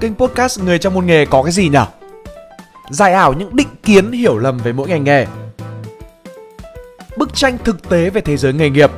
kênh 0.00 0.14
podcast 0.14 0.60
Người 0.60 0.78
trong 0.78 0.94
môn 0.94 1.06
nghề 1.06 1.26
có 1.26 1.42
cái 1.42 1.52
gì 1.52 1.68
nhỉ? 1.68 1.78
Giải 2.90 3.12
ảo 3.12 3.32
những 3.32 3.56
định 3.56 3.68
kiến 3.82 4.12
hiểu 4.12 4.38
lầm 4.38 4.58
về 4.58 4.72
mỗi 4.72 4.88
ngành 4.88 5.04
nghề. 5.04 5.26
Bức 7.16 7.34
tranh 7.34 7.58
thực 7.64 7.88
tế 7.88 8.10
về 8.10 8.20
thế 8.20 8.36
giới 8.36 8.52
nghề 8.52 8.70
nghiệp. 8.70 8.90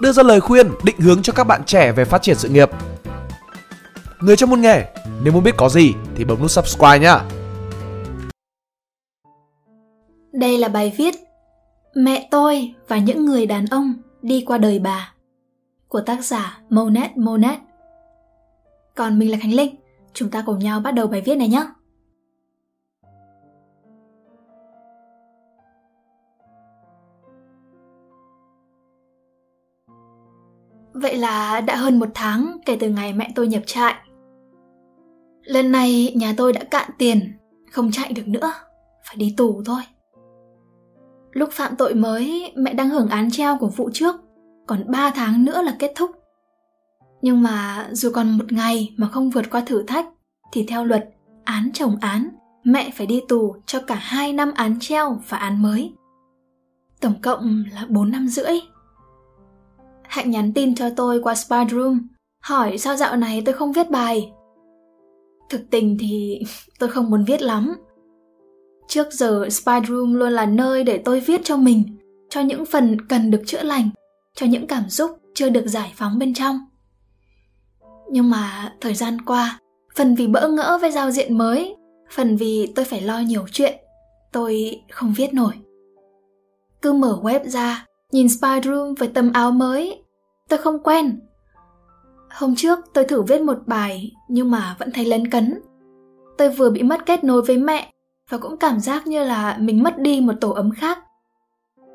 Đưa 0.00 0.12
ra 0.12 0.22
lời 0.22 0.40
khuyên, 0.40 0.70
định 0.82 1.00
hướng 1.00 1.22
cho 1.22 1.32
các 1.32 1.44
bạn 1.44 1.64
trẻ 1.66 1.92
về 1.92 2.04
phát 2.04 2.22
triển 2.22 2.36
sự 2.36 2.48
nghiệp. 2.48 2.70
Người 4.20 4.36
trong 4.36 4.50
môn 4.50 4.60
nghề, 4.60 4.84
nếu 5.22 5.32
muốn 5.32 5.44
biết 5.44 5.56
có 5.56 5.68
gì 5.68 5.94
thì 6.16 6.24
bấm 6.24 6.40
nút 6.40 6.50
subscribe 6.50 6.98
nhá. 6.98 7.20
Đây 10.32 10.58
là 10.58 10.68
bài 10.68 10.92
viết 10.96 11.14
Mẹ 11.94 12.28
tôi 12.30 12.74
và 12.88 12.98
những 12.98 13.24
người 13.24 13.46
đàn 13.46 13.66
ông 13.66 13.94
đi 14.22 14.44
qua 14.46 14.58
đời 14.58 14.78
bà 14.78 15.12
của 15.88 16.00
tác 16.00 16.24
giả 16.24 16.58
Monet 16.70 17.16
Monet. 17.16 17.58
Còn 19.00 19.18
mình 19.18 19.30
là 19.30 19.38
Khánh 19.38 19.54
Linh, 19.54 19.74
chúng 20.12 20.30
ta 20.30 20.42
cùng 20.46 20.58
nhau 20.58 20.80
bắt 20.80 20.90
đầu 20.90 21.06
bài 21.06 21.22
viết 21.24 21.36
này 21.36 21.48
nhé. 21.48 21.66
Vậy 30.92 31.16
là 31.16 31.60
đã 31.60 31.76
hơn 31.76 31.98
một 31.98 32.08
tháng 32.14 32.56
kể 32.66 32.76
từ 32.80 32.88
ngày 32.88 33.12
mẹ 33.12 33.32
tôi 33.34 33.48
nhập 33.48 33.62
trại. 33.66 33.94
Lần 35.42 35.72
này 35.72 36.12
nhà 36.16 36.34
tôi 36.36 36.52
đã 36.52 36.64
cạn 36.64 36.90
tiền, 36.98 37.32
không 37.72 37.90
chạy 37.90 38.12
được 38.12 38.28
nữa, 38.28 38.52
phải 39.08 39.16
đi 39.16 39.34
tù 39.36 39.62
thôi. 39.66 39.82
Lúc 41.32 41.48
phạm 41.52 41.76
tội 41.76 41.94
mới, 41.94 42.52
mẹ 42.56 42.74
đang 42.74 42.88
hưởng 42.88 43.08
án 43.08 43.30
treo 43.30 43.58
của 43.58 43.68
vụ 43.68 43.90
trước, 43.92 44.14
còn 44.66 44.84
3 44.90 45.10
tháng 45.14 45.44
nữa 45.44 45.62
là 45.62 45.76
kết 45.78 45.92
thúc. 45.96 46.19
Nhưng 47.22 47.42
mà 47.42 47.88
dù 47.92 48.10
còn 48.14 48.38
một 48.38 48.52
ngày 48.52 48.94
mà 48.96 49.08
không 49.08 49.30
vượt 49.30 49.50
qua 49.50 49.60
thử 49.60 49.82
thách, 49.82 50.06
thì 50.52 50.64
theo 50.68 50.84
luật, 50.84 51.10
án 51.44 51.70
chồng 51.74 51.96
án, 52.00 52.28
mẹ 52.64 52.90
phải 52.94 53.06
đi 53.06 53.20
tù 53.28 53.56
cho 53.66 53.80
cả 53.80 53.94
hai 53.94 54.32
năm 54.32 54.52
án 54.54 54.76
treo 54.80 55.20
và 55.28 55.38
án 55.38 55.62
mới. 55.62 55.92
Tổng 57.00 57.20
cộng 57.22 57.64
là 57.72 57.86
4 57.88 58.10
năm 58.10 58.28
rưỡi. 58.28 58.60
Hạnh 60.02 60.30
nhắn 60.30 60.52
tin 60.52 60.74
cho 60.74 60.90
tôi 60.90 61.20
qua 61.22 61.34
Spy 61.34 61.56
Room, 61.70 62.08
hỏi 62.42 62.78
sao 62.78 62.96
dạo 62.96 63.16
này 63.16 63.42
tôi 63.46 63.54
không 63.54 63.72
viết 63.72 63.90
bài. 63.90 64.32
Thực 65.50 65.70
tình 65.70 65.96
thì 66.00 66.42
tôi 66.78 66.88
không 66.88 67.10
muốn 67.10 67.24
viết 67.24 67.42
lắm, 67.42 67.74
Trước 68.90 69.12
giờ 69.12 69.48
Spy 69.50 69.72
Room 69.88 70.14
luôn 70.14 70.32
là 70.32 70.46
nơi 70.46 70.84
để 70.84 70.98
tôi 70.98 71.20
viết 71.20 71.40
cho 71.44 71.56
mình, 71.56 71.96
cho 72.30 72.40
những 72.40 72.66
phần 72.66 73.08
cần 73.08 73.30
được 73.30 73.42
chữa 73.46 73.62
lành, 73.62 73.90
cho 74.34 74.46
những 74.46 74.66
cảm 74.66 74.90
xúc 74.90 75.10
chưa 75.34 75.48
được 75.48 75.66
giải 75.66 75.92
phóng 75.96 76.18
bên 76.18 76.34
trong. 76.34 76.58
Nhưng 78.10 78.30
mà 78.30 78.72
thời 78.80 78.94
gian 78.94 79.20
qua, 79.20 79.58
phần 79.96 80.14
vì 80.14 80.26
bỡ 80.26 80.48
ngỡ 80.48 80.78
với 80.80 80.92
giao 80.92 81.10
diện 81.10 81.38
mới, 81.38 81.76
phần 82.10 82.36
vì 82.36 82.72
tôi 82.74 82.84
phải 82.84 83.00
lo 83.00 83.18
nhiều 83.18 83.44
chuyện, 83.52 83.74
tôi 84.32 84.82
không 84.90 85.14
viết 85.16 85.34
nổi. 85.34 85.52
Cứ 86.82 86.92
mở 86.92 87.18
web 87.22 87.48
ra, 87.48 87.86
nhìn 88.12 88.28
Spy 88.28 88.48
Room 88.64 88.94
với 88.94 89.08
tấm 89.08 89.32
áo 89.32 89.50
mới, 89.50 90.02
tôi 90.48 90.58
không 90.58 90.82
quen. 90.82 91.20
Hôm 92.30 92.54
trước 92.56 92.78
tôi 92.94 93.04
thử 93.04 93.22
viết 93.22 93.42
một 93.42 93.58
bài 93.66 94.12
nhưng 94.28 94.50
mà 94.50 94.76
vẫn 94.78 94.90
thấy 94.92 95.04
lấn 95.04 95.30
cấn. 95.30 95.60
Tôi 96.38 96.48
vừa 96.48 96.70
bị 96.70 96.82
mất 96.82 97.06
kết 97.06 97.24
nối 97.24 97.42
với 97.42 97.56
mẹ 97.56 97.92
và 98.30 98.38
cũng 98.38 98.56
cảm 98.56 98.80
giác 98.80 99.06
như 99.06 99.24
là 99.24 99.56
mình 99.60 99.82
mất 99.82 99.98
đi 99.98 100.20
một 100.20 100.34
tổ 100.40 100.50
ấm 100.50 100.70
khác. 100.70 100.98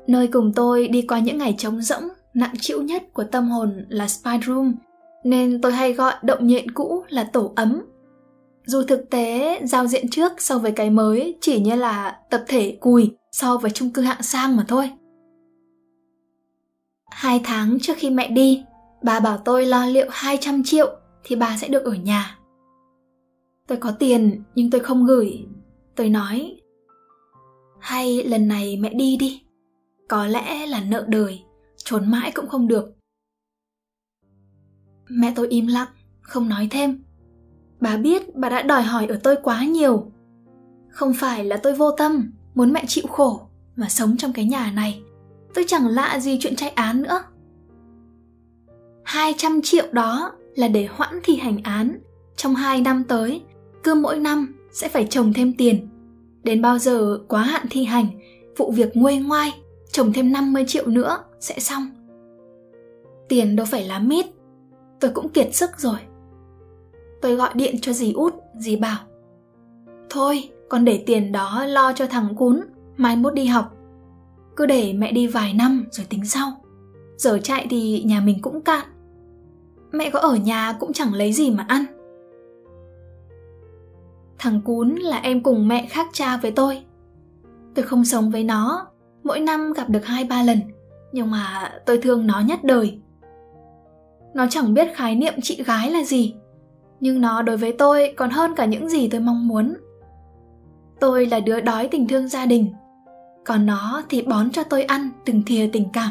Nơi 0.06 0.26
cùng 0.26 0.52
tôi 0.56 0.88
đi 0.88 1.02
qua 1.02 1.18
những 1.18 1.38
ngày 1.38 1.54
trống 1.58 1.82
rỗng, 1.82 2.08
nặng 2.34 2.54
chịu 2.60 2.82
nhất 2.82 3.02
của 3.12 3.24
tâm 3.24 3.48
hồn 3.48 3.86
là 3.88 4.08
Spy 4.08 4.30
Room, 4.46 4.74
nên 5.26 5.60
tôi 5.60 5.72
hay 5.72 5.92
gọi 5.92 6.14
động 6.22 6.46
nhện 6.46 6.70
cũ 6.70 7.04
là 7.08 7.30
tổ 7.32 7.52
ấm. 7.56 7.82
Dù 8.66 8.82
thực 8.82 9.10
tế 9.10 9.60
giao 9.64 9.86
diện 9.86 10.10
trước 10.10 10.32
so 10.38 10.58
với 10.58 10.72
cái 10.72 10.90
mới 10.90 11.38
chỉ 11.40 11.60
như 11.60 11.74
là 11.74 12.18
tập 12.30 12.44
thể 12.48 12.78
cùi 12.80 13.10
so 13.32 13.56
với 13.56 13.70
chung 13.70 13.90
cư 13.90 14.02
hạng 14.02 14.22
sang 14.22 14.56
mà 14.56 14.64
thôi. 14.68 14.90
Hai 17.10 17.40
tháng 17.44 17.78
trước 17.80 17.94
khi 17.96 18.10
mẹ 18.10 18.28
đi, 18.28 18.64
bà 19.02 19.20
bảo 19.20 19.38
tôi 19.44 19.66
lo 19.66 19.86
liệu 19.86 20.06
200 20.10 20.62
triệu 20.64 20.96
thì 21.24 21.36
bà 21.36 21.56
sẽ 21.56 21.68
được 21.68 21.84
ở 21.84 21.92
nhà. 21.92 22.38
Tôi 23.66 23.78
có 23.78 23.90
tiền 23.90 24.42
nhưng 24.54 24.70
tôi 24.70 24.80
không 24.80 25.06
gửi 25.06 25.46
tôi 25.96 26.08
nói 26.08 26.56
hay 27.80 28.24
lần 28.24 28.48
này 28.48 28.76
mẹ 28.76 28.94
đi 28.94 29.16
đi 29.16 29.42
có 30.08 30.26
lẽ 30.26 30.66
là 30.66 30.80
nợ 30.80 31.04
đời 31.08 31.42
trốn 31.76 32.10
mãi 32.10 32.32
cũng 32.34 32.48
không 32.48 32.68
được 32.68 32.95
mẹ 35.08 35.32
tôi 35.36 35.48
im 35.48 35.66
lặng 35.66 35.88
không 36.20 36.48
nói 36.48 36.68
thêm. 36.70 37.02
Bà 37.80 37.96
biết 37.96 38.36
bà 38.36 38.48
đã 38.48 38.62
đòi 38.62 38.82
hỏi 38.82 39.06
ở 39.06 39.20
tôi 39.22 39.36
quá 39.42 39.64
nhiều. 39.64 40.12
Không 40.88 41.14
phải 41.14 41.44
là 41.44 41.56
tôi 41.56 41.74
vô 41.74 41.90
tâm 41.90 42.32
muốn 42.54 42.72
mẹ 42.72 42.84
chịu 42.88 43.04
khổ 43.06 43.40
mà 43.76 43.88
sống 43.88 44.16
trong 44.16 44.32
cái 44.32 44.44
nhà 44.44 44.72
này. 44.74 45.02
Tôi 45.54 45.64
chẳng 45.68 45.86
lạ 45.86 46.18
gì 46.18 46.38
chuyện 46.40 46.56
chạy 46.56 46.70
án 46.70 47.02
nữa. 47.02 47.22
200 49.04 49.60
triệu 49.62 49.86
đó 49.92 50.32
là 50.54 50.68
để 50.68 50.88
hoãn 50.90 51.20
thi 51.24 51.36
hành 51.36 51.62
án. 51.62 51.98
Trong 52.36 52.54
2 52.54 52.80
năm 52.80 53.04
tới 53.08 53.42
cứ 53.82 53.94
mỗi 53.94 54.18
năm 54.18 54.54
sẽ 54.72 54.88
phải 54.88 55.06
trồng 55.10 55.32
thêm 55.32 55.52
tiền. 55.52 55.88
Đến 56.42 56.62
bao 56.62 56.78
giờ 56.78 57.18
quá 57.28 57.42
hạn 57.42 57.66
thi 57.70 57.84
hành, 57.84 58.06
vụ 58.56 58.70
việc 58.70 58.96
nguê 58.96 59.16
ngoai, 59.16 59.52
trồng 59.92 60.12
thêm 60.12 60.32
50 60.32 60.64
triệu 60.66 60.86
nữa 60.86 61.18
sẽ 61.40 61.58
xong. 61.58 61.90
Tiền 63.28 63.56
đâu 63.56 63.66
phải 63.70 63.84
là 63.84 63.98
mít, 63.98 64.26
tôi 65.06 65.12
cũng 65.14 65.28
kiệt 65.28 65.54
sức 65.54 65.70
rồi. 65.78 65.98
Tôi 67.22 67.36
gọi 67.36 67.50
điện 67.54 67.76
cho 67.80 67.92
dì 67.92 68.12
út, 68.12 68.34
dì 68.58 68.76
bảo. 68.76 68.98
Thôi, 70.10 70.50
con 70.68 70.84
để 70.84 71.02
tiền 71.06 71.32
đó 71.32 71.64
lo 71.64 71.92
cho 71.92 72.06
thằng 72.06 72.34
cún, 72.36 72.60
mai 72.96 73.16
mốt 73.16 73.34
đi 73.34 73.46
học. 73.46 73.72
Cứ 74.56 74.66
để 74.66 74.92
mẹ 74.92 75.12
đi 75.12 75.26
vài 75.26 75.54
năm 75.54 75.86
rồi 75.90 76.06
tính 76.08 76.24
sau. 76.24 76.52
Giờ 77.16 77.38
chạy 77.42 77.66
thì 77.70 78.02
nhà 78.02 78.20
mình 78.20 78.42
cũng 78.42 78.60
cạn. 78.60 78.86
Mẹ 79.92 80.10
có 80.10 80.18
ở 80.18 80.36
nhà 80.36 80.76
cũng 80.80 80.92
chẳng 80.92 81.14
lấy 81.14 81.32
gì 81.32 81.50
mà 81.50 81.64
ăn 81.68 81.84
Thằng 84.38 84.60
cún 84.64 84.94
là 84.94 85.16
em 85.16 85.42
cùng 85.42 85.68
mẹ 85.68 85.86
khác 85.90 86.06
cha 86.12 86.36
với 86.36 86.50
tôi. 86.50 86.84
Tôi 87.74 87.84
không 87.84 88.04
sống 88.04 88.30
với 88.30 88.44
nó, 88.44 88.86
mỗi 89.24 89.40
năm 89.40 89.72
gặp 89.72 89.90
được 89.90 90.04
hai 90.04 90.24
ba 90.24 90.42
lần, 90.42 90.58
nhưng 91.12 91.30
mà 91.30 91.72
tôi 91.86 91.98
thương 91.98 92.26
nó 92.26 92.40
nhất 92.40 92.64
đời. 92.64 93.00
Nó 94.36 94.46
chẳng 94.50 94.74
biết 94.74 94.94
khái 94.94 95.14
niệm 95.14 95.34
chị 95.42 95.62
gái 95.62 95.90
là 95.90 96.02
gì, 96.02 96.34
nhưng 97.00 97.20
nó 97.20 97.42
đối 97.42 97.56
với 97.56 97.72
tôi 97.72 98.14
còn 98.16 98.30
hơn 98.30 98.54
cả 98.56 98.64
những 98.64 98.88
gì 98.88 99.08
tôi 99.08 99.20
mong 99.20 99.48
muốn. 99.48 99.74
Tôi 101.00 101.26
là 101.26 101.40
đứa 101.40 101.60
đói 101.60 101.88
tình 101.88 102.08
thương 102.08 102.28
gia 102.28 102.46
đình, 102.46 102.72
còn 103.44 103.66
nó 103.66 104.02
thì 104.08 104.22
bón 104.22 104.50
cho 104.50 104.62
tôi 104.62 104.82
ăn 104.82 105.10
từng 105.24 105.42
thìa 105.46 105.70
tình 105.72 105.88
cảm. 105.92 106.10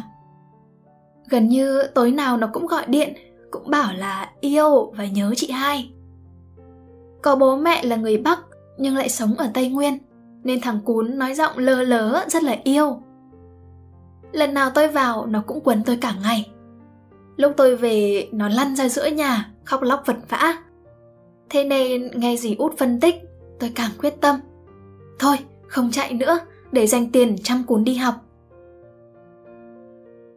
Gần 1.29 1.47
như 1.47 1.83
tối 1.95 2.11
nào 2.11 2.37
nó 2.37 2.47
cũng 2.53 2.67
gọi 2.67 2.85
điện, 2.87 3.13
cũng 3.51 3.69
bảo 3.69 3.93
là 3.93 4.29
yêu 4.41 4.93
và 4.97 5.05
nhớ 5.05 5.33
chị 5.35 5.51
hai. 5.51 5.93
Có 7.21 7.35
bố 7.35 7.55
mẹ 7.55 7.83
là 7.83 7.95
người 7.95 8.17
Bắc 8.17 8.39
nhưng 8.77 8.95
lại 8.95 9.09
sống 9.09 9.35
ở 9.35 9.49
Tây 9.53 9.69
Nguyên, 9.69 9.97
nên 10.43 10.61
thằng 10.61 10.79
cún 10.85 11.17
nói 11.17 11.33
giọng 11.33 11.57
lơ 11.57 11.83
lớ 11.83 12.25
rất 12.27 12.43
là 12.43 12.57
yêu. 12.63 13.01
Lần 14.31 14.53
nào 14.53 14.69
tôi 14.69 14.87
vào 14.87 15.25
nó 15.25 15.43
cũng 15.47 15.59
quấn 15.63 15.83
tôi 15.85 15.97
cả 16.01 16.15
ngày. 16.23 16.51
Lúc 17.37 17.53
tôi 17.57 17.75
về 17.75 18.27
nó 18.31 18.49
lăn 18.49 18.75
ra 18.75 18.89
giữa 18.89 19.05
nhà, 19.05 19.51
khóc 19.63 19.81
lóc 19.81 20.03
vật 20.05 20.17
vã. 20.29 20.57
Thế 21.49 21.63
nên 21.63 22.11
nghe 22.13 22.37
gì 22.37 22.55
út 22.55 22.77
phân 22.77 22.99
tích, 22.99 23.15
tôi 23.59 23.71
càng 23.75 23.91
quyết 23.99 24.21
tâm. 24.21 24.35
Thôi, 25.19 25.37
không 25.67 25.91
chạy 25.91 26.13
nữa, 26.13 26.39
để 26.71 26.87
dành 26.87 27.11
tiền 27.11 27.35
chăm 27.43 27.63
cún 27.63 27.83
đi 27.83 27.95
học. 27.95 28.15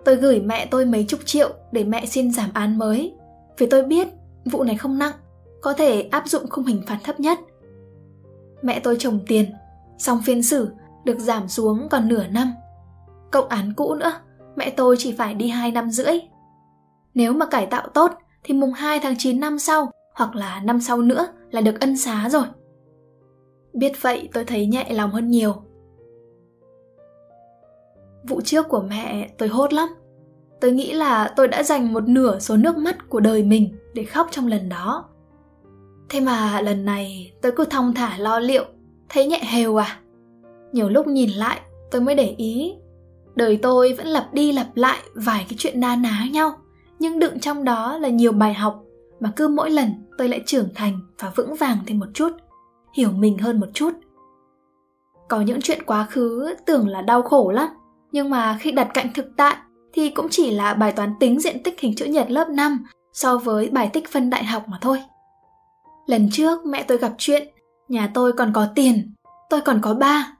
Tôi 0.04 0.16
gửi 0.16 0.40
mẹ 0.40 0.66
tôi 0.66 0.84
mấy 0.84 1.04
chục 1.08 1.20
triệu 1.24 1.50
để 1.72 1.84
mẹ 1.84 2.06
xin 2.06 2.32
giảm 2.32 2.50
án 2.54 2.78
mới, 2.78 3.14
vì 3.58 3.66
tôi 3.66 3.82
biết 3.82 4.08
vụ 4.44 4.64
này 4.64 4.76
không 4.76 4.98
nặng 4.98 5.12
có 5.60 5.72
thể 5.72 6.02
áp 6.02 6.28
dụng 6.28 6.50
khung 6.50 6.64
hình 6.64 6.82
phạt 6.86 6.98
thấp 7.04 7.20
nhất. 7.20 7.38
Mẹ 8.62 8.80
tôi 8.80 8.96
trồng 8.98 9.20
tiền, 9.26 9.52
xong 9.98 10.20
phiên 10.24 10.42
xử 10.42 10.68
được 11.04 11.18
giảm 11.18 11.48
xuống 11.48 11.88
còn 11.90 12.08
nửa 12.08 12.26
năm. 12.26 12.54
Cộng 13.30 13.48
án 13.48 13.72
cũ 13.76 13.94
nữa, 13.94 14.12
mẹ 14.56 14.70
tôi 14.70 14.96
chỉ 14.98 15.12
phải 15.12 15.34
đi 15.34 15.48
2 15.48 15.72
năm 15.72 15.90
rưỡi. 15.90 16.18
Nếu 17.18 17.32
mà 17.32 17.46
cải 17.46 17.66
tạo 17.66 17.88
tốt 17.94 18.10
thì 18.44 18.54
mùng 18.54 18.72
2 18.72 19.00
tháng 19.02 19.14
9 19.18 19.40
năm 19.40 19.58
sau 19.58 19.90
hoặc 20.14 20.36
là 20.36 20.60
năm 20.64 20.80
sau 20.80 21.02
nữa 21.02 21.28
là 21.50 21.60
được 21.60 21.80
ân 21.80 21.96
xá 21.96 22.28
rồi. 22.28 22.42
Biết 23.72 23.92
vậy 24.02 24.28
tôi 24.32 24.44
thấy 24.44 24.66
nhẹ 24.66 24.86
lòng 24.90 25.10
hơn 25.10 25.30
nhiều. 25.30 25.54
Vụ 28.28 28.40
trước 28.40 28.68
của 28.68 28.82
mẹ 28.90 29.30
tôi 29.38 29.48
hốt 29.48 29.72
lắm. 29.72 29.88
Tôi 30.60 30.72
nghĩ 30.72 30.92
là 30.92 31.32
tôi 31.36 31.48
đã 31.48 31.62
dành 31.62 31.92
một 31.92 32.08
nửa 32.08 32.38
số 32.38 32.56
nước 32.56 32.76
mắt 32.76 33.08
của 33.08 33.20
đời 33.20 33.42
mình 33.42 33.76
để 33.94 34.04
khóc 34.04 34.28
trong 34.30 34.46
lần 34.46 34.68
đó. 34.68 35.08
Thế 36.08 36.20
mà 36.20 36.60
lần 36.60 36.84
này 36.84 37.32
tôi 37.42 37.52
cứ 37.52 37.64
thong 37.64 37.94
thả 37.94 38.18
lo 38.18 38.38
liệu, 38.38 38.64
thấy 39.08 39.26
nhẹ 39.26 39.40
hều 39.52 39.76
à. 39.76 40.00
Nhiều 40.72 40.88
lúc 40.88 41.06
nhìn 41.06 41.30
lại 41.30 41.60
tôi 41.90 42.00
mới 42.00 42.14
để 42.14 42.34
ý, 42.36 42.74
đời 43.34 43.58
tôi 43.62 43.92
vẫn 43.92 44.06
lặp 44.06 44.34
đi 44.34 44.52
lặp 44.52 44.76
lại 44.76 44.98
vài 45.14 45.46
cái 45.48 45.54
chuyện 45.58 45.80
na 45.80 45.96
ná 45.96 46.26
nhau, 46.32 46.52
nhưng 46.98 47.18
đựng 47.18 47.40
trong 47.40 47.64
đó 47.64 47.98
là 47.98 48.08
nhiều 48.08 48.32
bài 48.32 48.54
học 48.54 48.82
mà 49.20 49.32
cứ 49.36 49.48
mỗi 49.48 49.70
lần 49.70 49.92
tôi 50.18 50.28
lại 50.28 50.42
trưởng 50.46 50.68
thành 50.74 51.00
và 51.18 51.32
vững 51.36 51.54
vàng 51.54 51.78
thêm 51.86 51.98
một 51.98 52.06
chút, 52.14 52.32
hiểu 52.94 53.10
mình 53.12 53.38
hơn 53.38 53.60
một 53.60 53.68
chút. 53.74 53.90
Có 55.28 55.40
những 55.40 55.60
chuyện 55.60 55.82
quá 55.86 56.06
khứ 56.10 56.54
tưởng 56.66 56.88
là 56.88 57.02
đau 57.02 57.22
khổ 57.22 57.50
lắm, 57.50 57.68
nhưng 58.12 58.30
mà 58.30 58.58
khi 58.60 58.72
đặt 58.72 58.88
cạnh 58.94 59.12
thực 59.14 59.26
tại 59.36 59.56
thì 59.92 60.10
cũng 60.10 60.26
chỉ 60.30 60.50
là 60.50 60.74
bài 60.74 60.92
toán 60.92 61.14
tính 61.20 61.40
diện 61.40 61.62
tích 61.62 61.80
hình 61.80 61.94
chữ 61.96 62.04
nhật 62.04 62.30
lớp 62.30 62.48
5 62.48 62.84
so 63.12 63.38
với 63.38 63.70
bài 63.70 63.90
tích 63.92 64.08
phân 64.12 64.30
đại 64.30 64.44
học 64.44 64.64
mà 64.68 64.78
thôi. 64.80 65.02
Lần 66.06 66.28
trước 66.32 66.66
mẹ 66.66 66.82
tôi 66.82 66.98
gặp 66.98 67.12
chuyện, 67.18 67.48
nhà 67.88 68.10
tôi 68.14 68.32
còn 68.32 68.52
có 68.52 68.66
tiền, 68.74 69.14
tôi 69.50 69.60
còn 69.60 69.80
có 69.82 69.94
ba. 69.94 70.32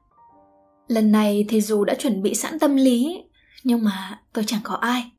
Lần 0.88 1.12
này 1.12 1.44
thì 1.48 1.60
dù 1.60 1.84
đã 1.84 1.94
chuẩn 1.94 2.22
bị 2.22 2.34
sẵn 2.34 2.58
tâm 2.58 2.76
lý, 2.76 3.24
nhưng 3.64 3.84
mà 3.84 4.20
tôi 4.32 4.44
chẳng 4.46 4.60
có 4.64 4.74
ai. 4.74 5.10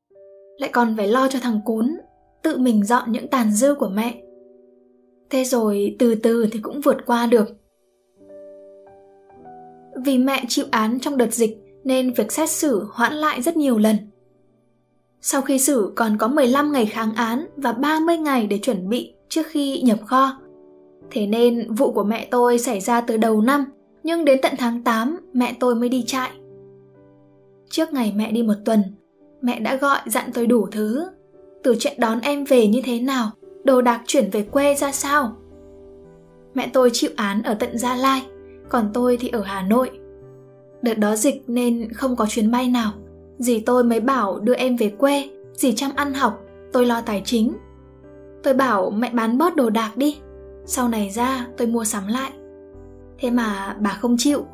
Lại 0.60 0.70
còn 0.74 0.98
phải 0.98 1.08
lo 1.08 1.28
cho 1.28 1.40
thằng 1.40 1.60
cún, 1.66 1.98
tự 2.42 2.58
mình 2.58 2.84
dọn 2.84 3.12
những 3.12 3.28
tàn 3.28 3.52
dư 3.52 3.76
của 3.76 3.90
mẹ. 3.90 4.22
Thế 5.30 5.44
rồi 5.44 5.96
từ 6.00 6.16
từ 6.16 6.48
thì 6.52 6.60
cũng 6.60 6.82
vượt 6.82 6.98
qua 7.06 7.28
được. 7.28 7.46
Vì 10.06 10.18
mẹ 10.18 10.46
chịu 10.48 10.66
án 10.72 11.00
trong 11.00 11.18
đợt 11.18 11.34
dịch 11.34 11.58
nên 11.84 12.14
việc 12.14 12.32
xét 12.32 12.50
xử 12.50 12.88
hoãn 12.92 13.14
lại 13.14 13.42
rất 13.42 13.58
nhiều 13.58 13.78
lần. 13.78 13.96
Sau 15.22 15.42
khi 15.42 15.60
xử 15.60 15.94
còn 15.96 16.18
có 16.18 16.28
15 16.28 16.72
ngày 16.72 16.86
kháng 16.86 17.14
án 17.16 17.46
và 17.56 17.74
30 17.74 18.18
ngày 18.18 18.48
để 18.48 18.58
chuẩn 18.58 18.90
bị 18.90 19.14
trước 19.30 19.48
khi 19.48 19.82
nhập 19.82 20.00
kho. 20.06 20.40
Thế 21.12 21.28
nên 21.28 21.74
vụ 21.74 21.92
của 21.92 22.04
mẹ 22.04 22.28
tôi 22.32 22.60
xảy 22.60 22.80
ra 22.80 23.02
từ 23.02 23.18
đầu 23.18 23.42
năm, 23.42 23.66
nhưng 24.04 24.26
đến 24.26 24.40
tận 24.42 24.54
tháng 24.58 24.84
8 24.84 25.18
mẹ 25.34 25.56
tôi 25.60 25.76
mới 25.76 25.90
đi 25.90 26.04
trại. 26.08 26.32
Trước 27.70 27.94
ngày 27.94 28.14
mẹ 28.16 28.32
đi 28.32 28.44
một 28.44 28.54
tuần, 28.66 28.84
mẹ 29.42 29.60
đã 29.60 29.76
gọi 29.76 30.00
dặn 30.06 30.30
tôi 30.34 30.48
đủ 30.48 30.68
thứ. 30.72 31.08
Từ 31.64 31.76
chuyện 31.80 31.94
đón 32.00 32.20
em 32.20 32.44
về 32.44 32.68
như 32.68 32.82
thế 32.86 33.00
nào, 33.00 33.32
đồ 33.64 33.82
đạc 33.82 34.02
chuyển 34.06 34.30
về 34.30 34.42
quê 34.42 34.76
ra 34.76 34.92
sao. 34.92 35.36
Mẹ 36.54 36.70
tôi 36.74 36.90
chịu 36.94 37.10
án 37.16 37.44
ở 37.44 37.54
tận 37.54 37.78
Gia 37.78 37.96
Lai, 37.96 38.26
còn 38.70 38.90
tôi 38.94 39.18
thì 39.18 39.28
ở 39.28 39.42
Hà 39.42 39.62
Nội. 39.62 39.92
Đợt 40.82 40.94
đó 40.94 41.16
dịch 41.16 41.44
nên 41.48 41.94
không 41.94 42.16
có 42.16 42.26
chuyến 42.30 42.52
bay 42.52 42.70
nào, 42.70 42.92
dì 43.38 43.60
tôi 43.60 43.84
mới 43.84 44.00
bảo 44.00 44.40
đưa 44.40 44.54
em 44.54 44.76
về 44.76 44.90
quê, 44.90 45.30
dì 45.54 45.74
chăm 45.76 45.92
ăn 45.96 46.14
học, 46.14 46.42
tôi 46.74 46.86
lo 46.86 47.02
tài 47.02 47.22
chính. 47.26 47.54
Tôi 48.44 48.54
bảo 48.54 48.90
mẹ 48.90 49.12
bán 49.14 49.38
bớt 49.38 49.56
đồ 49.56 49.70
đạc 49.70 49.92
đi, 49.98 50.18
sau 50.66 50.90
này 50.90 51.10
ra 51.10 51.48
tôi 51.58 51.68
mua 51.68 51.84
sắm 51.84 52.08
lại. 52.08 52.32
Thế 53.20 53.30
mà 53.30 53.76
bà 53.80 53.90
không 53.90 54.16
chịu. 54.18 54.46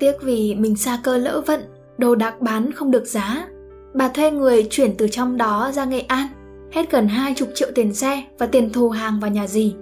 Tiếc 0.00 0.12
vì 0.22 0.54
mình 0.54 0.76
xa 0.76 0.98
cơ 1.04 1.18
lỡ 1.18 1.42
vận, 1.46 1.60
đồ 1.98 2.14
đạc 2.14 2.40
bán 2.40 2.72
không 2.72 2.90
được 2.90 3.06
giá. 3.06 3.48
Bà 3.94 4.08
thuê 4.08 4.30
người 4.30 4.66
chuyển 4.70 4.96
từ 4.96 5.08
trong 5.08 5.36
đó 5.36 5.70
ra 5.72 5.84
Nghệ 5.84 6.00
An, 6.00 6.26
hết 6.72 6.90
gần 6.90 7.08
hai 7.08 7.34
chục 7.34 7.48
triệu 7.54 7.68
tiền 7.74 7.94
xe 7.94 8.22
và 8.38 8.46
tiền 8.46 8.72
thù 8.72 8.88
hàng 8.88 9.20
vào 9.20 9.30
nhà 9.30 9.46
dì. 9.46 9.74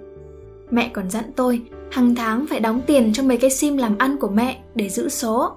Mẹ 0.71 0.89
còn 0.93 1.09
dặn 1.09 1.23
tôi 1.35 1.61
hàng 1.91 2.15
tháng 2.15 2.45
phải 2.49 2.59
đóng 2.59 2.81
tiền 2.87 3.13
cho 3.13 3.23
mấy 3.23 3.37
cái 3.37 3.49
sim 3.49 3.77
làm 3.77 3.97
ăn 3.97 4.17
của 4.17 4.27
mẹ 4.29 4.63
để 4.75 4.89
giữ 4.89 5.09
số. 5.09 5.51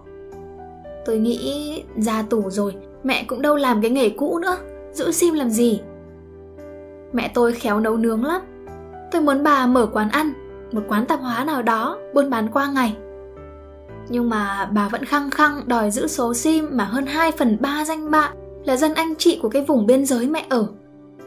Tôi 1.06 1.18
nghĩ 1.18 1.82
ra 1.96 2.22
tù 2.22 2.50
rồi, 2.50 2.74
mẹ 3.04 3.24
cũng 3.24 3.42
đâu 3.42 3.56
làm 3.56 3.82
cái 3.82 3.90
nghề 3.90 4.08
cũ 4.08 4.38
nữa, 4.38 4.56
giữ 4.92 5.12
sim 5.12 5.34
làm 5.34 5.50
gì. 5.50 5.80
Mẹ 7.12 7.30
tôi 7.34 7.52
khéo 7.52 7.80
nấu 7.80 7.96
nướng 7.96 8.24
lắm. 8.24 8.42
Tôi 9.12 9.22
muốn 9.22 9.42
bà 9.42 9.66
mở 9.66 9.86
quán 9.86 10.10
ăn, 10.10 10.32
một 10.72 10.82
quán 10.88 11.06
tạp 11.06 11.20
hóa 11.20 11.44
nào 11.44 11.62
đó, 11.62 11.98
buôn 12.14 12.30
bán 12.30 12.48
qua 12.52 12.70
ngày. 12.74 12.96
Nhưng 14.08 14.30
mà 14.30 14.70
bà 14.72 14.88
vẫn 14.88 15.04
khăng 15.04 15.30
khăng 15.30 15.62
đòi 15.66 15.90
giữ 15.90 16.06
số 16.06 16.34
sim 16.34 16.68
mà 16.72 16.84
hơn 16.84 17.06
2 17.06 17.32
phần 17.32 17.56
3 17.60 17.84
danh 17.84 18.10
bạ 18.10 18.32
là 18.64 18.76
dân 18.76 18.94
anh 18.94 19.14
chị 19.18 19.38
của 19.42 19.48
cái 19.48 19.62
vùng 19.62 19.86
biên 19.86 20.06
giới 20.06 20.26
mẹ 20.26 20.46
ở. 20.48 20.66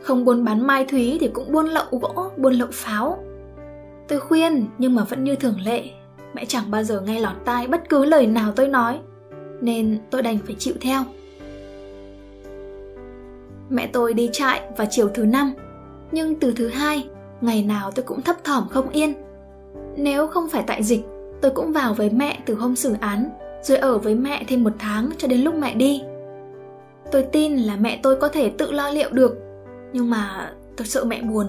Không 0.02 0.26
buôn 0.26 0.46
bán 0.46 0.68
mai 0.68 0.86
thúy 0.86 1.18
thì 1.22 1.28
cũng 1.28 1.52
buôn 1.52 1.68
lậu 1.68 1.86
gỗ, 1.92 2.30
buôn 2.38 2.54
lậu 2.54 2.68
pháo. 2.72 3.18
Tôi 4.08 4.20
khuyên 4.20 4.66
nhưng 4.78 4.96
mà 4.96 5.04
vẫn 5.04 5.24
như 5.24 5.36
thường 5.36 5.60
lệ, 5.66 5.84
mẹ 6.34 6.46
chẳng 6.46 6.72
bao 6.72 6.84
giờ 6.84 7.02
nghe 7.02 7.20
lọt 7.20 7.36
tai 7.46 7.68
bất 7.68 7.90
cứ 7.90 8.06
lời 8.06 8.28
nào 8.28 8.52
tôi 8.56 8.68
nói, 8.68 9.00
nên 9.62 10.00
tôi 10.10 10.22
đành 10.22 10.38
phải 10.46 10.56
chịu 10.60 10.74
theo. 10.82 11.04
Mẹ 13.70 13.88
tôi 13.88 14.14
đi 14.14 14.30
trại 14.34 14.62
vào 14.78 14.88
chiều 14.92 15.10
thứ 15.14 15.26
năm, 15.26 15.54
nhưng 16.12 16.36
từ 16.36 16.54
thứ 16.56 16.68
hai, 16.68 17.08
ngày 17.42 17.64
nào 17.64 17.92
tôi 17.92 18.04
cũng 18.04 18.22
thấp 18.22 18.44
thỏm 18.44 18.68
không 18.70 18.90
yên. 18.90 19.14
Nếu 19.98 20.28
không 20.28 20.50
phải 20.50 20.64
tại 20.68 20.84
dịch, 20.84 21.02
tôi 21.42 21.52
cũng 21.52 21.74
vào 21.74 21.94
với 21.94 22.10
mẹ 22.10 22.40
từ 22.46 22.56
hôm 22.56 22.76
xử 22.76 22.96
án, 23.00 23.30
rồi 23.64 23.78
ở 23.78 23.98
với 23.98 24.16
mẹ 24.16 24.44
thêm 24.48 24.64
một 24.64 24.74
tháng 24.80 25.10
cho 25.18 25.28
đến 25.28 25.42
lúc 25.42 25.56
mẹ 25.56 25.74
đi. 25.74 26.04
Tôi 27.12 27.24
tin 27.32 27.56
là 27.56 27.76
mẹ 27.76 28.00
tôi 28.04 28.16
có 28.16 28.30
thể 28.30 28.50
tự 28.50 28.72
lo 28.72 28.90
liệu 28.90 29.10
được, 29.12 29.38
nhưng 29.94 30.10
mà 30.10 30.54
tôi 30.78 30.88
sợ 30.88 31.06
mẹ 31.06 31.22
buồn, 31.22 31.48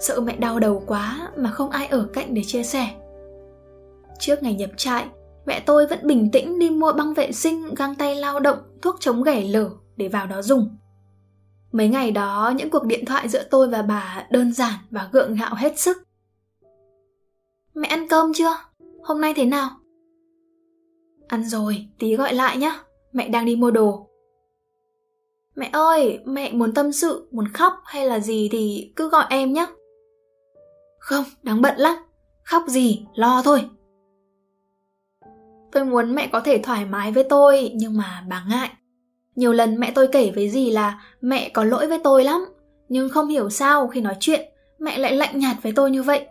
sợ 0.00 0.20
mẹ 0.20 0.36
đau 0.36 0.60
đầu 0.60 0.82
quá 0.86 1.28
mà 1.36 1.50
không 1.50 1.70
ai 1.70 1.86
ở 1.86 2.08
cạnh 2.12 2.34
để 2.34 2.42
chia 2.46 2.62
sẻ. 2.62 2.88
Trước 4.18 4.42
ngày 4.42 4.54
nhập 4.54 4.70
trại, 4.76 5.06
mẹ 5.46 5.60
tôi 5.66 5.86
vẫn 5.86 5.98
bình 6.02 6.30
tĩnh 6.30 6.58
đi 6.58 6.70
mua 6.70 6.92
băng 6.92 7.14
vệ 7.14 7.32
sinh, 7.32 7.74
găng 7.74 7.94
tay 7.94 8.16
lao 8.16 8.40
động, 8.40 8.58
thuốc 8.82 8.96
chống 9.00 9.22
ghẻ 9.22 9.40
lở 9.40 9.70
để 9.96 10.08
vào 10.08 10.26
đó 10.26 10.42
dùng. 10.42 10.76
Mấy 11.72 11.88
ngày 11.88 12.10
đó, 12.10 12.52
những 12.56 12.70
cuộc 12.70 12.84
điện 12.84 13.04
thoại 13.04 13.28
giữa 13.28 13.42
tôi 13.50 13.68
và 13.68 13.82
bà 13.82 14.26
đơn 14.30 14.52
giản 14.52 14.74
và 14.90 15.08
gượng 15.12 15.34
gạo 15.34 15.54
hết 15.54 15.78
sức. 15.78 16.02
Mẹ 17.74 17.88
ăn 17.88 18.08
cơm 18.08 18.32
chưa? 18.34 18.56
Hôm 19.02 19.20
nay 19.20 19.34
thế 19.36 19.44
nào? 19.44 19.70
Ăn 21.28 21.44
rồi, 21.44 21.88
tí 21.98 22.16
gọi 22.16 22.34
lại 22.34 22.56
nhá. 22.56 22.78
Mẹ 23.12 23.28
đang 23.28 23.44
đi 23.44 23.56
mua 23.56 23.70
đồ. 23.70 24.03
Mẹ 25.56 25.70
ơi, 25.72 26.18
mẹ 26.24 26.52
muốn 26.52 26.74
tâm 26.74 26.92
sự, 26.92 27.28
muốn 27.30 27.48
khóc 27.48 27.72
hay 27.84 28.06
là 28.06 28.20
gì 28.20 28.48
thì 28.52 28.92
cứ 28.96 29.08
gọi 29.08 29.24
em 29.30 29.52
nhé. 29.52 29.66
Không, 30.98 31.24
đáng 31.42 31.62
bận 31.62 31.74
lắm. 31.76 31.94
Khóc 32.44 32.62
gì, 32.66 33.06
lo 33.14 33.42
thôi. 33.44 33.60
Tôi 35.72 35.84
muốn 35.84 36.14
mẹ 36.14 36.28
có 36.32 36.40
thể 36.40 36.58
thoải 36.58 36.84
mái 36.84 37.12
với 37.12 37.24
tôi, 37.24 37.70
nhưng 37.74 37.96
mà 37.96 38.24
bà 38.28 38.44
ngại. 38.48 38.70
Nhiều 39.34 39.52
lần 39.52 39.80
mẹ 39.80 39.92
tôi 39.94 40.08
kể 40.12 40.32
với 40.34 40.50
dì 40.50 40.70
là 40.70 41.02
mẹ 41.20 41.48
có 41.48 41.64
lỗi 41.64 41.86
với 41.86 41.98
tôi 42.04 42.24
lắm, 42.24 42.44
nhưng 42.88 43.08
không 43.08 43.28
hiểu 43.28 43.50
sao 43.50 43.88
khi 43.88 44.00
nói 44.00 44.16
chuyện, 44.20 44.48
mẹ 44.78 44.98
lại 44.98 45.16
lạnh 45.16 45.38
nhạt 45.38 45.56
với 45.62 45.72
tôi 45.76 45.90
như 45.90 46.02
vậy. 46.02 46.26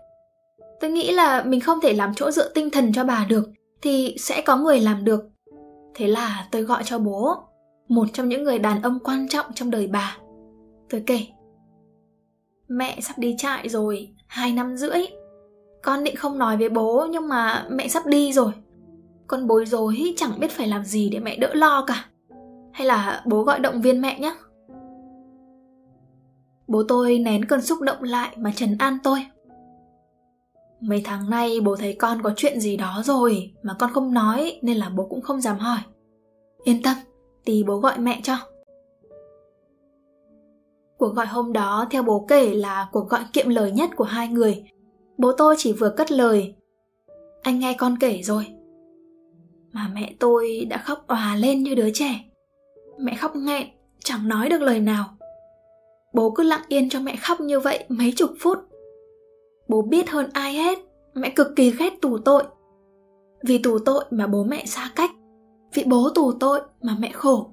Tôi 0.79 0.91
nghĩ 0.91 1.11
là 1.11 1.43
mình 1.43 1.59
không 1.59 1.81
thể 1.81 1.93
làm 1.93 2.13
chỗ 2.13 2.31
dựa 2.31 2.49
tinh 2.49 2.69
thần 2.69 2.93
cho 2.93 3.03
bà 3.03 3.25
được, 3.29 3.49
thì 3.81 4.15
sẽ 4.19 4.41
có 4.41 4.57
người 4.57 4.79
làm 4.79 5.05
được. 5.05 5.23
Thế 5.95 6.07
là 6.07 6.47
tôi 6.51 6.61
gọi 6.61 6.83
cho 6.85 6.99
bố, 6.99 7.35
một 7.87 8.07
trong 8.13 8.29
những 8.29 8.43
người 8.43 8.59
đàn 8.59 8.81
ông 8.81 8.99
quan 9.03 9.27
trọng 9.27 9.45
trong 9.55 9.71
đời 9.71 9.87
bà. 9.87 10.17
Tôi 10.89 11.03
kể, 11.05 11.27
mẹ 12.67 12.99
sắp 13.01 13.17
đi 13.17 13.35
trại 13.37 13.69
rồi, 13.69 14.13
hai 14.27 14.51
năm 14.51 14.77
rưỡi. 14.77 14.99
Con 15.83 16.03
định 16.03 16.15
không 16.15 16.37
nói 16.37 16.57
với 16.57 16.69
bố 16.69 17.07
nhưng 17.11 17.27
mà 17.27 17.67
mẹ 17.71 17.87
sắp 17.87 18.05
đi 18.05 18.33
rồi. 18.33 18.51
Con 19.27 19.47
bối 19.47 19.65
rối 19.65 20.13
chẳng 20.17 20.39
biết 20.39 20.51
phải 20.51 20.67
làm 20.67 20.85
gì 20.85 21.09
để 21.09 21.19
mẹ 21.19 21.37
đỡ 21.37 21.53
lo 21.53 21.85
cả. 21.87 22.05
Hay 22.73 22.87
là 22.87 23.23
bố 23.25 23.43
gọi 23.43 23.59
động 23.59 23.81
viên 23.81 24.01
mẹ 24.01 24.19
nhé. 24.19 24.35
Bố 26.67 26.83
tôi 26.87 27.19
nén 27.19 27.45
cơn 27.45 27.61
xúc 27.61 27.81
động 27.81 28.03
lại 28.03 28.35
mà 28.37 28.51
trấn 28.55 28.77
an 28.79 28.97
tôi. 29.03 29.25
Mấy 30.81 31.01
tháng 31.05 31.29
nay 31.29 31.59
bố 31.61 31.75
thấy 31.75 31.95
con 31.99 32.21
có 32.21 32.33
chuyện 32.35 32.59
gì 32.59 32.77
đó 32.77 33.01
rồi 33.05 33.53
mà 33.63 33.75
con 33.79 33.93
không 33.93 34.13
nói 34.13 34.59
nên 34.61 34.77
là 34.77 34.89
bố 34.89 35.07
cũng 35.09 35.21
không 35.21 35.41
dám 35.41 35.59
hỏi. 35.59 35.79
Yên 36.63 36.83
tâm, 36.83 36.97
tí 37.45 37.63
bố 37.63 37.77
gọi 37.77 37.99
mẹ 37.99 38.19
cho. 38.23 38.35
Cuộc 40.97 41.15
gọi 41.15 41.25
hôm 41.25 41.53
đó 41.53 41.87
theo 41.91 42.03
bố 42.03 42.25
kể 42.27 42.53
là 42.53 42.87
cuộc 42.91 43.09
gọi 43.09 43.21
kiệm 43.33 43.49
lời 43.49 43.71
nhất 43.71 43.89
của 43.95 44.03
hai 44.03 44.27
người. 44.27 44.63
Bố 45.17 45.31
tôi 45.31 45.55
chỉ 45.57 45.73
vừa 45.73 45.89
cất 45.89 46.11
lời. 46.11 46.55
Anh 47.41 47.59
nghe 47.59 47.75
con 47.79 47.97
kể 47.99 48.21
rồi. 48.23 48.47
Mà 49.71 49.91
mẹ 49.93 50.15
tôi 50.19 50.65
đã 50.69 50.77
khóc 50.77 51.07
òa 51.07 51.35
lên 51.35 51.63
như 51.63 51.75
đứa 51.75 51.89
trẻ. 51.93 52.25
Mẹ 52.99 53.15
khóc 53.15 53.35
nghẹn, 53.35 53.67
chẳng 54.03 54.27
nói 54.27 54.49
được 54.49 54.61
lời 54.61 54.79
nào. 54.79 55.05
Bố 56.13 56.31
cứ 56.31 56.43
lặng 56.43 56.63
yên 56.67 56.89
cho 56.89 56.99
mẹ 56.99 57.15
khóc 57.15 57.41
như 57.41 57.59
vậy 57.59 57.85
mấy 57.89 58.13
chục 58.15 58.31
phút. 58.39 58.59
Bố 59.67 59.81
biết 59.81 60.09
hơn 60.09 60.29
ai 60.33 60.53
hết, 60.53 60.79
mẹ 61.13 61.29
cực 61.35 61.47
kỳ 61.55 61.71
ghét 61.71 62.01
tù 62.01 62.17
tội. 62.17 62.43
Vì 63.47 63.57
tù 63.57 63.79
tội 63.79 64.05
mà 64.09 64.27
bố 64.27 64.43
mẹ 64.43 64.65
xa 64.65 64.91
cách, 64.95 65.11
vì 65.73 65.83
bố 65.83 66.09
tù 66.15 66.31
tội 66.31 66.61
mà 66.81 66.95
mẹ 66.99 67.11
khổ. 67.11 67.49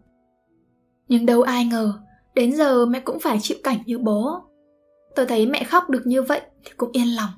Nhưng 1.08 1.26
đâu 1.26 1.42
ai 1.42 1.64
ngờ, 1.64 1.92
đến 2.34 2.56
giờ 2.56 2.86
mẹ 2.86 3.00
cũng 3.00 3.20
phải 3.20 3.38
chịu 3.42 3.58
cảnh 3.62 3.78
như 3.86 3.98
bố. 3.98 4.40
Tôi 5.16 5.26
thấy 5.26 5.46
mẹ 5.46 5.64
khóc 5.64 5.90
được 5.90 6.02
như 6.04 6.22
vậy 6.22 6.40
thì 6.64 6.70
cũng 6.76 6.90
yên 6.92 7.16
lòng. 7.16 7.30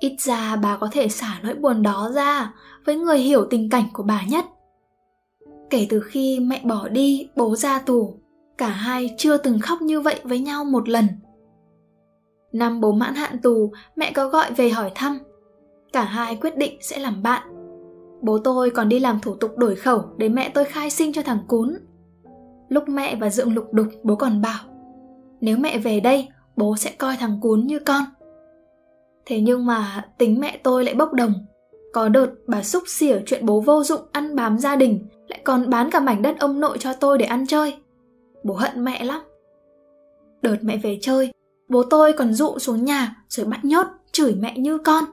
Ít 0.00 0.16
ra 0.18 0.56
bà 0.56 0.76
có 0.76 0.88
thể 0.92 1.08
xả 1.08 1.40
nỗi 1.42 1.54
buồn 1.54 1.82
đó 1.82 2.10
ra 2.14 2.54
với 2.84 2.96
người 2.96 3.18
hiểu 3.18 3.46
tình 3.50 3.70
cảnh 3.70 3.84
của 3.92 4.02
bà 4.02 4.22
nhất. 4.28 4.44
Kể 5.70 5.86
từ 5.90 6.00
khi 6.00 6.40
mẹ 6.40 6.60
bỏ 6.64 6.88
đi, 6.88 7.28
bố 7.36 7.56
ra 7.56 7.78
tù, 7.78 8.18
cả 8.58 8.68
hai 8.68 9.14
chưa 9.18 9.36
từng 9.36 9.58
khóc 9.58 9.82
như 9.82 10.00
vậy 10.00 10.20
với 10.24 10.38
nhau 10.38 10.64
một 10.64 10.88
lần. 10.88 11.06
Năm 12.52 12.80
bố 12.80 12.92
mãn 12.92 13.14
hạn 13.14 13.38
tù, 13.42 13.72
mẹ 13.96 14.12
có 14.12 14.28
gọi 14.28 14.52
về 14.52 14.70
hỏi 14.70 14.92
thăm. 14.94 15.18
Cả 15.92 16.04
hai 16.04 16.36
quyết 16.36 16.56
định 16.56 16.78
sẽ 16.80 16.98
làm 16.98 17.22
bạn. 17.22 17.42
Bố 18.22 18.38
tôi 18.38 18.70
còn 18.70 18.88
đi 18.88 18.98
làm 18.98 19.20
thủ 19.20 19.34
tục 19.34 19.58
đổi 19.58 19.76
khẩu 19.76 20.02
để 20.16 20.28
mẹ 20.28 20.50
tôi 20.54 20.64
khai 20.64 20.90
sinh 20.90 21.12
cho 21.12 21.22
thằng 21.22 21.38
cún. 21.48 21.78
Lúc 22.68 22.88
mẹ 22.88 23.16
và 23.16 23.30
Dượng 23.30 23.54
lục 23.54 23.72
đục, 23.72 23.86
bố 24.02 24.16
còn 24.16 24.42
bảo 24.42 24.60
Nếu 25.40 25.56
mẹ 25.56 25.78
về 25.78 26.00
đây, 26.00 26.28
bố 26.56 26.76
sẽ 26.76 26.90
coi 26.98 27.16
thằng 27.16 27.38
cún 27.42 27.66
như 27.66 27.78
con. 27.78 28.04
Thế 29.26 29.40
nhưng 29.40 29.66
mà 29.66 30.04
tính 30.18 30.40
mẹ 30.40 30.60
tôi 30.62 30.84
lại 30.84 30.94
bốc 30.94 31.12
đồng. 31.12 31.32
Có 31.92 32.08
đợt 32.08 32.26
bà 32.46 32.62
xúc 32.62 32.82
xỉa 32.86 33.20
chuyện 33.26 33.46
bố 33.46 33.60
vô 33.60 33.84
dụng 33.84 34.00
ăn 34.12 34.36
bám 34.36 34.58
gia 34.58 34.76
đình, 34.76 35.08
lại 35.28 35.40
còn 35.44 35.70
bán 35.70 35.90
cả 35.90 36.00
mảnh 36.00 36.22
đất 36.22 36.36
ông 36.38 36.60
nội 36.60 36.78
cho 36.80 36.92
tôi 36.92 37.18
để 37.18 37.24
ăn 37.24 37.46
chơi. 37.46 37.76
Bố 38.44 38.54
hận 38.54 38.84
mẹ 38.84 39.04
lắm. 39.04 39.20
Đợt 40.42 40.56
mẹ 40.62 40.76
về 40.76 40.98
chơi, 41.00 41.32
bố 41.68 41.82
tôi 41.82 42.12
còn 42.12 42.34
dụ 42.34 42.58
xuống 42.58 42.84
nhà 42.84 43.16
rồi 43.28 43.46
bắt 43.46 43.64
nhốt, 43.64 43.86
chửi 44.12 44.34
mẹ 44.34 44.58
như 44.58 44.78
con. 44.78 45.04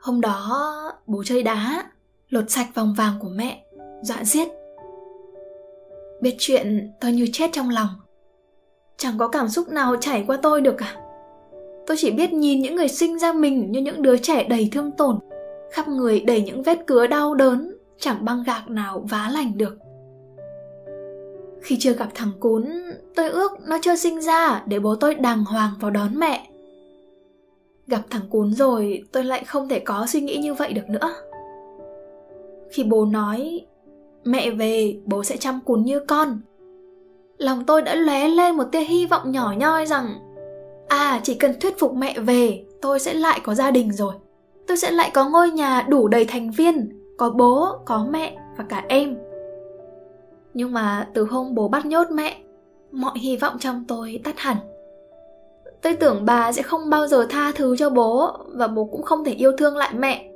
Hôm 0.00 0.20
đó 0.20 0.72
bố 1.06 1.22
chơi 1.24 1.42
đá, 1.42 1.84
lột 2.34 2.50
sạch 2.50 2.66
vòng 2.74 2.94
vàng 2.98 3.14
của 3.20 3.28
mẹ, 3.28 3.64
dọa 4.02 4.24
giết. 4.24 4.48
Biết 6.20 6.34
chuyện 6.38 6.92
tôi 7.00 7.12
như 7.12 7.26
chết 7.32 7.50
trong 7.52 7.70
lòng. 7.70 7.88
Chẳng 8.96 9.18
có 9.18 9.28
cảm 9.28 9.48
xúc 9.48 9.68
nào 9.68 9.96
chảy 9.96 10.24
qua 10.26 10.38
tôi 10.42 10.60
được 10.60 10.74
cả. 10.78 10.96
Tôi 11.86 11.96
chỉ 12.00 12.10
biết 12.10 12.32
nhìn 12.32 12.62
những 12.62 12.76
người 12.76 12.88
sinh 12.88 13.18
ra 13.18 13.32
mình 13.32 13.72
như 13.72 13.80
những 13.80 14.02
đứa 14.02 14.16
trẻ 14.16 14.44
đầy 14.44 14.68
thương 14.72 14.90
tổn, 14.90 15.18
khắp 15.72 15.88
người 15.88 16.20
đầy 16.20 16.42
những 16.42 16.62
vết 16.62 16.78
cứa 16.86 17.06
đau 17.06 17.34
đớn, 17.34 17.76
chẳng 17.98 18.24
băng 18.24 18.42
gạc 18.46 18.70
nào 18.70 19.06
vá 19.10 19.30
lành 19.32 19.58
được. 19.58 19.78
Khi 21.62 21.76
chưa 21.80 21.92
gặp 21.92 22.08
thằng 22.14 22.32
cún, 22.40 22.64
tôi 23.14 23.30
ước 23.30 23.52
nó 23.68 23.78
chưa 23.82 23.96
sinh 23.96 24.22
ra 24.22 24.62
để 24.66 24.78
bố 24.78 24.94
tôi 24.94 25.14
đàng 25.14 25.44
hoàng 25.44 25.70
vào 25.80 25.90
đón 25.90 26.18
mẹ. 26.18 26.48
Gặp 27.86 28.00
thằng 28.10 28.28
cún 28.30 28.54
rồi, 28.54 29.02
tôi 29.12 29.24
lại 29.24 29.44
không 29.44 29.68
thể 29.68 29.78
có 29.78 30.06
suy 30.08 30.20
nghĩ 30.20 30.36
như 30.36 30.54
vậy 30.54 30.72
được 30.72 30.88
nữa. 30.88 31.14
Khi 32.74 32.84
bố 32.84 33.04
nói, 33.04 33.66
mẹ 34.24 34.50
về, 34.50 34.96
bố 35.04 35.24
sẽ 35.24 35.36
chăm 35.36 35.60
cún 35.64 35.84
như 35.84 36.00
con. 36.00 36.38
Lòng 37.38 37.64
tôi 37.64 37.82
đã 37.82 37.94
lóe 37.94 38.28
lên 38.28 38.56
một 38.56 38.64
tia 38.72 38.84
hy 38.84 39.06
vọng 39.06 39.32
nhỏ 39.32 39.54
nhoi 39.58 39.86
rằng 39.86 40.14
À, 40.88 41.20
chỉ 41.22 41.34
cần 41.34 41.60
thuyết 41.60 41.78
phục 41.78 41.94
mẹ 41.94 42.18
về, 42.18 42.64
tôi 42.82 43.00
sẽ 43.00 43.14
lại 43.14 43.40
có 43.44 43.54
gia 43.54 43.70
đình 43.70 43.92
rồi. 43.92 44.14
Tôi 44.66 44.76
sẽ 44.76 44.90
lại 44.90 45.10
có 45.14 45.28
ngôi 45.28 45.50
nhà 45.50 45.86
đủ 45.88 46.08
đầy 46.08 46.24
thành 46.24 46.50
viên, 46.50 46.88
có 47.18 47.30
bố, 47.30 47.68
có 47.84 48.06
mẹ 48.10 48.36
và 48.56 48.64
cả 48.68 48.84
em. 48.88 49.16
Nhưng 50.54 50.72
mà 50.72 51.08
từ 51.14 51.24
hôm 51.24 51.54
bố 51.54 51.68
bắt 51.68 51.86
nhốt 51.86 52.10
mẹ, 52.10 52.36
mọi 52.92 53.18
hy 53.18 53.36
vọng 53.36 53.56
trong 53.60 53.84
tôi 53.88 54.20
tắt 54.24 54.38
hẳn. 54.38 54.56
Tôi 55.82 55.94
tưởng 55.94 56.24
bà 56.24 56.52
sẽ 56.52 56.62
không 56.62 56.90
bao 56.90 57.06
giờ 57.06 57.26
tha 57.30 57.52
thứ 57.54 57.76
cho 57.76 57.90
bố 57.90 58.32
và 58.46 58.66
bố 58.66 58.84
cũng 58.84 59.02
không 59.02 59.24
thể 59.24 59.32
yêu 59.32 59.52
thương 59.58 59.76
lại 59.76 59.94
mẹ. 59.98 60.33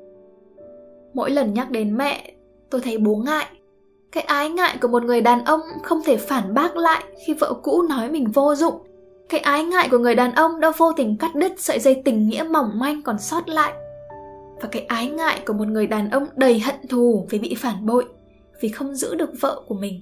Mỗi 1.18 1.30
lần 1.30 1.54
nhắc 1.54 1.70
đến 1.70 1.96
mẹ, 1.96 2.32
tôi 2.70 2.80
thấy 2.80 2.98
bố 2.98 3.14
ngại. 3.14 3.46
Cái 4.12 4.22
ái 4.22 4.50
ngại 4.50 4.78
của 4.80 4.88
một 4.88 5.02
người 5.02 5.20
đàn 5.20 5.44
ông 5.44 5.60
không 5.82 6.02
thể 6.04 6.16
phản 6.16 6.54
bác 6.54 6.76
lại 6.76 7.04
khi 7.26 7.34
vợ 7.34 7.54
cũ 7.62 7.82
nói 7.82 8.10
mình 8.10 8.30
vô 8.30 8.54
dụng 8.54 8.74
cái 9.28 9.40
ái 9.40 9.64
ngại 9.64 9.88
của 9.90 9.98
người 9.98 10.14
đàn 10.14 10.34
ông 10.34 10.60
đã 10.60 10.72
vô 10.76 10.92
tình 10.92 11.16
cắt 11.16 11.34
đứt 11.34 11.52
sợi 11.58 11.78
dây 11.78 12.02
tình 12.04 12.28
nghĩa 12.28 12.42
mỏng 12.50 12.70
manh 12.74 13.02
còn 13.02 13.18
sót 13.18 13.48
lại. 13.48 13.72
Và 14.60 14.68
cái 14.72 14.82
ái 14.82 15.10
ngại 15.10 15.42
của 15.46 15.52
một 15.52 15.68
người 15.68 15.86
đàn 15.86 16.10
ông 16.10 16.26
đầy 16.36 16.60
hận 16.60 16.88
thù 16.88 17.26
vì 17.30 17.38
bị 17.38 17.54
phản 17.54 17.86
bội, 17.86 18.04
vì 18.60 18.68
không 18.68 18.94
giữ 18.94 19.14
được 19.14 19.30
vợ 19.40 19.62
của 19.68 19.74
mình. 19.74 20.00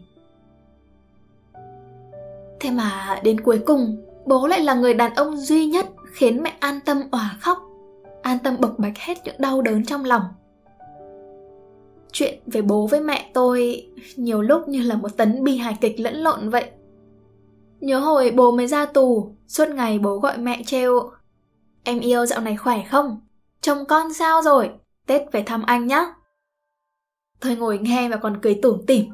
Thế 2.61 2.71
mà 2.71 3.21
đến 3.23 3.41
cuối 3.41 3.59
cùng, 3.67 3.97
bố 4.27 4.47
lại 4.47 4.61
là 4.61 4.75
người 4.75 4.95
đàn 4.95 5.15
ông 5.15 5.37
duy 5.37 5.67
nhất 5.67 5.87
khiến 6.13 6.43
mẹ 6.43 6.53
an 6.61 6.81
tâm 6.85 7.03
òa 7.13 7.37
khóc, 7.41 7.59
an 8.23 8.39
tâm 8.45 8.57
bộc 8.61 8.79
bạch 8.79 8.99
hết 8.99 9.19
những 9.25 9.37
đau 9.39 9.63
đớn 9.63 9.85
trong 9.85 10.05
lòng. 10.05 10.23
Chuyện 12.19 12.39
về 12.47 12.63
bố 12.63 12.87
với 12.87 13.01
mẹ 13.01 13.31
tôi 13.35 13.87
nhiều 14.17 14.43
lúc 14.43 14.69
như 14.69 14.83
là 14.83 14.97
một 14.97 15.17
tấn 15.17 15.45
bi 15.45 15.57
hài 15.57 15.77
kịch 15.81 16.01
lẫn 16.01 16.15
lộn 16.15 16.51
vậy. 16.51 16.71
Nhớ 17.81 17.99
hồi 17.99 18.31
bố 18.31 18.51
mới 18.53 18.67
ra 18.67 18.87
tù, 18.87 19.37
suốt 19.47 19.69
ngày 19.69 19.99
bố 19.99 20.19
gọi 20.19 20.39
mẹ 20.39 20.63
trêu. 20.67 21.11
Em 21.85 22.01
yêu 22.01 22.27
dạo 22.27 22.41
này 22.41 22.57
khỏe 22.57 22.85
không? 22.91 23.21
Chồng 23.61 23.85
con 23.89 24.13
sao 24.13 24.43
rồi? 24.43 24.71
Tết 25.07 25.23
về 25.33 25.43
thăm 25.43 25.63
anh 25.63 25.87
nhá. 25.87 26.07
Tôi 27.41 27.57
ngồi 27.57 27.79
nghe 27.79 28.09
và 28.09 28.17
còn 28.17 28.39
cười 28.43 28.59
tủm 28.63 28.87
tỉm, 28.87 29.05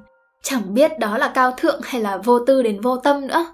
chẳng 0.42 0.74
biết 0.74 0.98
đó 0.98 1.18
là 1.18 1.32
cao 1.34 1.54
thượng 1.56 1.80
hay 1.84 2.00
là 2.00 2.16
vô 2.16 2.38
tư 2.38 2.62
đến 2.62 2.80
vô 2.80 2.96
tâm 2.96 3.26
nữa. 3.26 3.46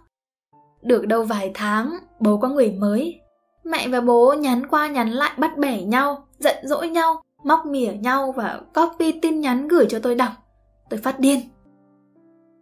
Được 0.83 1.07
đâu 1.07 1.23
vài 1.23 1.51
tháng, 1.55 1.99
bố 2.21 2.37
có 2.37 2.49
người 2.49 2.71
mới. 2.71 3.21
Mẹ 3.65 3.89
và 3.89 4.01
bố 4.01 4.35
nhắn 4.39 4.67
qua 4.67 4.89
nhắn 4.89 5.11
lại 5.11 5.33
bắt 5.39 5.59
bẻ 5.59 5.83
nhau, 5.83 6.29
giận 6.39 6.57
dỗi 6.65 6.89
nhau, 6.89 7.23
móc 7.45 7.67
mỉa 7.67 7.93
nhau 7.93 8.33
và 8.37 8.61
copy 8.75 9.13
tin 9.13 9.41
nhắn 9.41 9.69
gửi 9.69 9.87
cho 9.89 9.99
tôi 9.99 10.15
đọc. 10.15 10.33
Tôi 10.91 11.01
phát 11.01 11.21
điên. 11.21 11.41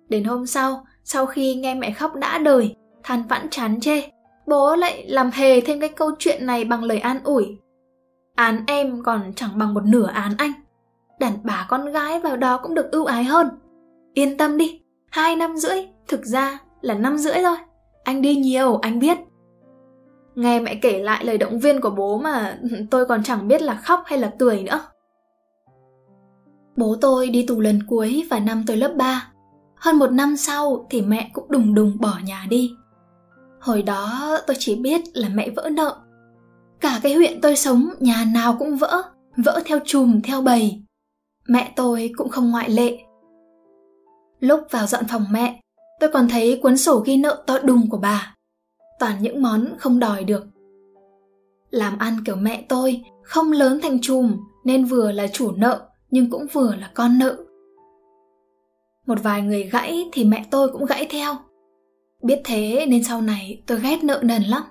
Đến 0.08 0.24
hôm 0.24 0.46
sau, 0.46 0.86
sau 1.04 1.26
khi 1.26 1.54
nghe 1.54 1.74
mẹ 1.74 1.90
khóc 1.90 2.14
đã 2.14 2.38
đời, 2.38 2.76
than 3.02 3.22
vãn 3.28 3.50
chán 3.50 3.80
chê, 3.80 4.10
bố 4.46 4.76
lại 4.76 5.04
làm 5.08 5.30
hề 5.30 5.60
thêm 5.60 5.80
cái 5.80 5.88
câu 5.88 6.10
chuyện 6.18 6.46
này 6.46 6.64
bằng 6.64 6.84
lời 6.84 6.98
an 6.98 7.20
ủi. 7.24 7.58
Án 8.34 8.64
em 8.66 9.02
còn 9.02 9.32
chẳng 9.36 9.58
bằng 9.58 9.74
một 9.74 9.84
nửa 9.84 10.06
án 10.06 10.34
anh. 10.38 10.52
Đàn 11.20 11.32
bà 11.44 11.66
con 11.68 11.92
gái 11.92 12.20
vào 12.20 12.36
đó 12.36 12.58
cũng 12.62 12.74
được 12.74 12.90
ưu 12.90 13.04
ái 13.04 13.24
hơn. 13.24 13.48
Yên 14.14 14.36
tâm 14.36 14.56
đi, 14.56 14.80
hai 15.10 15.36
năm 15.36 15.56
rưỡi, 15.56 15.86
thực 16.08 16.24
ra 16.24 16.58
là 16.80 16.94
năm 16.94 17.18
rưỡi 17.18 17.34
thôi. 17.34 17.56
Anh 18.04 18.22
đi 18.22 18.36
nhiều, 18.36 18.76
anh 18.76 18.98
biết. 18.98 19.18
Nghe 20.36 20.60
mẹ 20.60 20.74
kể 20.74 20.98
lại 20.98 21.24
lời 21.24 21.38
động 21.38 21.58
viên 21.58 21.80
của 21.80 21.90
bố 21.90 22.18
mà 22.18 22.58
tôi 22.90 23.06
còn 23.06 23.22
chẳng 23.22 23.48
biết 23.48 23.62
là 23.62 23.74
khóc 23.74 24.02
hay 24.06 24.18
là 24.18 24.32
cười 24.38 24.62
nữa. 24.62 24.80
Bố 26.76 26.96
tôi 27.00 27.28
đi 27.28 27.46
tù 27.46 27.60
lần 27.60 27.82
cuối 27.88 28.26
vào 28.30 28.40
năm 28.40 28.64
tôi 28.66 28.76
lớp 28.76 28.94
3. 28.96 29.28
Hơn 29.76 29.96
một 29.96 30.12
năm 30.12 30.36
sau 30.36 30.86
thì 30.90 31.02
mẹ 31.02 31.30
cũng 31.32 31.50
đùng 31.50 31.74
đùng 31.74 31.96
bỏ 32.00 32.18
nhà 32.24 32.46
đi. 32.50 32.72
Hồi 33.60 33.82
đó 33.82 34.38
tôi 34.46 34.56
chỉ 34.58 34.76
biết 34.76 35.00
là 35.14 35.28
mẹ 35.28 35.50
vỡ 35.50 35.68
nợ. 35.72 35.96
Cả 36.80 37.00
cái 37.02 37.14
huyện 37.14 37.40
tôi 37.40 37.56
sống 37.56 37.88
nhà 38.00 38.24
nào 38.34 38.56
cũng 38.58 38.76
vỡ, 38.76 39.02
vỡ 39.44 39.60
theo 39.64 39.78
chùm 39.84 40.20
theo 40.20 40.42
bầy. 40.42 40.82
Mẹ 41.48 41.72
tôi 41.76 42.10
cũng 42.16 42.28
không 42.28 42.50
ngoại 42.50 42.70
lệ. 42.70 42.98
Lúc 44.40 44.60
vào 44.70 44.86
dọn 44.86 45.04
phòng 45.08 45.24
mẹ, 45.30 45.60
tôi 46.00 46.10
còn 46.12 46.28
thấy 46.28 46.60
cuốn 46.62 46.76
sổ 46.76 47.02
ghi 47.06 47.16
nợ 47.16 47.44
to 47.46 47.58
đùng 47.58 47.90
của 47.90 47.98
bà. 47.98 48.35
Toàn 48.98 49.22
những 49.22 49.42
món 49.42 49.74
không 49.78 49.98
đòi 49.98 50.24
được. 50.24 50.46
Làm 51.70 51.98
ăn 51.98 52.16
kiểu 52.24 52.36
mẹ 52.36 52.66
tôi 52.68 53.04
không 53.22 53.52
lớn 53.52 53.80
thành 53.82 54.00
chùm 54.00 54.36
nên 54.64 54.84
vừa 54.84 55.12
là 55.12 55.26
chủ 55.26 55.52
nợ 55.52 55.88
nhưng 56.10 56.30
cũng 56.30 56.46
vừa 56.52 56.74
là 56.74 56.90
con 56.94 57.18
nợ. 57.18 57.36
Một 59.06 59.22
vài 59.22 59.42
người 59.42 59.62
gãy 59.62 60.04
thì 60.12 60.24
mẹ 60.24 60.46
tôi 60.50 60.68
cũng 60.72 60.84
gãy 60.84 61.06
theo. 61.10 61.36
Biết 62.22 62.40
thế 62.44 62.86
nên 62.88 63.04
sau 63.04 63.20
này 63.20 63.62
tôi 63.66 63.80
ghét 63.80 64.04
nợ 64.04 64.20
nần 64.22 64.42
lắm. 64.42 64.62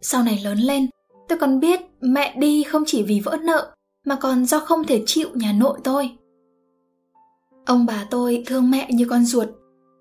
Sau 0.00 0.22
này 0.22 0.40
lớn 0.44 0.58
lên, 0.58 0.86
tôi 1.28 1.38
còn 1.38 1.60
biết 1.60 1.80
mẹ 2.00 2.36
đi 2.38 2.62
không 2.62 2.82
chỉ 2.86 3.02
vì 3.02 3.20
vỡ 3.20 3.36
nợ, 3.42 3.74
mà 4.06 4.16
còn 4.20 4.44
do 4.44 4.60
không 4.60 4.84
thể 4.84 5.02
chịu 5.06 5.28
nhà 5.34 5.52
nội 5.52 5.78
tôi. 5.84 6.10
Ông 7.66 7.86
bà 7.86 8.06
tôi 8.10 8.42
thương 8.46 8.70
mẹ 8.70 8.88
như 8.90 9.06
con 9.10 9.24
ruột, 9.24 9.48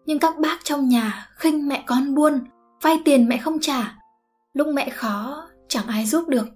nhưng 0.05 0.19
các 0.19 0.39
bác 0.39 0.57
trong 0.63 0.89
nhà 0.89 1.29
khinh 1.35 1.67
mẹ 1.67 1.83
con 1.87 2.15
buôn, 2.15 2.39
vay 2.81 2.99
tiền 3.05 3.29
mẹ 3.29 3.37
không 3.37 3.59
trả. 3.59 3.95
Lúc 4.53 4.67
mẹ 4.73 4.89
khó, 4.89 5.47
chẳng 5.67 5.87
ai 5.87 6.05
giúp 6.05 6.27
được. 6.27 6.47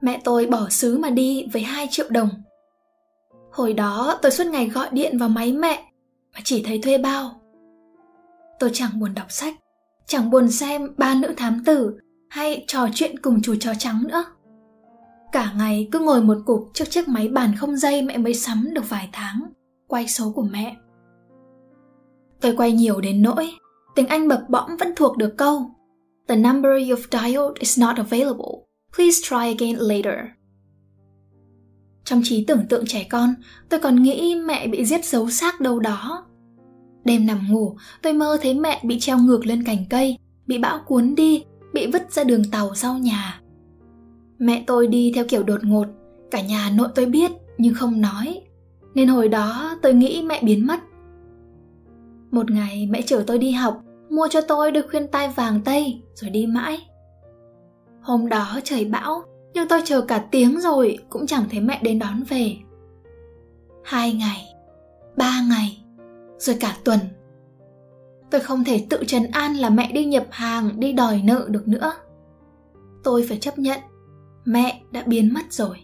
Mẹ 0.00 0.20
tôi 0.24 0.46
bỏ 0.46 0.68
xứ 0.70 0.98
mà 0.98 1.10
đi 1.10 1.46
với 1.52 1.62
2 1.62 1.86
triệu 1.90 2.06
đồng 2.10 2.28
Hồi 3.52 3.72
đó 3.72 4.18
tôi 4.22 4.32
suốt 4.32 4.46
ngày 4.46 4.68
gọi 4.68 4.88
điện 4.92 5.18
vào 5.18 5.28
máy 5.28 5.52
mẹ 5.52 5.92
mà 6.34 6.40
chỉ 6.44 6.62
thấy 6.62 6.78
thuê 6.78 6.98
bao. 6.98 7.40
Tôi 8.58 8.70
chẳng 8.72 9.00
buồn 9.00 9.14
đọc 9.14 9.26
sách, 9.28 9.54
chẳng 10.06 10.30
buồn 10.30 10.50
xem 10.50 10.94
ba 10.96 11.14
nữ 11.14 11.34
thám 11.36 11.62
tử 11.64 11.98
hay 12.28 12.64
trò 12.66 12.88
chuyện 12.94 13.18
cùng 13.18 13.42
chú 13.42 13.54
chó 13.60 13.74
trắng 13.74 14.04
nữa. 14.08 14.24
Cả 15.32 15.52
ngày 15.58 15.88
cứ 15.92 15.98
ngồi 15.98 16.22
một 16.22 16.36
cục 16.46 16.70
trước 16.74 16.90
chiếc 16.90 17.08
máy 17.08 17.28
bàn 17.28 17.54
không 17.56 17.76
dây 17.76 18.02
mẹ 18.02 18.18
mới 18.18 18.34
sắm 18.34 18.68
được 18.72 18.88
vài 18.88 19.08
tháng, 19.12 19.52
quay 19.86 20.08
số 20.08 20.32
của 20.34 20.42
mẹ. 20.42 20.76
Tôi 22.40 22.56
quay 22.56 22.72
nhiều 22.72 23.00
đến 23.00 23.22
nỗi, 23.22 23.50
tiếng 24.00 24.08
Anh 24.08 24.28
bập 24.28 24.48
bõm 24.48 24.76
vẫn 24.76 24.92
thuộc 24.96 25.16
được 25.16 25.36
câu 25.36 25.70
The 26.28 26.36
number 26.36 26.72
you've 26.72 27.06
dialed 27.10 27.58
is 27.58 27.80
not 27.80 27.96
available. 27.96 28.66
Please 28.96 29.20
try 29.22 29.36
again 29.36 29.76
later. 29.78 30.18
Trong 32.04 32.20
trí 32.24 32.44
tưởng 32.44 32.66
tượng 32.68 32.86
trẻ 32.86 33.06
con, 33.10 33.34
tôi 33.68 33.80
còn 33.80 34.02
nghĩ 34.02 34.34
mẹ 34.46 34.66
bị 34.66 34.84
giết 34.84 35.04
giấu 35.04 35.30
xác 35.30 35.60
đâu 35.60 35.80
đó. 35.80 36.26
Đêm 37.04 37.26
nằm 37.26 37.48
ngủ, 37.50 37.76
tôi 38.02 38.12
mơ 38.12 38.38
thấy 38.42 38.54
mẹ 38.54 38.80
bị 38.84 39.00
treo 39.00 39.18
ngược 39.18 39.46
lên 39.46 39.64
cành 39.64 39.84
cây, 39.90 40.18
bị 40.46 40.58
bão 40.58 40.80
cuốn 40.86 41.14
đi, 41.14 41.44
bị 41.72 41.86
vứt 41.92 42.12
ra 42.12 42.24
đường 42.24 42.42
tàu 42.50 42.74
sau 42.74 42.98
nhà. 42.98 43.40
Mẹ 44.38 44.64
tôi 44.66 44.86
đi 44.86 45.12
theo 45.14 45.24
kiểu 45.28 45.42
đột 45.42 45.60
ngột, 45.64 45.86
cả 46.30 46.40
nhà 46.42 46.70
nội 46.76 46.88
tôi 46.94 47.06
biết 47.06 47.30
nhưng 47.58 47.74
không 47.74 48.00
nói. 48.00 48.40
Nên 48.94 49.08
hồi 49.08 49.28
đó 49.28 49.78
tôi 49.82 49.94
nghĩ 49.94 50.22
mẹ 50.26 50.40
biến 50.44 50.66
mất. 50.66 50.80
Một 52.30 52.50
ngày 52.50 52.86
mẹ 52.90 53.02
chở 53.02 53.24
tôi 53.26 53.38
đi 53.38 53.50
học, 53.50 53.82
mua 54.10 54.28
cho 54.30 54.40
tôi 54.40 54.70
đôi 54.70 54.82
khuyên 54.90 55.08
tai 55.08 55.28
vàng 55.28 55.60
tây 55.64 56.02
rồi 56.14 56.30
đi 56.30 56.46
mãi. 56.46 56.78
Hôm 58.00 58.28
đó 58.28 58.60
trời 58.64 58.84
bão, 58.84 59.22
nhưng 59.54 59.68
tôi 59.68 59.82
chờ 59.84 60.00
cả 60.00 60.24
tiếng 60.30 60.60
rồi 60.60 60.98
cũng 61.08 61.26
chẳng 61.26 61.44
thấy 61.50 61.60
mẹ 61.60 61.80
đến 61.82 61.98
đón 61.98 62.22
về. 62.28 62.56
Hai 63.84 64.12
ngày 64.12 64.46
ba 65.16 65.42
ngày 65.48 65.84
rồi 66.38 66.56
cả 66.60 66.76
tuần. 66.84 66.98
Tôi 68.30 68.40
không 68.40 68.64
thể 68.64 68.86
tự 68.90 69.04
trấn 69.06 69.30
an 69.30 69.54
là 69.54 69.70
mẹ 69.70 69.92
đi 69.92 70.04
nhập 70.04 70.26
hàng 70.30 70.80
đi 70.80 70.92
đòi 70.92 71.22
nợ 71.24 71.46
được 71.48 71.68
nữa. 71.68 71.92
Tôi 73.04 73.26
phải 73.28 73.38
chấp 73.38 73.58
nhận 73.58 73.80
mẹ 74.44 74.82
đã 74.90 75.02
biến 75.06 75.34
mất 75.34 75.52
rồi. 75.52 75.76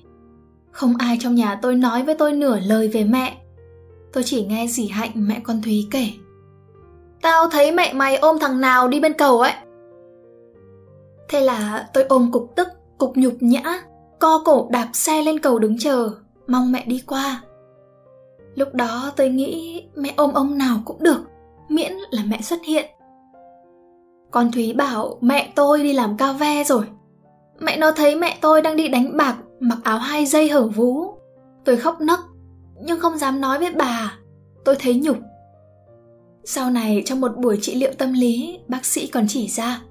Không 0.70 0.94
ai 0.98 1.16
trong 1.20 1.34
nhà 1.34 1.58
tôi 1.62 1.74
nói 1.74 2.02
với 2.02 2.14
tôi 2.14 2.32
nửa 2.32 2.60
lời 2.60 2.88
về 2.88 3.04
mẹ. 3.04 3.36
Tôi 4.12 4.22
chỉ 4.22 4.44
nghe 4.44 4.66
dì 4.66 4.88
hạnh 4.88 5.10
mẹ 5.14 5.40
con 5.44 5.62
thúy 5.62 5.88
kể 5.90 6.08
tao 7.26 7.48
thấy 7.48 7.72
mẹ 7.72 7.92
mày 7.92 8.16
ôm 8.16 8.38
thằng 8.38 8.60
nào 8.60 8.88
đi 8.88 9.00
bên 9.00 9.12
cầu 9.12 9.40
ấy. 9.40 9.52
Thế 11.28 11.40
là 11.40 11.88
tôi 11.94 12.04
ôm 12.04 12.30
cục 12.32 12.52
tức, 12.56 12.68
cục 12.98 13.16
nhục 13.16 13.32
nhã, 13.40 13.82
co 14.18 14.42
cổ 14.44 14.68
đạp 14.70 14.88
xe 14.92 15.22
lên 15.22 15.38
cầu 15.38 15.58
đứng 15.58 15.78
chờ, 15.78 16.10
mong 16.46 16.72
mẹ 16.72 16.84
đi 16.86 17.02
qua. 17.06 17.40
Lúc 18.54 18.74
đó 18.74 19.12
tôi 19.16 19.28
nghĩ 19.28 19.82
mẹ 19.94 20.14
ôm 20.16 20.32
ông 20.32 20.58
nào 20.58 20.76
cũng 20.84 21.02
được, 21.02 21.20
miễn 21.68 21.92
là 22.10 22.22
mẹ 22.26 22.40
xuất 22.40 22.58
hiện. 22.64 22.86
Con 24.30 24.52
thúy 24.52 24.72
bảo, 24.72 25.18
mẹ 25.20 25.52
tôi 25.54 25.82
đi 25.82 25.92
làm 25.92 26.16
ca 26.16 26.32
ve 26.32 26.64
rồi. 26.64 26.84
Mẹ 27.58 27.76
nó 27.76 27.90
thấy 27.90 28.16
mẹ 28.16 28.38
tôi 28.40 28.62
đang 28.62 28.76
đi 28.76 28.88
đánh 28.88 29.16
bạc, 29.16 29.36
mặc 29.60 29.78
áo 29.84 29.98
hai 29.98 30.26
dây 30.26 30.48
hở 30.48 30.66
vú. 30.66 31.14
Tôi 31.64 31.76
khóc 31.76 32.00
nấc, 32.00 32.20
nhưng 32.82 33.00
không 33.00 33.18
dám 33.18 33.40
nói 33.40 33.58
với 33.58 33.72
bà. 33.72 34.14
Tôi 34.64 34.76
thấy 34.78 34.94
nhục 34.94 35.16
sau 36.48 36.70
này, 36.70 37.02
trong 37.06 37.20
một 37.20 37.36
buổi 37.36 37.58
trị 37.60 37.74
liệu 37.74 37.92
tâm 37.98 38.12
lý, 38.12 38.58
bác 38.68 38.84
sĩ 38.84 39.06
còn 39.06 39.24
chỉ 39.28 39.48
ra, 39.48 39.82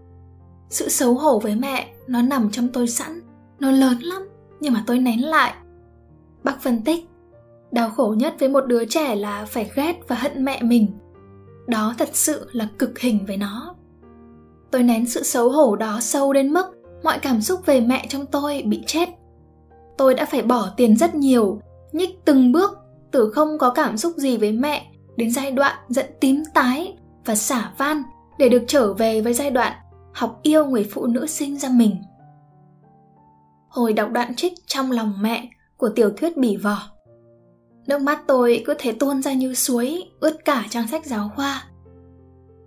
sự 0.70 0.90
xấu 0.90 1.14
hổ 1.14 1.40
với 1.40 1.56
mẹ, 1.56 1.88
nó 2.08 2.22
nằm 2.22 2.52
trong 2.52 2.68
tôi 2.68 2.88
sẵn, 2.88 3.22
nó 3.60 3.72
lớn 3.72 4.00
lắm, 4.00 4.30
nhưng 4.60 4.74
mà 4.74 4.84
tôi 4.88 5.00
nén 5.00 5.26
lại. 5.26 5.54
Bác 6.44 6.62
phân 6.62 6.84
tích, 6.84 7.06
đau 7.72 7.90
khổ 7.90 8.16
nhất 8.18 8.36
với 8.40 8.50
một 8.50 8.66
đứa 8.68 8.86
trẻ 8.86 9.16
là 9.16 9.46
phải 9.46 9.72
ghét 9.76 9.96
và 10.08 10.16
hận 10.16 10.46
mẹ 10.46 10.62
mình. 10.62 10.88
Đó 11.68 11.96
thật 11.98 12.10
sự 12.14 12.50
là 12.52 12.68
cực 12.80 13.00
hình 13.00 13.26
với 13.28 13.38
nó. 13.38 13.76
Tôi 14.72 14.84
nén 14.84 15.06
sự 15.06 15.24
xấu 15.24 15.50
hổ 15.50 15.76
đó 15.76 16.00
sâu 16.02 16.34
đến 16.34 16.54
mức 16.54 16.66
mọi 17.04 17.20
cảm 17.20 17.42
xúc 17.42 17.66
về 17.66 17.82
mẹ 17.82 18.06
trong 18.10 18.26
tôi 18.26 18.64
bị 18.66 18.84
chết. 18.88 19.10
Tôi 19.98 20.14
đã 20.14 20.26
phải 20.26 20.42
bỏ 20.42 20.70
tiền 20.78 20.98
rất 20.98 21.16
nhiều, 21.16 21.60
nhích 21.92 22.26
từng 22.26 22.52
bước 22.52 22.78
từ 23.12 23.32
không 23.32 23.58
có 23.58 23.70
cảm 23.70 23.98
xúc 23.98 24.14
gì 24.18 24.38
với 24.38 24.52
mẹ 24.52 24.92
đến 25.18 25.32
giai 25.32 25.52
đoạn 25.52 25.76
giận 25.90 26.06
tím 26.20 26.44
tái 26.54 26.98
và 27.26 27.36
xả 27.36 27.72
van 27.78 28.04
để 28.38 28.50
được 28.50 28.64
trở 28.68 28.94
về 28.94 29.22
với 29.22 29.34
giai 29.34 29.52
đoạn 29.52 29.74
học 30.14 30.40
yêu 30.44 30.66
người 30.66 30.90
phụ 30.92 31.06
nữ 31.06 31.28
sinh 31.28 31.58
ra 31.58 31.70
mình. 31.70 31.96
Hồi 33.70 33.94
đọc 33.94 34.10
đoạn 34.12 34.36
trích 34.36 34.54
trong 34.68 34.92
lòng 34.92 35.14
mẹ 35.22 35.50
của 35.78 35.90
tiểu 35.90 36.10
thuyết 36.18 36.38
bỉ 36.38 36.58
vỏ 36.58 36.96
nước 37.88 38.02
mắt 38.02 38.20
tôi 38.28 38.64
cứ 38.66 38.74
thế 38.80 38.92
tuôn 38.92 39.22
ra 39.22 39.34
như 39.34 39.54
suối, 39.54 40.04
ướt 40.20 40.46
cả 40.46 40.66
trang 40.70 40.88
sách 40.88 41.06
giáo 41.06 41.32
khoa. 41.36 41.64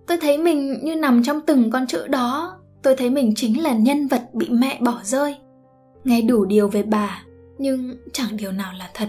Tôi 0.07 0.19
thấy 0.21 0.39
mình 0.39 0.81
như 0.83 0.97
nằm 0.97 1.23
trong 1.23 1.41
từng 1.41 1.71
con 1.71 1.87
chữ 1.87 2.07
đó. 2.07 2.59
Tôi 2.83 2.97
thấy 2.97 3.11
mình 3.11 3.33
chính 3.37 3.63
là 3.63 3.73
nhân 3.73 4.07
vật 4.07 4.23
bị 4.35 4.49
mẹ 4.51 4.79
bỏ 4.81 5.01
rơi. 5.03 5.37
Nghe 6.05 6.23
đủ 6.23 6.45
điều 6.45 6.69
về 6.69 6.83
bà, 6.83 7.23
nhưng 7.59 7.97
chẳng 8.13 8.37
điều 8.37 8.53
nào 8.53 8.73
là 8.79 8.91
thật 8.95 9.09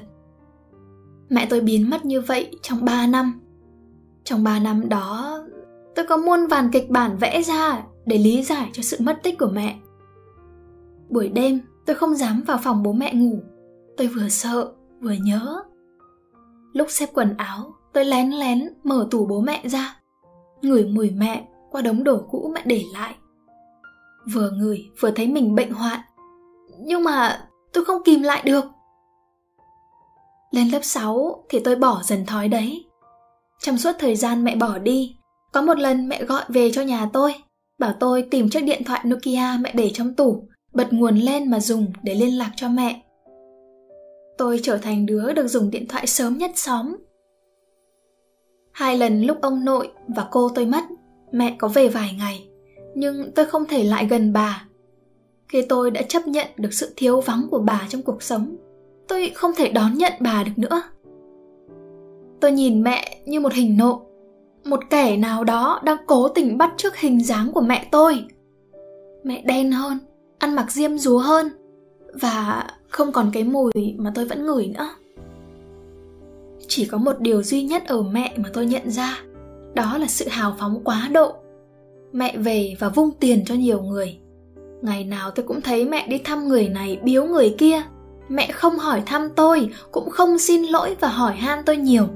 mẹ 1.30 1.48
tôi 1.50 1.62
biến 1.62 1.90
mất 1.90 2.06
như 2.06 2.22
vậy 2.22 2.60
trong 2.62 2.86
3 2.86 3.08
năm. 3.08 3.42
Trong 4.24 4.44
3 4.44 4.60
năm 4.60 4.90
đó, 4.90 5.40
tôi 5.96 6.06
có 6.08 6.18
muôn 6.18 6.48
vàn 6.48 6.70
kịch 6.72 6.90
bản 6.90 7.18
vẽ 7.18 7.42
ra 7.42 7.84
để 8.06 8.18
lý 8.18 8.44
giải 8.44 8.70
cho 8.74 8.84
sự 8.84 8.98
mất 9.00 9.20
tích 9.24 9.38
của 9.40 9.50
mẹ. 9.54 9.80
Buổi 11.10 11.30
đêm, 11.30 11.60
tôi 11.86 11.96
không 11.96 12.16
dám 12.16 12.44
vào 12.48 12.60
phòng 12.64 12.84
bố 12.84 12.92
mẹ 12.92 13.14
ngủ. 13.14 13.40
Tôi 13.98 14.08
vừa 14.08 14.30
sợ, 14.30 14.72
vừa 15.02 15.16
nhớ. 15.22 15.64
Lúc 16.74 16.88
xếp 16.90 17.10
quần 17.14 17.38
áo, 17.38 17.74
tôi 17.94 18.06
lén 18.06 18.30
lén 18.30 18.74
mở 18.84 19.08
tủ 19.12 19.26
bố 19.26 19.42
mẹ 19.42 19.62
ra, 19.68 19.96
ngửi 20.62 20.86
mùi 20.86 21.10
mẹ 21.12 21.48
qua 21.72 21.82
đống 21.82 22.04
đồ 22.04 22.22
cũ 22.30 22.52
mẹ 22.56 22.62
để 22.66 22.84
lại. 22.94 23.16
Vừa 24.34 24.52
ngửi, 24.52 24.90
vừa 25.00 25.12
thấy 25.12 25.28
mình 25.28 25.56
bệnh 25.56 25.72
hoạn. 25.72 26.00
Nhưng 26.80 27.04
mà 27.04 27.48
tôi 27.74 27.86
không 27.86 28.04
kìm 28.04 28.22
lại 28.22 28.44
được 28.46 28.66
lên 30.52 30.70
lớp 30.70 30.80
6 30.84 31.44
thì 31.50 31.60
tôi 31.60 31.76
bỏ 31.76 32.02
dần 32.04 32.26
thói 32.26 32.48
đấy. 32.48 32.86
Trong 33.60 33.78
suốt 33.78 33.92
thời 34.00 34.16
gian 34.16 34.44
mẹ 34.44 34.56
bỏ 34.56 34.78
đi, 34.78 35.16
có 35.54 35.62
một 35.62 35.80
lần 35.80 36.10
mẹ 36.10 36.24
gọi 36.24 36.44
về 36.50 36.72
cho 36.72 36.82
nhà 36.82 37.10
tôi, 37.14 37.34
bảo 37.80 37.94
tôi 38.00 38.22
tìm 38.32 38.50
chiếc 38.50 38.62
điện 38.62 38.84
thoại 38.84 39.02
nokia 39.08 39.58
mẹ 39.62 39.72
để 39.76 39.92
trong 39.94 40.14
tủ, 40.14 40.48
bật 40.74 40.94
nguồn 40.94 41.16
lên 41.18 41.50
mà 41.50 41.60
dùng 41.60 41.94
để 42.04 42.14
liên 42.14 42.38
lạc 42.38 42.52
cho 42.56 42.70
mẹ. 42.70 43.02
Tôi 44.38 44.60
trở 44.64 44.78
thành 44.78 45.06
đứa 45.06 45.34
được 45.34 45.48
dùng 45.48 45.72
điện 45.72 45.88
thoại 45.88 46.08
sớm 46.08 46.38
nhất 46.38 46.52
xóm. 46.56 46.96
Hai 48.72 48.98
lần 48.98 49.22
lúc 49.22 49.38
ông 49.42 49.66
nội 49.66 49.92
và 50.08 50.28
cô 50.32 50.50
tôi 50.56 50.66
mất, 50.66 50.84
mẹ 51.32 51.56
có 51.60 51.68
về 51.68 51.88
vài 51.88 52.16
ngày, 52.18 52.48
nhưng 52.96 53.32
tôi 53.36 53.46
không 53.46 53.66
thể 53.66 53.84
lại 53.84 54.08
gần 54.10 54.34
bà, 54.34 54.66
khi 55.48 55.62
tôi 55.70 55.92
đã 55.92 56.02
chấp 56.02 56.28
nhận 56.28 56.48
được 56.58 56.74
sự 56.74 56.94
thiếu 56.96 57.22
vắng 57.22 57.48
của 57.52 57.60
bà 57.60 57.88
trong 57.90 58.02
cuộc 58.02 58.24
sống 58.24 58.56
tôi 59.10 59.32
không 59.36 59.52
thể 59.58 59.70
đón 59.70 59.98
nhận 59.98 60.14
bà 60.20 60.44
được 60.44 60.52
nữa. 60.58 60.82
Tôi 62.40 62.52
nhìn 62.52 62.84
mẹ 62.84 63.22
như 63.26 63.40
một 63.40 63.54
hình 63.54 63.78
nộ, 63.78 64.02
một 64.66 64.80
kẻ 64.90 65.18
nào 65.18 65.44
đó 65.44 65.82
đang 65.84 65.98
cố 66.08 66.28
tình 66.28 66.58
bắt 66.58 66.74
chước 66.78 66.98
hình 66.98 67.24
dáng 67.24 67.52
của 67.54 67.62
mẹ 67.62 67.88
tôi. 67.92 68.26
Mẹ 69.24 69.42
đen 69.46 69.72
hơn, 69.72 69.98
ăn 70.38 70.56
mặc 70.56 70.72
diêm 70.72 70.98
dúa 70.98 71.18
hơn, 71.18 71.50
và 72.22 72.68
không 72.90 73.12
còn 73.12 73.30
cái 73.34 73.44
mùi 73.44 73.72
mà 73.98 74.12
tôi 74.16 74.26
vẫn 74.26 74.46
ngửi 74.46 74.68
nữa. 74.68 74.90
Chỉ 76.68 76.86
có 76.86 76.98
một 76.98 77.20
điều 77.20 77.44
duy 77.44 77.64
nhất 77.64 77.84
ở 77.88 78.02
mẹ 78.02 78.34
mà 78.38 78.50
tôi 78.54 78.66
nhận 78.66 78.92
ra, 78.92 79.18
đó 79.74 79.98
là 79.98 80.08
sự 80.08 80.28
hào 80.28 80.56
phóng 80.60 80.82
quá 80.84 81.10
độ. 81.12 81.34
Mẹ 82.12 82.38
về 82.38 82.76
và 82.80 82.90
vung 82.90 83.12
tiền 83.20 83.46
cho 83.46 83.56
nhiều 83.56 83.82
người. 83.82 84.18
Ngày 84.82 85.04
nào 85.04 85.32
tôi 85.32 85.46
cũng 85.46 85.62
thấy 85.62 85.86
mẹ 85.86 86.08
đi 86.08 86.18
thăm 86.18 86.48
người 86.48 86.70
này, 86.70 87.00
biếu 87.04 87.26
người 87.26 87.56
kia 87.58 87.82
mẹ 88.30 88.52
không 88.52 88.78
hỏi 88.78 89.04
thăm 89.06 89.30
tôi, 89.36 89.70
cũng 89.92 90.10
không 90.10 90.40
xin 90.40 90.64
lỗi 90.64 90.96
và 91.00 91.08
hỏi 91.08 91.36
han 91.36 91.64
tôi 91.66 91.78
nhiều. 91.78 92.08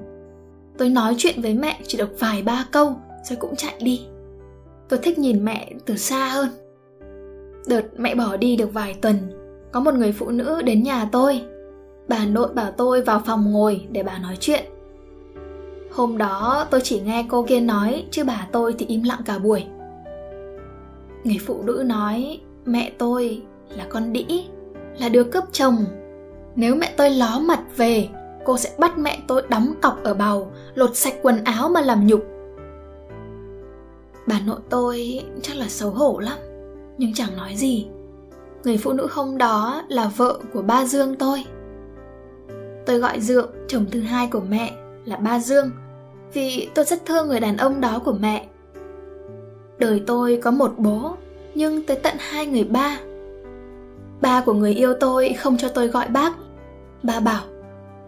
Tôi 0.77 0.89
nói 0.89 1.15
chuyện 1.17 1.41
với 1.41 1.53
mẹ 1.53 1.79
chỉ 1.87 1.97
được 1.97 2.19
vài 2.19 2.41
ba 2.41 2.65
câu, 2.71 2.95
rồi 3.29 3.37
cũng 3.39 3.55
chạy 3.55 3.73
đi. 3.79 4.05
Tôi 4.89 4.99
thích 5.03 5.19
nhìn 5.19 5.45
mẹ 5.45 5.73
từ 5.85 5.97
xa 5.97 6.29
hơn. 6.29 6.47
Đợt 7.67 7.83
mẹ 7.97 8.15
bỏ 8.15 8.37
đi 8.37 8.55
được 8.55 8.73
vài 8.73 8.93
tuần, 9.01 9.17
có 9.71 9.79
một 9.79 9.93
người 9.93 10.11
phụ 10.11 10.29
nữ 10.29 10.61
đến 10.61 10.83
nhà 10.83 11.09
tôi. 11.11 11.41
Bà 12.07 12.25
nội 12.25 12.53
bảo 12.53 12.71
tôi 12.71 13.01
vào 13.01 13.21
phòng 13.25 13.51
ngồi 13.51 13.87
để 13.91 14.03
bà 14.03 14.17
nói 14.17 14.37
chuyện. 14.39 14.63
Hôm 15.91 16.17
đó 16.17 16.67
tôi 16.71 16.81
chỉ 16.83 16.99
nghe 16.99 17.25
cô 17.29 17.43
kia 17.43 17.59
nói, 17.59 18.05
chứ 18.11 18.23
bà 18.23 18.47
tôi 18.51 18.75
thì 18.77 18.85
im 18.85 19.03
lặng 19.03 19.21
cả 19.25 19.39
buổi. 19.39 19.65
Người 21.23 21.37
phụ 21.45 21.61
nữ 21.63 21.83
nói, 21.85 22.39
mẹ 22.65 22.91
tôi 22.97 23.41
là 23.77 23.85
con 23.89 24.13
đĩ, 24.13 24.45
là 24.99 25.09
đứa 25.09 25.23
cướp 25.23 25.43
chồng 25.51 25.75
nếu 26.55 26.75
mẹ 26.75 26.93
tôi 26.97 27.09
ló 27.09 27.39
mặt 27.39 27.59
về, 27.77 28.09
cô 28.45 28.57
sẽ 28.57 28.69
bắt 28.77 28.97
mẹ 28.97 29.19
tôi 29.27 29.43
đóng 29.49 29.73
cọc 29.81 30.03
ở 30.03 30.13
bầu, 30.13 30.51
lột 30.75 30.95
sạch 30.95 31.13
quần 31.21 31.43
áo 31.43 31.69
mà 31.69 31.81
làm 31.81 32.07
nhục. 32.07 32.25
Bà 34.27 34.39
nội 34.39 34.59
tôi 34.69 35.23
chắc 35.41 35.55
là 35.55 35.67
xấu 35.67 35.89
hổ 35.89 36.19
lắm, 36.19 36.37
nhưng 36.97 37.13
chẳng 37.13 37.37
nói 37.37 37.55
gì. 37.55 37.87
Người 38.63 38.77
phụ 38.77 38.93
nữ 38.93 39.07
hôm 39.11 39.37
đó 39.37 39.83
là 39.87 40.11
vợ 40.17 40.39
của 40.53 40.61
ba 40.61 40.85
dương 40.85 41.15
tôi. 41.15 41.45
Tôi 42.85 42.99
gọi 42.99 43.19
dượng, 43.19 43.49
chồng 43.67 43.85
thứ 43.91 44.01
hai 44.01 44.27
của 44.27 44.41
mẹ, 44.49 44.73
là 45.05 45.15
ba 45.15 45.39
dương, 45.39 45.71
vì 46.33 46.69
tôi 46.75 46.85
rất 46.85 47.05
thương 47.05 47.27
người 47.27 47.39
đàn 47.39 47.57
ông 47.57 47.81
đó 47.81 48.01
của 48.05 48.13
mẹ. 48.19 48.47
Đời 49.77 50.03
tôi 50.07 50.39
có 50.43 50.51
một 50.51 50.73
bố, 50.77 51.15
nhưng 51.55 51.85
tới 51.85 51.97
tận 51.97 52.15
hai 52.19 52.45
người 52.45 52.63
ba. 52.63 52.99
Ba 54.21 54.41
của 54.41 54.53
người 54.53 54.73
yêu 54.73 54.93
tôi 54.99 55.33
không 55.33 55.57
cho 55.57 55.69
tôi 55.69 55.87
gọi 55.87 56.07
bác 56.07 56.33
ba 57.03 57.19
bảo, 57.19 57.43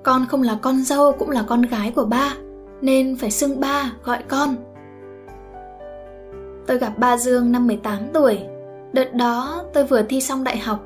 con 0.04 0.26
không 0.30 0.42
là 0.42 0.58
con 0.62 0.84
dâu 0.84 1.12
cũng 1.12 1.30
là 1.30 1.44
con 1.48 1.62
gái 1.62 1.92
của 1.96 2.06
ba, 2.06 2.34
nên 2.82 3.16
phải 3.16 3.32
xưng 3.32 3.60
ba 3.60 3.92
gọi 4.04 4.24
con. 4.28 4.56
Tôi 6.68 6.78
gặp 6.78 6.98
ba 6.98 7.18
dương 7.18 7.52
năm 7.52 7.68
18 7.68 8.00
tuổi. 8.14 8.40
Đợt 8.94 9.14
đó 9.14 9.64
tôi 9.74 9.84
vừa 9.84 10.02
thi 10.02 10.22
xong 10.22 10.44
đại 10.44 10.58
học. 10.58 10.84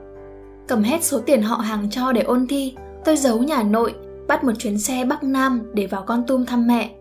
Cầm 0.68 0.84
hết 0.84 1.04
số 1.04 1.20
tiền 1.20 1.42
họ 1.42 1.56
hàng 1.56 1.90
cho 1.92 2.12
để 2.12 2.22
ôn 2.22 2.48
thi, 2.48 2.76
tôi 3.06 3.18
giấu 3.18 3.44
nhà 3.44 3.64
nội, 3.64 3.96
bắt 4.28 4.44
một 4.44 4.52
chuyến 4.60 4.80
xe 4.80 5.06
bắc 5.06 5.24
nam 5.24 5.72
để 5.74 5.86
vào 5.86 6.04
con 6.08 6.24
tum 6.28 6.46
thăm 6.46 6.68
mẹ. 6.68 6.96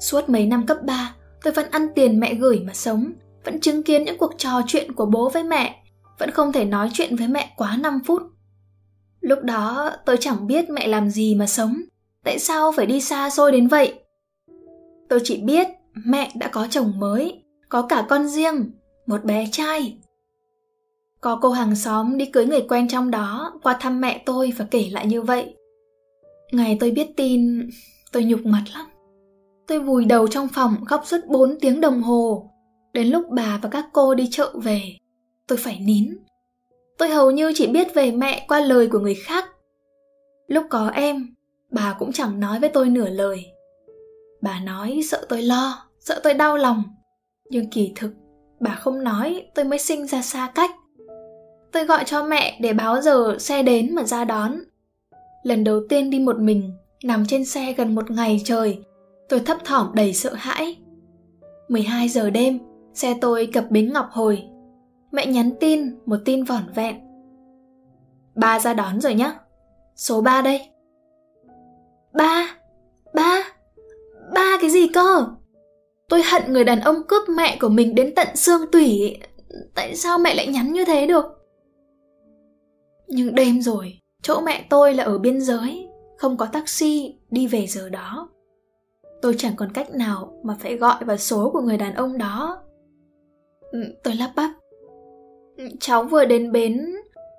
Suốt 0.00 0.28
mấy 0.28 0.46
năm 0.46 0.66
cấp 0.66 0.76
3 0.82 1.14
tôi 1.42 1.52
vẫn 1.52 1.66
ăn 1.70 1.88
tiền 1.94 2.20
mẹ 2.20 2.34
gửi 2.34 2.62
mà 2.66 2.74
sống, 2.74 3.12
vẫn 3.44 3.60
chứng 3.60 3.82
kiến 3.82 4.04
những 4.04 4.18
cuộc 4.18 4.32
trò 4.38 4.60
chuyện 4.66 4.92
của 4.92 5.06
bố 5.06 5.28
với 5.28 5.42
mẹ, 5.42 5.82
vẫn 6.18 6.30
không 6.30 6.52
thể 6.52 6.64
nói 6.64 6.88
chuyện 6.92 7.16
với 7.16 7.28
mẹ 7.28 7.54
quá 7.56 7.76
5 7.76 8.00
phút 8.06 8.22
lúc 9.22 9.38
đó, 9.42 9.90
tôi 10.06 10.16
chẳng 10.20 10.46
biết 10.46 10.70
mẹ 10.70 10.88
làm 10.88 11.10
gì 11.10 11.34
mà 11.34 11.46
sống. 11.46 11.82
Tại 12.24 12.38
sao 12.38 12.72
phải 12.72 12.86
đi 12.86 13.00
xa 13.00 13.30
xôi 13.30 13.52
đến 13.52 13.68
vậy? 13.68 13.94
Tôi 15.08 15.20
chỉ 15.24 15.36
biết 15.36 15.68
mẹ 16.06 16.32
đã 16.34 16.48
có 16.48 16.66
chồng 16.70 16.92
mới, 16.98 17.42
có 17.68 17.82
cả 17.82 18.06
con 18.08 18.28
riêng, 18.28 18.70
một 19.06 19.24
bé 19.24 19.48
trai. 19.52 19.98
Có 21.20 21.38
cô 21.42 21.50
hàng 21.50 21.74
xóm 21.74 22.18
đi 22.18 22.26
cưới 22.26 22.46
người 22.46 22.62
quen 22.68 22.88
trong 22.88 23.10
đó 23.10 23.60
qua 23.62 23.76
thăm 23.80 24.00
mẹ 24.00 24.22
tôi 24.26 24.52
và 24.56 24.66
kể 24.70 24.88
lại 24.90 25.06
như 25.06 25.22
vậy. 25.22 25.54
Ngày 26.52 26.76
tôi 26.80 26.90
biết 26.90 27.16
tin, 27.16 27.68
tôi 28.12 28.24
nhục 28.24 28.40
mặt 28.46 28.64
lắm. 28.74 28.86
Tôi 29.66 29.78
vùi 29.78 30.04
đầu 30.04 30.28
trong 30.28 30.48
phòng 30.48 30.84
khóc 30.84 31.02
suốt 31.04 31.18
4 31.26 31.58
tiếng 31.60 31.80
đồng 31.80 32.02
hồ. 32.02 32.50
Đến 32.92 33.08
lúc 33.08 33.24
bà 33.30 33.58
và 33.62 33.68
các 33.68 33.86
cô 33.92 34.14
đi 34.14 34.28
chợ 34.30 34.54
về, 34.62 34.82
tôi 35.46 35.58
phải 35.58 35.78
nín 35.80 36.18
tôi 37.02 37.10
hầu 37.10 37.30
như 37.30 37.52
chỉ 37.54 37.66
biết 37.66 37.94
về 37.94 38.10
mẹ 38.10 38.44
qua 38.48 38.60
lời 38.60 38.88
của 38.88 38.98
người 38.98 39.14
khác. 39.14 39.44
Lúc 40.46 40.66
có 40.70 40.90
em, 40.94 41.34
bà 41.70 41.96
cũng 41.98 42.12
chẳng 42.12 42.40
nói 42.40 42.60
với 42.60 42.68
tôi 42.68 42.88
nửa 42.88 43.08
lời. 43.08 43.44
Bà 44.42 44.60
nói 44.60 45.00
sợ 45.10 45.26
tôi 45.28 45.42
lo, 45.42 45.88
sợ 46.00 46.20
tôi 46.22 46.34
đau 46.34 46.56
lòng. 46.56 46.82
Nhưng 47.50 47.70
kỳ 47.70 47.92
thực, 47.96 48.10
bà 48.60 48.74
không 48.74 49.04
nói 49.04 49.46
tôi 49.54 49.64
mới 49.64 49.78
sinh 49.78 50.06
ra 50.06 50.22
xa 50.22 50.52
cách. 50.54 50.70
Tôi 51.72 51.84
gọi 51.84 52.04
cho 52.04 52.24
mẹ 52.24 52.58
để 52.60 52.72
báo 52.72 53.00
giờ 53.00 53.36
xe 53.38 53.62
đến 53.62 53.94
mà 53.94 54.04
ra 54.04 54.24
đón. 54.24 54.58
Lần 55.42 55.64
đầu 55.64 55.80
tiên 55.88 56.10
đi 56.10 56.18
một 56.18 56.38
mình, 56.38 56.72
nằm 57.04 57.26
trên 57.26 57.44
xe 57.44 57.72
gần 57.72 57.94
một 57.94 58.10
ngày 58.10 58.42
trời, 58.44 58.78
tôi 59.28 59.40
thấp 59.40 59.56
thỏm 59.64 59.90
đầy 59.94 60.12
sợ 60.12 60.34
hãi. 60.34 60.76
12 61.68 62.08
giờ 62.08 62.30
đêm, 62.30 62.58
xe 62.94 63.14
tôi 63.20 63.46
cập 63.52 63.70
bến 63.70 63.92
Ngọc 63.92 64.06
Hồi. 64.10 64.51
Mẹ 65.12 65.26
nhắn 65.26 65.50
tin, 65.60 65.98
một 66.06 66.16
tin 66.24 66.44
vỏn 66.44 66.62
vẹn. 66.74 66.96
Ba 68.34 68.60
ra 68.60 68.74
đón 68.74 69.00
rồi 69.00 69.14
nhá. 69.14 69.38
Số 69.96 70.20
3 70.20 70.42
đây. 70.42 70.60
Ba? 72.12 72.56
Ba? 73.14 73.42
Ba 74.34 74.58
cái 74.60 74.70
gì 74.70 74.88
cơ? 74.88 75.26
Tôi 76.08 76.22
hận 76.22 76.52
người 76.52 76.64
đàn 76.64 76.80
ông 76.80 76.96
cướp 77.08 77.28
mẹ 77.28 77.56
của 77.60 77.68
mình 77.68 77.94
đến 77.94 78.12
tận 78.16 78.36
xương 78.36 78.70
tủy. 78.72 79.18
Tại 79.74 79.96
sao 79.96 80.18
mẹ 80.18 80.34
lại 80.34 80.46
nhắn 80.46 80.72
như 80.72 80.84
thế 80.84 81.06
được? 81.06 81.24
Nhưng 83.06 83.34
đêm 83.34 83.62
rồi, 83.62 83.98
chỗ 84.22 84.40
mẹ 84.40 84.66
tôi 84.70 84.94
là 84.94 85.04
ở 85.04 85.18
biên 85.18 85.40
giới, 85.40 85.88
không 86.16 86.36
có 86.36 86.46
taxi 86.46 87.18
đi 87.30 87.46
về 87.46 87.66
giờ 87.66 87.88
đó. 87.88 88.28
Tôi 89.22 89.34
chẳng 89.38 89.56
còn 89.56 89.72
cách 89.72 89.94
nào 89.94 90.40
mà 90.42 90.56
phải 90.60 90.76
gọi 90.76 91.04
vào 91.04 91.16
số 91.16 91.50
của 91.52 91.60
người 91.60 91.76
đàn 91.76 91.94
ông 91.94 92.18
đó. 92.18 92.62
Ừ, 93.72 93.78
tôi 94.04 94.14
lắp 94.14 94.32
bắp. 94.36 94.50
Cháu 95.80 96.04
vừa 96.04 96.24
đến 96.24 96.52
bến... 96.52 96.86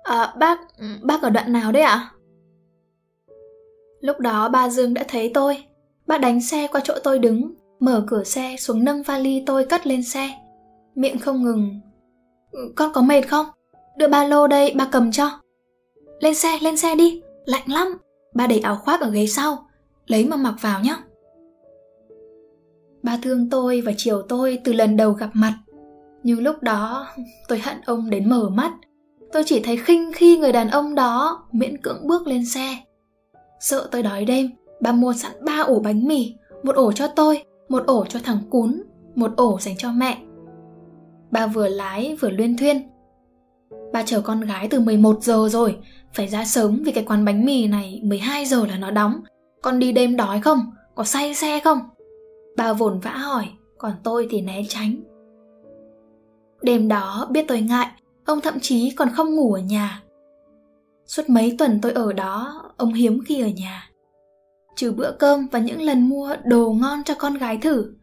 À, 0.02 0.34
bác... 0.38 0.60
Bác 1.02 1.22
ở 1.22 1.30
đoạn 1.30 1.52
nào 1.52 1.72
đấy 1.72 1.82
ạ? 1.82 1.92
À? 1.92 2.10
Lúc 4.00 4.20
đó 4.20 4.48
ba 4.48 4.68
Dương 4.68 4.94
đã 4.94 5.04
thấy 5.08 5.30
tôi. 5.34 5.64
Bác 6.06 6.20
đánh 6.20 6.42
xe 6.42 6.66
qua 6.72 6.80
chỗ 6.84 6.94
tôi 7.04 7.18
đứng, 7.18 7.54
mở 7.80 8.04
cửa 8.06 8.24
xe 8.24 8.56
xuống 8.58 8.84
nâng 8.84 9.02
vali 9.02 9.42
tôi 9.46 9.64
cất 9.64 9.86
lên 9.86 10.02
xe. 10.02 10.30
Miệng 10.94 11.18
không 11.18 11.42
ngừng. 11.42 11.80
Con 12.74 12.92
có 12.92 13.02
mệt 13.02 13.22
không? 13.22 13.46
Đưa 13.96 14.08
ba 14.08 14.24
lô 14.24 14.46
đây, 14.46 14.74
ba 14.76 14.88
cầm 14.92 15.12
cho. 15.12 15.30
Lên 16.20 16.34
xe, 16.34 16.58
lên 16.62 16.76
xe 16.76 16.94
đi, 16.94 17.22
lạnh 17.44 17.72
lắm. 17.72 17.98
Ba 18.34 18.46
để 18.46 18.58
áo 18.58 18.76
khoác 18.76 19.00
ở 19.00 19.10
ghế 19.10 19.26
sau, 19.26 19.68
lấy 20.06 20.24
mà 20.24 20.36
mặc 20.36 20.54
vào 20.60 20.80
nhé. 20.80 20.96
Ba 23.02 23.18
thương 23.22 23.50
tôi 23.50 23.80
và 23.80 23.92
chiều 23.96 24.22
tôi 24.22 24.58
từ 24.64 24.72
lần 24.72 24.96
đầu 24.96 25.12
gặp 25.12 25.30
mặt. 25.32 25.58
Nhưng 26.24 26.42
lúc 26.42 26.62
đó 26.62 27.06
tôi 27.48 27.58
hận 27.58 27.76
ông 27.86 28.10
đến 28.10 28.28
mở 28.28 28.48
mắt. 28.48 28.72
Tôi 29.32 29.42
chỉ 29.46 29.60
thấy 29.60 29.76
khinh 29.76 30.12
khi 30.14 30.38
người 30.38 30.52
đàn 30.52 30.70
ông 30.70 30.94
đó 30.94 31.44
miễn 31.52 31.82
cưỡng 31.82 32.06
bước 32.06 32.26
lên 32.26 32.46
xe. 32.46 32.76
Sợ 33.60 33.88
tôi 33.90 34.02
đói 34.02 34.24
đêm, 34.24 34.50
bà 34.80 34.92
mua 34.92 35.12
sẵn 35.12 35.32
ba 35.44 35.58
ổ 35.66 35.80
bánh 35.80 36.08
mì, 36.08 36.34
một 36.62 36.76
ổ 36.76 36.92
cho 36.92 37.06
tôi, 37.06 37.42
một 37.68 37.86
ổ 37.86 38.04
cho 38.04 38.18
thằng 38.24 38.38
cún, 38.50 38.82
một 39.14 39.32
ổ 39.36 39.58
dành 39.60 39.76
cho 39.78 39.92
mẹ. 39.92 40.18
bà 41.30 41.46
vừa 41.46 41.68
lái 41.68 42.16
vừa 42.20 42.30
luyên 42.30 42.56
thuyên. 42.56 42.82
bà 43.92 44.02
chờ 44.02 44.20
con 44.20 44.40
gái 44.40 44.68
từ 44.68 44.80
11 44.80 45.18
giờ 45.22 45.48
rồi, 45.50 45.76
phải 46.14 46.28
ra 46.28 46.44
sớm 46.44 46.82
vì 46.84 46.92
cái 46.92 47.04
quán 47.04 47.24
bánh 47.24 47.44
mì 47.44 47.66
này 47.66 48.00
12 48.04 48.46
giờ 48.46 48.66
là 48.66 48.76
nó 48.76 48.90
đóng. 48.90 49.20
Con 49.62 49.78
đi 49.78 49.92
đêm 49.92 50.16
đói 50.16 50.40
không? 50.40 50.60
Có 50.94 51.04
say 51.04 51.34
xe 51.34 51.60
không? 51.60 51.78
bà 52.56 52.72
vồn 52.72 53.00
vã 53.00 53.10
hỏi, 53.10 53.48
còn 53.78 53.92
tôi 54.02 54.26
thì 54.30 54.40
né 54.40 54.62
tránh. 54.68 54.96
Đêm 56.64 56.88
đó 56.88 57.26
biết 57.30 57.44
tôi 57.48 57.60
ngại, 57.60 57.86
ông 58.24 58.40
thậm 58.40 58.60
chí 58.60 58.90
còn 58.90 59.08
không 59.10 59.36
ngủ 59.36 59.52
ở 59.52 59.60
nhà. 59.60 60.02
Suốt 61.06 61.22
mấy 61.28 61.54
tuần 61.58 61.78
tôi 61.82 61.92
ở 61.92 62.12
đó, 62.12 62.62
ông 62.76 62.92
hiếm 62.92 63.20
khi 63.26 63.40
ở 63.42 63.48
nhà. 63.48 63.90
Trừ 64.76 64.92
bữa 64.92 65.12
cơm 65.18 65.46
và 65.52 65.58
những 65.58 65.82
lần 65.82 66.08
mua 66.08 66.36
đồ 66.44 66.72
ngon 66.72 67.04
cho 67.04 67.14
con 67.18 67.34
gái 67.34 67.58
thử, 67.58 67.94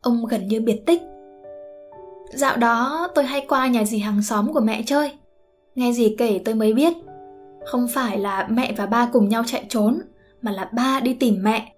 ông 0.00 0.26
gần 0.26 0.48
như 0.48 0.60
biệt 0.60 0.82
tích. 0.86 1.02
Dạo 2.34 2.56
đó 2.56 3.08
tôi 3.14 3.24
hay 3.24 3.46
qua 3.48 3.66
nhà 3.66 3.84
dì 3.84 3.98
hàng 3.98 4.22
xóm 4.22 4.52
của 4.52 4.60
mẹ 4.60 4.82
chơi. 4.86 5.12
Nghe 5.74 5.92
dì 5.92 6.14
kể 6.18 6.40
tôi 6.44 6.54
mới 6.54 6.72
biết 6.72 6.92
không 7.64 7.88
phải 7.88 8.18
là 8.18 8.46
mẹ 8.50 8.72
và 8.76 8.86
ba 8.86 9.08
cùng 9.12 9.28
nhau 9.28 9.42
chạy 9.46 9.66
trốn, 9.68 9.98
mà 10.42 10.52
là 10.52 10.70
ba 10.72 11.00
đi 11.00 11.14
tìm 11.14 11.42
mẹ. 11.42 11.72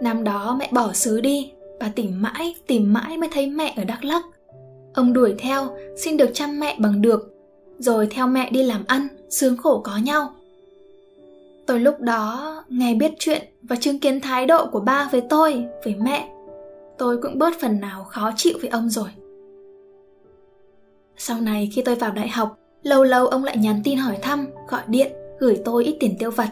Năm 0.00 0.24
đó 0.24 0.56
mẹ 0.58 0.68
bỏ 0.72 0.92
xứ 0.92 1.20
đi, 1.20 1.52
bà 1.80 1.88
tìm 1.88 2.22
mãi, 2.22 2.54
tìm 2.66 2.92
mãi 2.92 3.18
mới 3.18 3.28
thấy 3.32 3.46
mẹ 3.46 3.74
ở 3.76 3.84
Đắk 3.84 4.04
Lắk. 4.04 4.22
Ông 4.96 5.12
đuổi 5.12 5.34
theo, 5.38 5.68
xin 5.96 6.16
được 6.16 6.30
chăm 6.34 6.60
mẹ 6.60 6.76
bằng 6.78 7.02
được, 7.02 7.34
rồi 7.78 8.06
theo 8.10 8.26
mẹ 8.26 8.50
đi 8.50 8.62
làm 8.62 8.84
ăn, 8.86 9.08
sướng 9.30 9.56
khổ 9.56 9.80
có 9.84 9.96
nhau. 9.96 10.34
Tôi 11.66 11.80
lúc 11.80 12.00
đó 12.00 12.54
nghe 12.68 12.94
biết 12.94 13.12
chuyện 13.18 13.42
và 13.62 13.76
chứng 13.76 13.98
kiến 13.98 14.20
thái 14.20 14.46
độ 14.46 14.66
của 14.66 14.80
ba 14.80 15.08
với 15.12 15.20
tôi, 15.20 15.64
với 15.84 15.94
mẹ. 15.94 16.28
Tôi 16.98 17.18
cũng 17.22 17.38
bớt 17.38 17.60
phần 17.60 17.80
nào 17.80 18.04
khó 18.04 18.32
chịu 18.36 18.58
với 18.60 18.70
ông 18.70 18.90
rồi. 18.90 19.08
Sau 21.16 21.40
này 21.40 21.70
khi 21.74 21.82
tôi 21.82 21.94
vào 21.94 22.12
đại 22.12 22.28
học, 22.28 22.58
Lâu 22.86 23.04
lâu 23.04 23.26
ông 23.26 23.44
lại 23.44 23.56
nhắn 23.56 23.80
tin 23.84 23.98
hỏi 23.98 24.16
thăm, 24.22 24.46
gọi 24.68 24.82
điện, 24.86 25.12
gửi 25.38 25.60
tôi 25.64 25.84
ít 25.84 25.96
tiền 26.00 26.16
tiêu 26.18 26.30
vặt. 26.30 26.50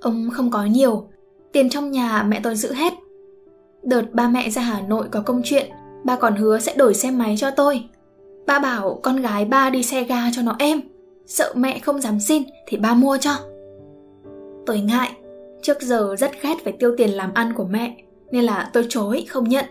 Ông 0.00 0.30
không 0.32 0.50
có 0.50 0.64
nhiều, 0.64 1.08
tiền 1.52 1.70
trong 1.70 1.90
nhà 1.90 2.22
mẹ 2.22 2.40
tôi 2.42 2.56
giữ 2.56 2.72
hết. 2.72 2.92
Đợt 3.82 4.02
ba 4.12 4.28
mẹ 4.28 4.50
ra 4.50 4.62
Hà 4.62 4.80
Nội 4.80 5.06
có 5.10 5.20
công 5.20 5.42
chuyện, 5.44 5.70
ba 6.04 6.16
còn 6.16 6.36
hứa 6.36 6.58
sẽ 6.58 6.74
đổi 6.76 6.94
xe 6.94 7.10
máy 7.10 7.34
cho 7.38 7.50
tôi. 7.50 7.84
Ba 8.46 8.58
bảo 8.58 9.00
con 9.02 9.16
gái 9.16 9.44
ba 9.44 9.70
đi 9.70 9.82
xe 9.82 10.04
ga 10.04 10.30
cho 10.32 10.42
nó 10.42 10.56
em. 10.58 10.80
sợ 11.26 11.52
mẹ 11.56 11.78
không 11.78 12.00
dám 12.00 12.20
xin 12.20 12.42
thì 12.66 12.76
ba 12.76 12.94
mua 12.94 13.18
cho. 13.20 13.34
Tôi 14.66 14.80
ngại, 14.80 15.10
trước 15.62 15.82
giờ 15.82 16.16
rất 16.18 16.30
ghét 16.42 16.54
phải 16.64 16.72
tiêu 16.72 16.94
tiền 16.96 17.10
làm 17.10 17.34
ăn 17.34 17.52
của 17.52 17.64
mẹ, 17.64 17.96
nên 18.30 18.44
là 18.44 18.70
tôi 18.72 18.86
chối 18.88 19.24
không 19.28 19.48
nhận. 19.48 19.64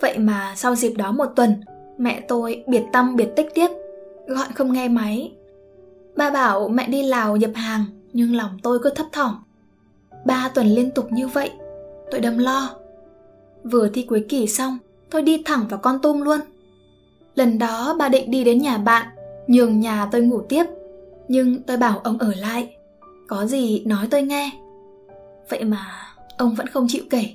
Vậy 0.00 0.18
mà 0.18 0.52
sau 0.56 0.74
dịp 0.74 0.92
đó 0.96 1.12
một 1.12 1.26
tuần, 1.36 1.54
mẹ 1.98 2.20
tôi 2.28 2.64
biệt 2.66 2.82
tâm 2.92 3.16
biệt 3.16 3.28
tích 3.36 3.54
tiếp 3.54 3.68
gọi 4.26 4.46
không 4.54 4.72
nghe 4.72 4.88
máy. 4.88 5.32
Ba 6.16 6.30
bảo 6.30 6.68
mẹ 6.68 6.86
đi 6.88 7.02
Lào 7.02 7.36
nhập 7.36 7.50
hàng, 7.54 7.84
nhưng 8.12 8.36
lòng 8.36 8.58
tôi 8.62 8.78
cứ 8.82 8.90
thấp 8.90 9.06
thỏm. 9.12 9.34
Ba 10.24 10.50
tuần 10.54 10.66
liên 10.66 10.90
tục 10.90 11.12
như 11.12 11.28
vậy, 11.28 11.50
tôi 12.10 12.20
đâm 12.20 12.38
lo. 12.38 12.70
Vừa 13.64 13.88
thi 13.88 14.02
cuối 14.08 14.26
kỳ 14.28 14.46
xong, 14.46 14.78
tôi 15.14 15.22
đi 15.22 15.42
thẳng 15.44 15.66
vào 15.68 15.80
con 15.80 15.98
tum 16.02 16.20
luôn. 16.20 16.40
Lần 17.34 17.58
đó 17.58 17.96
bà 17.98 18.08
định 18.08 18.30
đi 18.30 18.44
đến 18.44 18.58
nhà 18.58 18.78
bạn, 18.78 19.06
nhường 19.46 19.80
nhà 19.80 20.08
tôi 20.12 20.20
ngủ 20.20 20.40
tiếp, 20.48 20.64
nhưng 21.28 21.62
tôi 21.62 21.76
bảo 21.76 21.98
ông 21.98 22.18
ở 22.18 22.32
lại. 22.36 22.76
Có 23.28 23.46
gì 23.46 23.84
nói 23.84 24.08
tôi 24.10 24.22
nghe. 24.22 24.50
Vậy 25.48 25.64
mà 25.64 25.86
ông 26.38 26.54
vẫn 26.54 26.66
không 26.66 26.86
chịu 26.88 27.04
kể. 27.10 27.26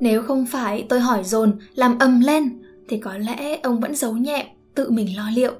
Nếu 0.00 0.22
không 0.22 0.46
phải 0.46 0.86
tôi 0.88 1.00
hỏi 1.00 1.24
dồn 1.24 1.58
làm 1.74 1.98
ầm 1.98 2.20
lên 2.20 2.62
thì 2.88 2.98
có 2.98 3.16
lẽ 3.18 3.58
ông 3.62 3.80
vẫn 3.80 3.94
giấu 3.94 4.12
nhẹm 4.12 4.46
tự 4.74 4.90
mình 4.90 5.16
lo 5.16 5.30
liệu. 5.34 5.52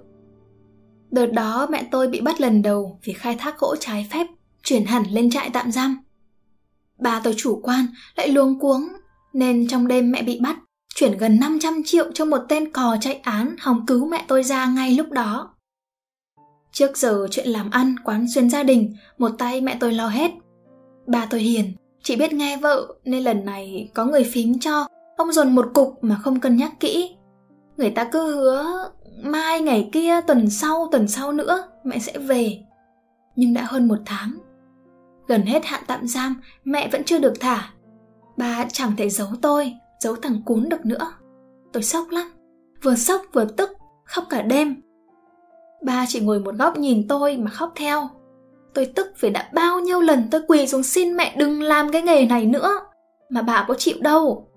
Đợt 1.10 1.26
đó 1.26 1.66
mẹ 1.70 1.88
tôi 1.90 2.08
bị 2.08 2.20
bắt 2.20 2.40
lần 2.40 2.62
đầu 2.62 2.98
vì 3.04 3.12
khai 3.12 3.36
thác 3.38 3.58
gỗ 3.58 3.76
trái 3.80 4.06
phép, 4.10 4.26
chuyển 4.64 4.84
hẳn 4.84 5.02
lên 5.10 5.30
trại 5.30 5.50
tạm 5.52 5.72
giam. 5.72 5.98
bà 6.98 7.20
tôi 7.24 7.34
chủ 7.36 7.60
quan 7.62 7.86
lại 8.16 8.28
luống 8.28 8.58
cuống, 8.58 8.88
nên 9.32 9.68
trong 9.68 9.88
đêm 9.88 10.12
mẹ 10.12 10.22
bị 10.22 10.40
bắt, 10.40 10.56
chuyển 10.96 11.18
gần 11.18 11.40
500 11.40 11.82
triệu 11.84 12.12
cho 12.14 12.24
một 12.24 12.38
tên 12.48 12.72
cò 12.72 12.96
chạy 13.00 13.14
án 13.14 13.56
hòng 13.58 13.86
cứu 13.86 14.06
mẹ 14.06 14.24
tôi 14.28 14.42
ra 14.42 14.66
ngay 14.66 14.94
lúc 14.94 15.10
đó. 15.10 15.54
Trước 16.72 16.96
giờ 16.96 17.26
chuyện 17.30 17.48
làm 17.48 17.70
ăn, 17.70 17.94
quán 18.04 18.26
xuyên 18.34 18.50
gia 18.50 18.62
đình, 18.62 18.94
một 19.18 19.30
tay 19.38 19.60
mẹ 19.60 19.76
tôi 19.80 19.92
lo 19.92 20.08
hết. 20.08 20.30
Bà 21.06 21.26
tôi 21.30 21.40
hiền, 21.40 21.72
chỉ 22.02 22.16
biết 22.16 22.32
nghe 22.32 22.56
vợ 22.56 22.94
nên 23.04 23.24
lần 23.24 23.44
này 23.44 23.90
có 23.94 24.04
người 24.04 24.24
phím 24.24 24.58
cho, 24.58 24.86
ông 25.16 25.32
dồn 25.32 25.54
một 25.54 25.70
cục 25.74 26.04
mà 26.04 26.16
không 26.22 26.40
cân 26.40 26.56
nhắc 26.56 26.72
kỹ. 26.80 27.16
Người 27.76 27.90
ta 27.90 28.08
cứ 28.12 28.34
hứa 28.34 28.90
mai 29.22 29.60
ngày 29.60 29.88
kia 29.92 30.20
tuần 30.20 30.50
sau 30.50 30.88
tuần 30.92 31.08
sau 31.08 31.32
nữa 31.32 31.68
mẹ 31.84 31.98
sẽ 31.98 32.18
về 32.18 32.58
nhưng 33.36 33.54
đã 33.54 33.62
hơn 33.68 33.88
một 33.88 33.98
tháng 34.06 34.38
gần 35.26 35.42
hết 35.42 35.64
hạn 35.64 35.82
tạm 35.86 36.06
giam 36.06 36.40
mẹ 36.64 36.88
vẫn 36.92 37.04
chưa 37.04 37.18
được 37.18 37.32
thả 37.40 37.70
bà 38.36 38.66
chẳng 38.72 38.92
thể 38.96 39.10
giấu 39.10 39.28
tôi 39.42 39.72
giấu 40.06 40.16
thằng 40.16 40.42
cún 40.44 40.68
được 40.68 40.86
nữa. 40.86 41.12
Tôi 41.72 41.82
sốc 41.82 42.10
lắm, 42.10 42.30
vừa 42.82 42.94
sốc 42.94 43.22
vừa 43.32 43.44
tức, 43.44 43.70
khóc 44.04 44.24
cả 44.30 44.42
đêm. 44.42 44.82
Ba 45.84 46.04
chỉ 46.08 46.20
ngồi 46.20 46.40
một 46.40 46.54
góc 46.54 46.78
nhìn 46.78 47.08
tôi 47.08 47.36
mà 47.36 47.50
khóc 47.50 47.72
theo. 47.76 48.08
Tôi 48.74 48.86
tức 48.86 49.06
vì 49.20 49.30
đã 49.30 49.50
bao 49.54 49.80
nhiêu 49.80 50.00
lần 50.00 50.28
tôi 50.30 50.40
quỳ 50.48 50.66
xuống 50.66 50.82
xin 50.82 51.16
mẹ 51.16 51.36
đừng 51.36 51.62
làm 51.62 51.92
cái 51.92 52.02
nghề 52.02 52.26
này 52.26 52.46
nữa. 52.46 52.80
Mà 53.28 53.42
bà 53.42 53.64
có 53.68 53.74
chịu 53.74 53.96
đâu. 54.00 54.48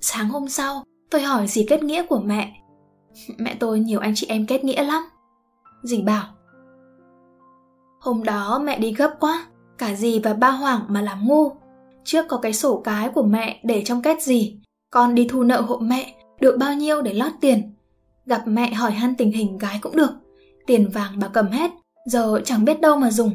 Sáng 0.00 0.28
hôm 0.28 0.48
sau, 0.48 0.84
tôi 1.10 1.22
hỏi 1.22 1.46
gì 1.46 1.66
kết 1.68 1.82
nghĩa 1.82 2.06
của 2.06 2.18
mẹ. 2.18 2.52
Mẹ 3.38 3.56
tôi 3.60 3.80
nhiều 3.80 4.00
anh 4.00 4.12
chị 4.14 4.26
em 4.26 4.46
kết 4.46 4.64
nghĩa 4.64 4.82
lắm. 4.84 5.02
Dì 5.82 6.02
bảo, 6.02 6.24
Hôm 8.00 8.24
đó 8.24 8.60
mẹ 8.64 8.78
đi 8.78 8.92
gấp 8.92 9.16
quá, 9.20 9.46
Cả 9.78 9.94
dì 9.94 10.20
và 10.20 10.34
ba 10.34 10.50
hoảng 10.50 10.80
mà 10.88 11.02
làm 11.02 11.28
ngu. 11.28 11.50
Trước 12.04 12.26
có 12.28 12.36
cái 12.36 12.52
sổ 12.52 12.80
cái 12.84 13.08
của 13.08 13.22
mẹ 13.22 13.60
để 13.64 13.82
trong 13.84 14.02
két 14.02 14.22
gì 14.22 14.60
con 14.96 15.14
đi 15.14 15.26
thu 15.30 15.42
nợ 15.42 15.60
hộ 15.60 15.78
mẹ 15.78 16.14
Được 16.40 16.56
bao 16.58 16.74
nhiêu 16.74 17.02
để 17.02 17.12
lót 17.12 17.32
tiền 17.40 17.74
Gặp 18.26 18.42
mẹ 18.46 18.74
hỏi 18.74 18.90
han 18.90 19.14
tình 19.14 19.32
hình 19.32 19.58
gái 19.58 19.78
cũng 19.82 19.96
được 19.96 20.10
tiền 20.66 20.88
vàng 20.88 21.18
bà 21.20 21.28
cầm 21.28 21.48
hết, 21.48 21.70
giờ 22.06 22.40
chẳng 22.44 22.64
biết 22.64 22.80
đâu 22.80 22.96
mà 22.96 23.10
dùng. 23.10 23.30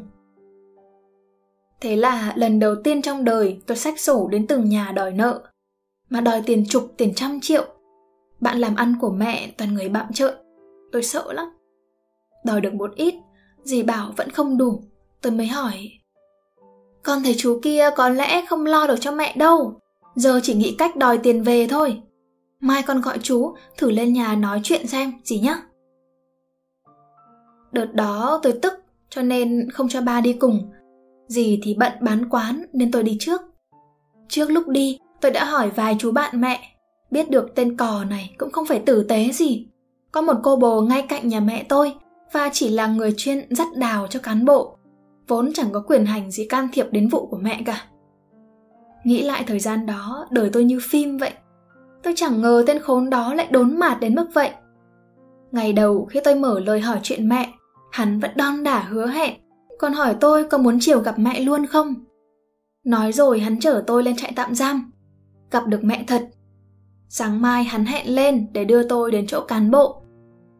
Thế 1.82 1.96
là 1.96 2.34
lần 2.36 2.60
đầu 2.60 2.76
tiên 2.84 3.02
trong 3.02 3.24
đời 3.24 3.62
tôi 3.68 3.78
xách 3.78 4.00
sổ 4.00 4.28
đến 4.28 4.48
từng 4.48 4.70
nhà 4.70 4.92
đòi 4.96 5.12
nợ. 5.12 5.42
Mà 6.10 6.22
đòi 6.22 6.42
tiền 6.46 6.66
chục, 6.70 6.94
tiền 6.98 7.14
trăm 7.16 7.40
triệu. 7.42 7.66
Bạn 8.40 8.60
làm 8.60 8.76
ăn 8.76 8.96
của 9.02 9.10
mẹ 9.10 9.52
toàn 9.58 9.74
người 9.74 9.90
bạm 9.90 10.14
trợn. 10.14 10.34
Tôi 10.92 11.04
sợ 11.04 11.34
lắm. 11.34 11.48
Đòi 12.46 12.62
được 12.62 12.74
một 12.74 12.96
ít, 12.96 13.14
dì 13.64 13.84
bảo 13.84 14.14
vẫn 14.18 14.30
không 14.30 14.58
đủ. 14.58 14.82
Tôi 15.22 15.32
mới 15.32 15.48
hỏi. 15.48 15.90
Con 17.04 17.24
thấy 17.24 17.36
chú 17.38 17.60
kia 17.64 17.90
có 17.96 18.10
lẽ 18.10 18.46
không 18.50 18.66
lo 18.66 18.88
được 18.88 18.98
cho 19.00 19.12
mẹ 19.12 19.36
đâu. 19.38 19.81
Giờ 20.16 20.40
chỉ 20.44 20.54
nghĩ 20.54 20.76
cách 20.78 20.96
đòi 20.96 21.18
tiền 21.18 21.44
về 21.44 21.68
thôi. 21.68 22.02
Mai 22.60 22.84
con 22.84 23.02
gọi 23.02 23.20
chú 23.24 23.56
thử 23.78 23.92
lên 23.92 24.14
nhà 24.14 24.36
nói 24.36 24.60
chuyện 24.64 24.88
xem 24.88 25.14
gì 25.24 25.40
nhá. 25.40 25.56
Đợt 27.72 27.94
đó 27.94 28.40
tôi 28.44 28.54
tức 28.62 28.74
cho 29.10 29.22
nên 29.22 29.70
không 29.74 29.90
cho 29.90 30.02
ba 30.02 30.22
đi 30.22 30.34
cùng 30.34 30.72
Dì 31.32 31.60
thì 31.64 31.74
bận 31.74 31.92
bán 32.02 32.30
quán 32.30 32.66
nên 32.74 32.92
tôi 32.92 33.04
đi 33.04 33.18
trước. 33.20 33.42
Trước 34.30 34.50
lúc 34.50 34.68
đi, 34.68 35.00
tôi 35.22 35.32
đã 35.32 35.46
hỏi 35.46 35.70
vài 35.70 35.96
chú 36.00 36.12
bạn 36.12 36.42
mẹ. 36.42 36.78
Biết 37.12 37.30
được 37.30 37.56
tên 37.56 37.78
cò 37.78 38.04
này 38.04 38.36
cũng 38.38 38.52
không 38.52 38.66
phải 38.66 38.80
tử 38.80 39.04
tế 39.04 39.32
gì. 39.32 39.68
Có 40.12 40.22
một 40.22 40.34
cô 40.44 40.56
bồ 40.56 40.82
ngay 40.82 41.06
cạnh 41.10 41.28
nhà 41.28 41.40
mẹ 41.40 41.66
tôi 41.70 41.94
và 42.32 42.50
chỉ 42.54 42.70
là 42.70 42.88
người 42.88 43.14
chuyên 43.18 43.56
dắt 43.56 43.68
đào 43.76 44.08
cho 44.08 44.20
cán 44.20 44.46
bộ. 44.46 44.78
Vốn 45.28 45.54
chẳng 45.54 45.72
có 45.72 45.84
quyền 45.88 46.06
hành 46.06 46.32
gì 46.32 46.46
can 46.46 46.68
thiệp 46.74 46.86
đến 46.92 47.08
vụ 47.08 47.26
của 47.26 47.38
mẹ 47.38 47.62
cả. 47.66 47.86
Nghĩ 49.04 49.24
lại 49.24 49.44
thời 49.48 49.60
gian 49.60 49.86
đó, 49.86 50.28
đời 50.32 50.50
tôi 50.54 50.64
như 50.64 50.80
phim 50.90 51.18
vậy. 51.18 51.32
Tôi 52.04 52.14
chẳng 52.18 52.42
ngờ 52.42 52.64
tên 52.68 52.80
khốn 52.80 53.10
đó 53.10 53.34
lại 53.34 53.48
đốn 53.52 53.80
mạt 53.80 54.00
đến 54.00 54.16
mức 54.16 54.28
vậy. 54.34 54.52
Ngày 55.52 55.74
đầu 55.74 56.06
khi 56.06 56.20
tôi 56.24 56.36
mở 56.36 56.60
lời 56.60 56.80
hỏi 56.80 57.00
chuyện 57.04 57.30
mẹ, 57.30 57.54
hắn 57.92 58.20
vẫn 58.20 58.32
đon 58.36 58.64
đả 58.64 58.80
hứa 58.80 59.08
hẹn 59.08 59.42
còn 59.82 59.94
hỏi 59.94 60.16
tôi 60.20 60.44
có 60.44 60.58
muốn 60.58 60.78
chiều 60.82 61.00
gặp 61.00 61.20
mẹ 61.20 61.40
luôn 61.40 61.66
không. 61.66 61.94
Nói 62.86 63.12
rồi 63.12 63.40
hắn 63.40 63.60
chở 63.60 63.84
tôi 63.88 64.04
lên 64.04 64.16
trại 64.16 64.34
tạm 64.36 64.56
giam. 64.56 64.92
Gặp 65.52 65.68
được 65.68 65.84
mẹ 65.84 66.04
thật. 66.08 66.28
Sáng 67.10 67.42
mai 67.42 67.64
hắn 67.64 67.86
hẹn 67.86 68.16
lên 68.16 68.48
để 68.54 68.66
đưa 68.66 68.84
tôi 68.84 69.12
đến 69.12 69.28
chỗ 69.28 69.42
cán 69.42 69.72
bộ. 69.72 70.02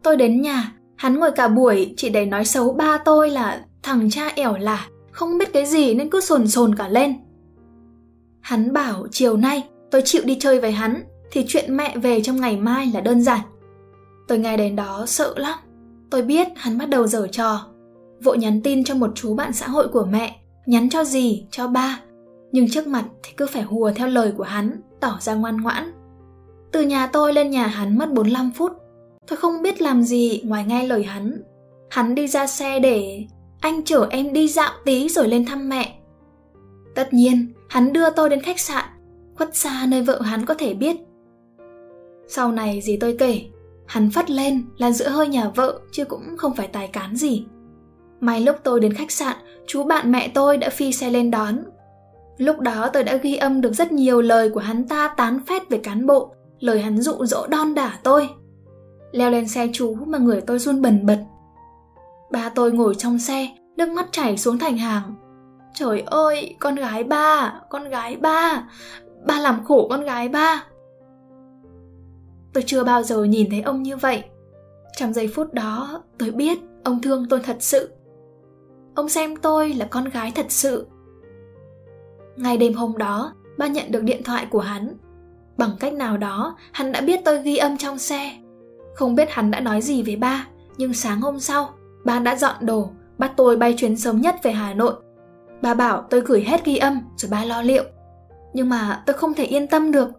Tôi 0.04 0.18
đến 0.18 0.42
nhà, 0.42 0.74
hắn 0.96 1.20
ngồi 1.20 1.32
cả 1.32 1.48
buổi 1.48 1.94
chỉ 1.98 2.10
để 2.10 2.26
nói 2.26 2.46
xấu 2.46 2.74
ba 2.74 2.98
tôi 2.98 3.30
là 3.30 3.66
thằng 3.84 4.10
cha 4.10 4.28
ẻo 4.36 4.58
lả, 4.58 4.88
không 5.12 5.38
biết 5.38 5.54
cái 5.54 5.66
gì 5.66 5.94
nên 5.94 6.10
cứ 6.10 6.22
sồn 6.22 6.48
sồn 6.48 6.76
cả 6.76 6.88
lên. 6.88 7.16
Hắn 8.42 8.74
bảo 8.74 9.08
chiều 9.12 9.38
nay 9.38 9.64
tôi 9.92 10.02
chịu 10.06 10.22
đi 10.26 10.38
chơi 10.40 10.60
với 10.60 10.72
hắn 10.72 11.04
thì 11.32 11.46
chuyện 11.48 11.78
mẹ 11.78 11.98
về 11.98 12.22
trong 12.22 12.42
ngày 12.42 12.58
mai 12.58 12.92
là 12.94 13.02
đơn 13.02 13.22
giản. 13.22 13.40
Tôi 14.28 14.40
nghe 14.40 14.58
đến 14.58 14.76
đó 14.76 15.06
sợ 15.08 15.34
lắm. 15.38 15.60
Tôi 16.10 16.22
biết 16.22 16.48
hắn 16.56 16.78
bắt 16.78 16.90
đầu 16.90 17.08
dở 17.08 17.28
trò 17.32 17.72
vội 18.24 18.38
nhắn 18.38 18.62
tin 18.62 18.84
cho 18.84 18.96
một 18.96 19.12
chú 19.16 19.34
bạn 19.34 19.54
xã 19.54 19.68
hội 19.68 19.88
của 19.88 20.08
mẹ, 20.12 20.40
nhắn 20.66 20.90
cho 20.90 21.04
gì, 21.04 21.46
cho 21.52 21.68
ba. 21.68 22.00
Nhưng 22.52 22.70
trước 22.70 22.88
mặt 22.88 23.06
thì 23.24 23.32
cứ 23.38 23.48
phải 23.48 23.64
hùa 23.64 23.92
theo 23.96 24.08
lời 24.08 24.34
của 24.38 24.44
hắn, 24.44 24.82
tỏ 25.00 25.18
ra 25.22 25.34
ngoan 25.34 25.58
ngoãn. 25.62 25.92
Từ 26.72 26.82
nhà 26.82 27.08
tôi 27.08 27.34
lên 27.34 27.50
nhà 27.50 27.68
hắn 27.68 27.98
mất 27.98 28.14
45 28.14 28.52
phút. 28.52 28.72
Tôi 29.28 29.38
không 29.38 29.62
biết 29.62 29.82
làm 29.82 30.04
gì 30.04 30.42
ngoài 30.46 30.66
nghe 30.68 30.88
lời 30.88 31.04
hắn. 31.04 31.42
Hắn 31.90 32.16
đi 32.16 32.28
ra 32.28 32.48
xe 32.48 32.80
để 32.80 33.26
anh 33.62 33.84
chở 33.84 34.08
em 34.10 34.34
đi 34.34 34.48
dạo 34.48 34.72
tí 34.86 35.10
rồi 35.10 35.28
lên 35.28 35.46
thăm 35.46 35.70
mẹ. 35.70 36.01
Tất 36.96 37.14
nhiên, 37.14 37.54
hắn 37.70 37.94
đưa 37.94 38.10
tôi 38.10 38.30
đến 38.30 38.42
khách 38.42 38.60
sạn, 38.60 38.86
khuất 39.36 39.56
xa 39.56 39.86
nơi 39.88 40.02
vợ 40.02 40.22
hắn 40.22 40.46
có 40.46 40.54
thể 40.54 40.74
biết. 40.74 40.96
Sau 42.28 42.52
này 42.52 42.82
gì 42.82 42.98
tôi 42.98 43.16
kể, 43.20 43.42
hắn 43.88 44.10
phát 44.12 44.30
lên 44.30 44.66
là 44.78 44.92
giữa 44.92 45.10
hơi 45.10 45.28
nhà 45.28 45.50
vợ 45.56 45.80
chứ 45.92 46.06
cũng 46.06 46.38
không 46.38 46.56
phải 46.56 46.68
tài 46.68 46.88
cán 46.88 47.16
gì. 47.16 47.46
May 48.20 48.42
lúc 48.42 48.56
tôi 48.64 48.80
đến 48.80 48.94
khách 48.94 49.12
sạn, 49.12 49.38
chú 49.68 49.84
bạn 49.84 50.12
mẹ 50.12 50.32
tôi 50.34 50.58
đã 50.58 50.70
phi 50.70 50.92
xe 50.92 51.10
lên 51.10 51.32
đón. 51.32 51.58
Lúc 52.38 52.60
đó 52.60 52.90
tôi 52.94 53.04
đã 53.04 53.16
ghi 53.16 53.36
âm 53.36 53.62
được 53.62 53.74
rất 53.74 53.92
nhiều 53.92 54.22
lời 54.22 54.50
của 54.50 54.60
hắn 54.60 54.88
ta 54.88 55.08
tán 55.08 55.40
phét 55.48 55.70
về 55.70 55.78
cán 55.78 56.06
bộ, 56.06 56.34
lời 56.60 56.82
hắn 56.82 57.02
dụ 57.02 57.26
dỗ 57.26 57.48
đon 57.48 57.76
đả 57.76 58.00
tôi. 58.04 58.30
Leo 59.12 59.30
lên 59.30 59.48
xe 59.48 59.68
chú 59.74 59.96
mà 60.06 60.18
người 60.18 60.42
tôi 60.42 60.60
run 60.60 60.82
bần 60.82 61.06
bật. 61.06 61.20
Ba 62.32 62.50
tôi 62.50 62.72
ngồi 62.72 62.96
trong 62.96 63.20
xe, 63.20 63.48
nước 63.78 63.90
mắt 63.90 64.06
chảy 64.12 64.38
xuống 64.38 64.58
thành 64.58 64.78
hàng. 64.78 65.14
Trời 65.74 66.04
ơi, 66.06 66.56
con 66.60 66.76
gái 66.76 67.04
ba, 67.04 67.54
con 67.70 67.90
gái 67.90 68.16
ba, 68.16 68.64
ba 69.28 69.40
làm 69.40 69.64
khổ 69.66 69.88
con 69.90 70.04
gái 70.04 70.30
ba. 70.30 70.66
Tôi 72.54 72.64
chưa 72.68 72.84
bao 72.84 73.04
giờ 73.04 73.24
nhìn 73.24 73.50
thấy 73.50 73.62
ông 73.62 73.84
như 73.84 73.98
vậy. 73.98 74.24
Trong 74.96 75.14
giây 75.14 75.28
phút 75.28 75.54
đó, 75.54 76.04
tôi 76.18 76.32
biết 76.32 76.60
ông 76.84 77.02
thương 77.02 77.26
tôi 77.30 77.40
thật 77.40 77.58
sự. 77.60 77.92
Ông 78.96 79.10
xem 79.10 79.36
tôi 79.36 79.74
là 79.74 79.86
con 79.86 80.10
gái 80.10 80.32
thật 80.36 80.46
sự. 80.50 80.88
Ngày 82.36 82.58
đêm 82.58 82.74
hôm 82.74 82.98
đó 82.98 83.34
ba 83.58 83.68
nhận 83.68 83.92
được 83.92 84.04
điện 84.04 84.24
thoại 84.24 84.48
của 84.50 84.60
hắn. 84.60 84.98
Bằng 85.58 85.72
cách 85.80 85.94
nào 85.94 86.18
đó 86.18 86.58
hắn 86.72 86.92
đã 86.92 87.02
biết 87.02 87.20
tôi 87.26 87.42
ghi 87.42 87.58
âm 87.58 87.78
trong 87.78 87.98
xe. 87.98 88.32
Không 88.96 89.16
biết 89.16 89.30
hắn 89.30 89.52
đã 89.52 89.60
nói 89.60 89.82
gì 89.82 90.04
với 90.04 90.16
ba 90.16 90.48
nhưng 90.78 90.94
sáng 90.94 91.22
hôm 91.22 91.40
sau 91.40 91.70
ba 92.06 92.20
đã 92.20 92.36
dọn 92.36 92.56
đồ 92.66 92.90
bắt 93.18 93.34
tôi 93.38 93.58
bay 93.58 93.74
chuyến 93.78 93.98
sớm 93.98 94.22
nhất 94.22 94.36
về 94.44 94.52
hà 94.52 94.74
nội 94.74 94.94
ba 95.62 95.74
bảo 95.74 96.08
tôi 96.10 96.22
gửi 96.22 96.44
hết 96.44 96.66
ghi 96.66 96.78
âm 96.78 97.00
rồi 97.18 97.32
ba 97.32 97.46
lo 97.46 97.62
liệu 97.62 97.84
nhưng 98.54 98.70
mà 98.70 99.04
tôi 99.06 99.14
không 99.14 99.34
thể 99.34 99.44
yên 99.44 99.68
tâm 99.68 99.92
được 99.92 100.10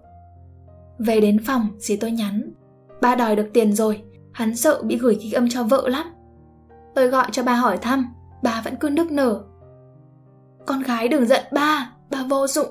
về 0.98 1.20
đến 1.20 1.44
phòng 1.46 1.68
dì 1.78 1.96
tôi 1.96 2.10
nhắn 2.10 2.52
ba 3.00 3.14
đòi 3.14 3.36
được 3.36 3.46
tiền 3.52 3.72
rồi 3.72 4.02
hắn 4.32 4.56
sợ 4.56 4.82
bị 4.82 4.98
gửi 4.98 5.18
ghi 5.20 5.32
âm 5.32 5.48
cho 5.48 5.62
vợ 5.62 5.88
lắm 5.88 6.06
tôi 6.94 7.08
gọi 7.08 7.26
cho 7.32 7.42
ba 7.42 7.54
hỏi 7.54 7.78
thăm 7.78 8.14
ba 8.42 8.62
vẫn 8.64 8.76
cứ 8.76 8.90
nức 8.90 9.12
nở. 9.12 9.44
Con 10.66 10.82
gái 10.82 11.08
đừng 11.08 11.26
giận 11.26 11.44
ba, 11.52 11.92
ba 12.10 12.24
vô 12.30 12.46
dụng, 12.46 12.68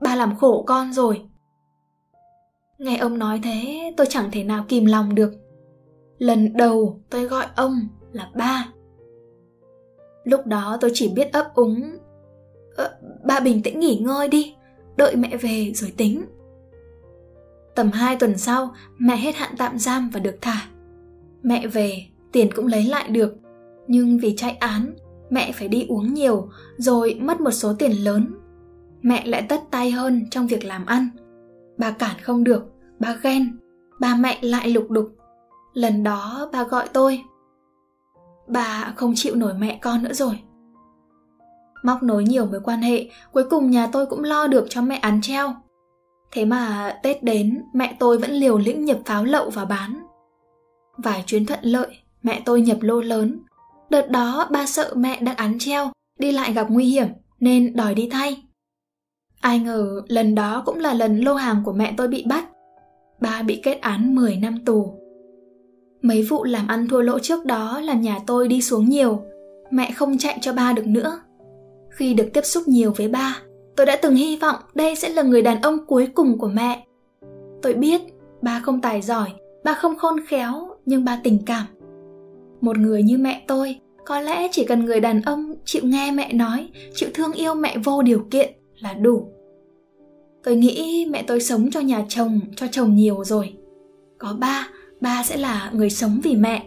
ba 0.00 0.16
làm 0.16 0.36
khổ 0.36 0.64
con 0.66 0.92
rồi. 0.92 1.22
Nghe 2.78 2.96
ông 2.96 3.18
nói 3.18 3.40
thế, 3.42 3.92
tôi 3.96 4.06
chẳng 4.10 4.30
thể 4.32 4.44
nào 4.44 4.64
kìm 4.68 4.84
lòng 4.84 5.14
được. 5.14 5.32
Lần 6.18 6.56
đầu 6.56 7.00
tôi 7.10 7.24
gọi 7.24 7.46
ông 7.56 7.88
là 8.12 8.30
ba. 8.34 8.68
Lúc 10.24 10.46
đó 10.46 10.78
tôi 10.80 10.90
chỉ 10.94 11.12
biết 11.14 11.32
ấp 11.32 11.54
úng. 11.54 11.96
Ờ, 12.76 12.98
ba 13.24 13.40
bình 13.40 13.62
tĩnh 13.62 13.80
nghỉ 13.80 13.96
ngơi 13.96 14.28
đi, 14.28 14.54
đợi 14.96 15.16
mẹ 15.16 15.36
về 15.36 15.72
rồi 15.74 15.92
tính. 15.96 16.24
Tầm 17.74 17.90
2 17.90 18.16
tuần 18.16 18.38
sau, 18.38 18.74
mẹ 18.98 19.16
hết 19.16 19.34
hạn 19.34 19.54
tạm 19.58 19.78
giam 19.78 20.10
và 20.10 20.20
được 20.20 20.34
thả. 20.40 20.66
Mẹ 21.42 21.66
về, 21.66 22.06
tiền 22.32 22.48
cũng 22.56 22.66
lấy 22.66 22.84
lại 22.84 23.08
được. 23.08 23.36
Nhưng 23.86 24.18
vì 24.18 24.34
chạy 24.36 24.52
án, 24.52 24.94
mẹ 25.32 25.52
phải 25.52 25.68
đi 25.68 25.86
uống 25.88 26.14
nhiều 26.14 26.48
rồi 26.76 27.18
mất 27.20 27.40
một 27.40 27.50
số 27.50 27.74
tiền 27.78 28.04
lớn 28.04 28.34
mẹ 29.02 29.26
lại 29.26 29.46
tất 29.48 29.60
tay 29.70 29.90
hơn 29.90 30.26
trong 30.30 30.46
việc 30.46 30.64
làm 30.64 30.86
ăn 30.86 31.08
bà 31.78 31.90
cản 31.90 32.16
không 32.22 32.44
được 32.44 32.64
bà 32.98 33.16
ghen 33.22 33.58
bà 34.00 34.14
mẹ 34.14 34.38
lại 34.42 34.68
lục 34.68 34.90
đục 34.90 35.16
lần 35.72 36.02
đó 36.02 36.50
bà 36.52 36.64
gọi 36.64 36.88
tôi 36.92 37.22
bà 38.48 38.92
không 38.96 39.12
chịu 39.16 39.34
nổi 39.34 39.54
mẹ 39.54 39.78
con 39.82 40.02
nữa 40.02 40.12
rồi 40.12 40.38
móc 41.82 42.02
nối 42.02 42.24
nhiều 42.24 42.46
mối 42.46 42.60
quan 42.64 42.82
hệ 42.82 43.06
cuối 43.32 43.44
cùng 43.50 43.70
nhà 43.70 43.88
tôi 43.92 44.06
cũng 44.06 44.24
lo 44.24 44.46
được 44.46 44.66
cho 44.68 44.82
mẹ 44.82 44.96
án 44.96 45.20
treo 45.22 45.54
thế 46.32 46.44
mà 46.44 46.92
tết 47.02 47.22
đến 47.22 47.62
mẹ 47.74 47.96
tôi 47.98 48.18
vẫn 48.18 48.30
liều 48.30 48.58
lĩnh 48.58 48.84
nhập 48.84 48.98
pháo 49.04 49.24
lậu 49.24 49.50
và 49.50 49.64
bán 49.64 50.06
vài 50.96 51.24
chuyến 51.26 51.46
thuận 51.46 51.60
lợi 51.62 51.96
mẹ 52.22 52.42
tôi 52.44 52.60
nhập 52.60 52.78
lô 52.80 53.00
lớn 53.00 53.38
Đợt 53.92 54.10
đó 54.10 54.48
ba 54.50 54.66
sợ 54.66 54.92
mẹ 54.96 55.18
đang 55.20 55.36
án 55.36 55.58
treo, 55.58 55.90
đi 56.18 56.32
lại 56.32 56.52
gặp 56.52 56.66
nguy 56.70 56.84
hiểm 56.84 57.06
nên 57.40 57.76
đòi 57.76 57.94
đi 57.94 58.08
thay. 58.10 58.42
Ai 59.40 59.58
ngờ 59.58 60.02
lần 60.08 60.34
đó 60.34 60.62
cũng 60.66 60.78
là 60.78 60.94
lần 60.94 61.20
lô 61.20 61.34
hàng 61.34 61.62
của 61.64 61.72
mẹ 61.72 61.94
tôi 61.96 62.08
bị 62.08 62.24
bắt. 62.28 62.44
Ba 63.20 63.42
bị 63.42 63.60
kết 63.62 63.80
án 63.80 64.14
10 64.14 64.36
năm 64.36 64.64
tù. 64.64 64.98
Mấy 66.02 66.22
vụ 66.22 66.44
làm 66.44 66.66
ăn 66.66 66.88
thua 66.88 67.00
lỗ 67.00 67.18
trước 67.18 67.44
đó 67.44 67.80
làm 67.80 68.00
nhà 68.00 68.18
tôi 68.26 68.48
đi 68.48 68.62
xuống 68.62 68.88
nhiều, 68.88 69.22
mẹ 69.70 69.90
không 69.90 70.18
chạy 70.18 70.38
cho 70.40 70.52
ba 70.52 70.72
được 70.72 70.86
nữa. 70.86 71.20
Khi 71.92 72.14
được 72.14 72.28
tiếp 72.32 72.44
xúc 72.44 72.68
nhiều 72.68 72.92
với 72.96 73.08
ba, 73.08 73.38
tôi 73.76 73.86
đã 73.86 73.96
từng 74.02 74.14
hy 74.14 74.36
vọng 74.36 74.56
đây 74.74 74.96
sẽ 74.96 75.08
là 75.08 75.22
người 75.22 75.42
đàn 75.42 75.60
ông 75.60 75.86
cuối 75.86 76.08
cùng 76.14 76.38
của 76.38 76.48
mẹ. 76.48 76.86
Tôi 77.62 77.74
biết 77.74 78.00
ba 78.42 78.60
không 78.60 78.80
tài 78.80 79.02
giỏi, 79.02 79.28
ba 79.64 79.74
không 79.74 79.98
khôn 79.98 80.16
khéo, 80.28 80.68
nhưng 80.86 81.04
ba 81.04 81.20
tình 81.24 81.38
cảm. 81.46 81.66
Một 82.60 82.78
người 82.78 83.02
như 83.02 83.18
mẹ 83.18 83.44
tôi 83.46 83.80
có 84.04 84.20
lẽ 84.20 84.48
chỉ 84.52 84.64
cần 84.64 84.84
người 84.84 85.00
đàn 85.00 85.22
ông 85.22 85.54
chịu 85.64 85.82
nghe 85.84 86.10
mẹ 86.10 86.32
nói 86.32 86.68
chịu 86.94 87.08
thương 87.14 87.32
yêu 87.32 87.54
mẹ 87.54 87.78
vô 87.84 88.02
điều 88.02 88.26
kiện 88.30 88.52
là 88.78 88.94
đủ. 88.94 89.28
Tôi 90.44 90.56
nghĩ 90.56 91.06
mẹ 91.10 91.24
tôi 91.26 91.40
sống 91.40 91.70
cho 91.70 91.80
nhà 91.80 92.04
chồng 92.08 92.40
cho 92.56 92.66
chồng 92.70 92.94
nhiều 92.94 93.24
rồi. 93.24 93.54
Có 94.18 94.36
ba 94.40 94.68
ba 95.00 95.22
sẽ 95.22 95.36
là 95.36 95.70
người 95.74 95.90
sống 95.90 96.20
vì 96.22 96.36
mẹ. 96.36 96.66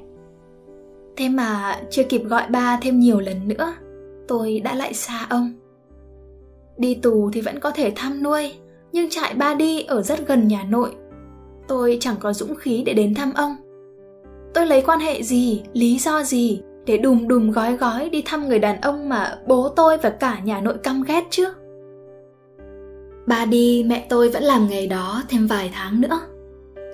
Thế 1.18 1.30
mà 1.30 1.80
chưa 1.92 2.04
kịp 2.04 2.22
gọi 2.24 2.44
ba 2.50 2.80
thêm 2.82 3.00
nhiều 3.00 3.20
lần 3.20 3.48
nữa 3.48 3.74
tôi 4.28 4.60
đã 4.60 4.76
lại 4.76 4.94
xa 4.94 5.28
ông 5.30 5.54
đi 6.78 6.96
tù 6.96 7.32
thì 7.34 7.42
vẫn 7.42 7.60
có 7.60 7.72
thể 7.72 7.92
thăm 7.96 8.24
nuôi 8.24 8.54
nhưng 8.92 9.10
trại 9.10 9.34
ba 9.34 9.54
đi 9.54 9.84
ở 9.84 10.02
rất 10.02 10.28
gần 10.28 10.48
nhà 10.48 10.64
nội 10.70 10.92
tôi 11.68 11.98
chẳng 12.02 12.16
có 12.20 12.34
dũng 12.34 12.56
khí 12.56 12.84
để 12.86 12.94
đến 12.94 13.14
thăm 13.14 13.34
ông 13.36 13.56
tôi 14.56 14.68
lấy 14.68 14.82
quan 14.82 15.00
hệ 15.00 15.24
gì, 15.24 15.64
lý 15.74 16.00
do 16.00 16.24
gì 16.24 16.62
để 16.86 16.98
đùm 16.98 17.28
đùm 17.28 17.52
gói 17.52 17.78
gói 17.78 18.10
đi 18.10 18.22
thăm 18.26 18.50
người 18.50 18.60
đàn 18.60 18.82
ông 18.82 19.10
mà 19.10 19.38
bố 19.48 19.70
tôi 19.70 19.98
và 19.98 20.10
cả 20.10 20.40
nhà 20.44 20.62
nội 20.62 20.78
căm 20.84 21.04
ghét 21.04 21.24
chứ? 21.30 21.46
Ba 23.28 23.46
đi 23.46 23.84
mẹ 23.88 24.06
tôi 24.10 24.30
vẫn 24.30 24.44
làm 24.44 24.68
nghề 24.68 24.88
đó 24.88 25.24
thêm 25.30 25.48
vài 25.48 25.72
tháng 25.74 26.02
nữa. 26.02 26.20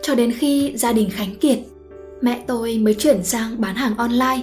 Cho 0.01 0.15
đến 0.15 0.31
khi 0.31 0.73
gia 0.75 0.93
đình 0.93 1.09
Khánh 1.11 1.35
Kiệt, 1.35 1.59
mẹ 2.21 2.43
tôi 2.47 2.77
mới 2.77 2.93
chuyển 2.93 3.23
sang 3.23 3.61
bán 3.61 3.75
hàng 3.75 3.97
online. 3.97 4.41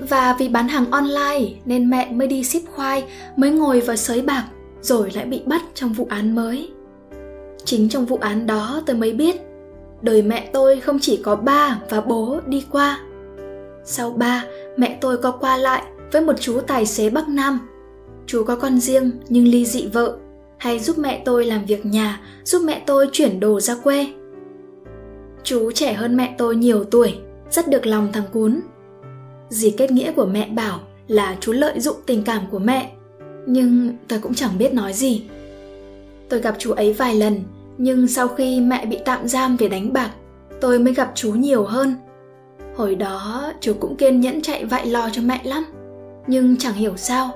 Và 0.00 0.36
vì 0.38 0.48
bán 0.48 0.68
hàng 0.68 0.90
online 0.90 1.54
nên 1.64 1.90
mẹ 1.90 2.12
mới 2.12 2.28
đi 2.28 2.44
ship 2.44 2.68
khoai, 2.74 3.04
mới 3.36 3.50
ngồi 3.50 3.80
vào 3.80 3.96
sới 3.96 4.22
bạc 4.22 4.44
rồi 4.80 5.10
lại 5.14 5.24
bị 5.24 5.42
bắt 5.46 5.62
trong 5.74 5.92
vụ 5.92 6.06
án 6.10 6.34
mới. 6.34 6.70
Chính 7.64 7.88
trong 7.88 8.06
vụ 8.06 8.16
án 8.20 8.46
đó 8.46 8.82
tôi 8.86 8.96
mới 8.96 9.12
biết 9.12 9.36
đời 10.02 10.22
mẹ 10.22 10.50
tôi 10.52 10.80
không 10.80 10.98
chỉ 11.00 11.20
có 11.24 11.36
ba 11.36 11.80
và 11.90 12.00
bố 12.00 12.40
đi 12.46 12.64
qua. 12.70 13.00
Sau 13.84 14.10
ba, 14.10 14.44
mẹ 14.76 14.98
tôi 15.00 15.16
có 15.16 15.30
qua 15.30 15.56
lại 15.56 15.82
với 16.12 16.22
một 16.22 16.40
chú 16.40 16.60
tài 16.66 16.86
xế 16.86 17.10
Bắc 17.10 17.28
Nam. 17.28 17.68
Chú 18.26 18.44
có 18.44 18.56
con 18.56 18.80
riêng 18.80 19.10
nhưng 19.28 19.48
ly 19.48 19.64
dị 19.64 19.86
vợ, 19.86 20.16
hay 20.58 20.78
giúp 20.78 20.98
mẹ 20.98 21.22
tôi 21.24 21.44
làm 21.44 21.64
việc 21.64 21.86
nhà, 21.86 22.20
giúp 22.44 22.62
mẹ 22.64 22.82
tôi 22.86 23.08
chuyển 23.12 23.40
đồ 23.40 23.60
ra 23.60 23.74
quê. 23.74 24.06
Chú 25.44 25.70
trẻ 25.72 25.92
hơn 25.92 26.16
mẹ 26.16 26.34
tôi 26.38 26.56
nhiều 26.56 26.84
tuổi, 26.84 27.18
rất 27.50 27.68
được 27.68 27.86
lòng 27.86 28.08
thằng 28.12 28.24
cún. 28.32 28.60
Dì 29.48 29.70
kết 29.70 29.90
nghĩa 29.90 30.12
của 30.12 30.26
mẹ 30.26 30.48
bảo 30.48 30.80
là 31.08 31.36
chú 31.40 31.52
lợi 31.52 31.80
dụng 31.80 31.96
tình 32.06 32.22
cảm 32.22 32.42
của 32.50 32.58
mẹ, 32.58 32.92
nhưng 33.46 33.92
tôi 34.08 34.18
cũng 34.18 34.34
chẳng 34.34 34.58
biết 34.58 34.74
nói 34.74 34.92
gì. 34.92 35.22
Tôi 36.28 36.40
gặp 36.40 36.54
chú 36.58 36.72
ấy 36.72 36.92
vài 36.92 37.14
lần, 37.14 37.42
nhưng 37.78 38.08
sau 38.08 38.28
khi 38.28 38.60
mẹ 38.60 38.86
bị 38.86 38.98
tạm 39.04 39.28
giam 39.28 39.56
vì 39.56 39.68
đánh 39.68 39.92
bạc, 39.92 40.10
tôi 40.60 40.78
mới 40.78 40.94
gặp 40.94 41.12
chú 41.14 41.32
nhiều 41.32 41.64
hơn. 41.64 41.94
Hồi 42.76 42.94
đó 42.94 43.52
chú 43.60 43.74
cũng 43.80 43.96
kiên 43.96 44.20
nhẫn 44.20 44.42
chạy 44.42 44.64
vạy 44.64 44.86
lo 44.86 45.10
cho 45.12 45.22
mẹ 45.22 45.40
lắm, 45.44 45.64
nhưng 46.26 46.56
chẳng 46.56 46.74
hiểu 46.74 46.92
sao, 46.96 47.30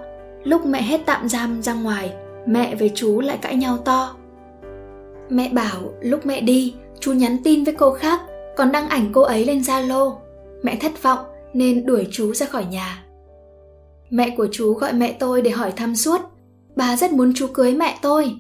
lúc 0.44 0.66
mẹ 0.66 0.82
hết 0.82 1.00
tạm 1.06 1.28
giam 1.28 1.62
ra 1.62 1.74
ngoài, 1.74 2.12
mẹ 2.46 2.74
với 2.74 2.90
chú 2.94 3.20
lại 3.20 3.38
cãi 3.42 3.56
nhau 3.56 3.78
to. 3.78 4.16
Mẹ 5.28 5.48
bảo 5.48 5.92
lúc 6.00 6.26
mẹ 6.26 6.40
đi, 6.40 6.74
chú 7.00 7.12
nhắn 7.12 7.36
tin 7.44 7.64
với 7.64 7.74
cô 7.74 7.90
khác, 7.92 8.20
còn 8.56 8.72
đăng 8.72 8.88
ảnh 8.88 9.10
cô 9.12 9.20
ấy 9.20 9.44
lên 9.44 9.58
Zalo. 9.58 10.14
Mẹ 10.62 10.76
thất 10.76 11.02
vọng 11.02 11.18
nên 11.54 11.86
đuổi 11.86 12.08
chú 12.10 12.34
ra 12.34 12.46
khỏi 12.46 12.64
nhà. 12.64 13.04
Mẹ 14.10 14.34
của 14.36 14.48
chú 14.52 14.74
gọi 14.74 14.92
mẹ 14.92 15.16
tôi 15.20 15.42
để 15.42 15.50
hỏi 15.50 15.72
thăm 15.72 15.96
suốt. 15.96 16.20
Bà 16.76 16.96
rất 16.96 17.12
muốn 17.12 17.32
chú 17.34 17.46
cưới 17.46 17.74
mẹ 17.74 17.98
tôi. 18.02 18.34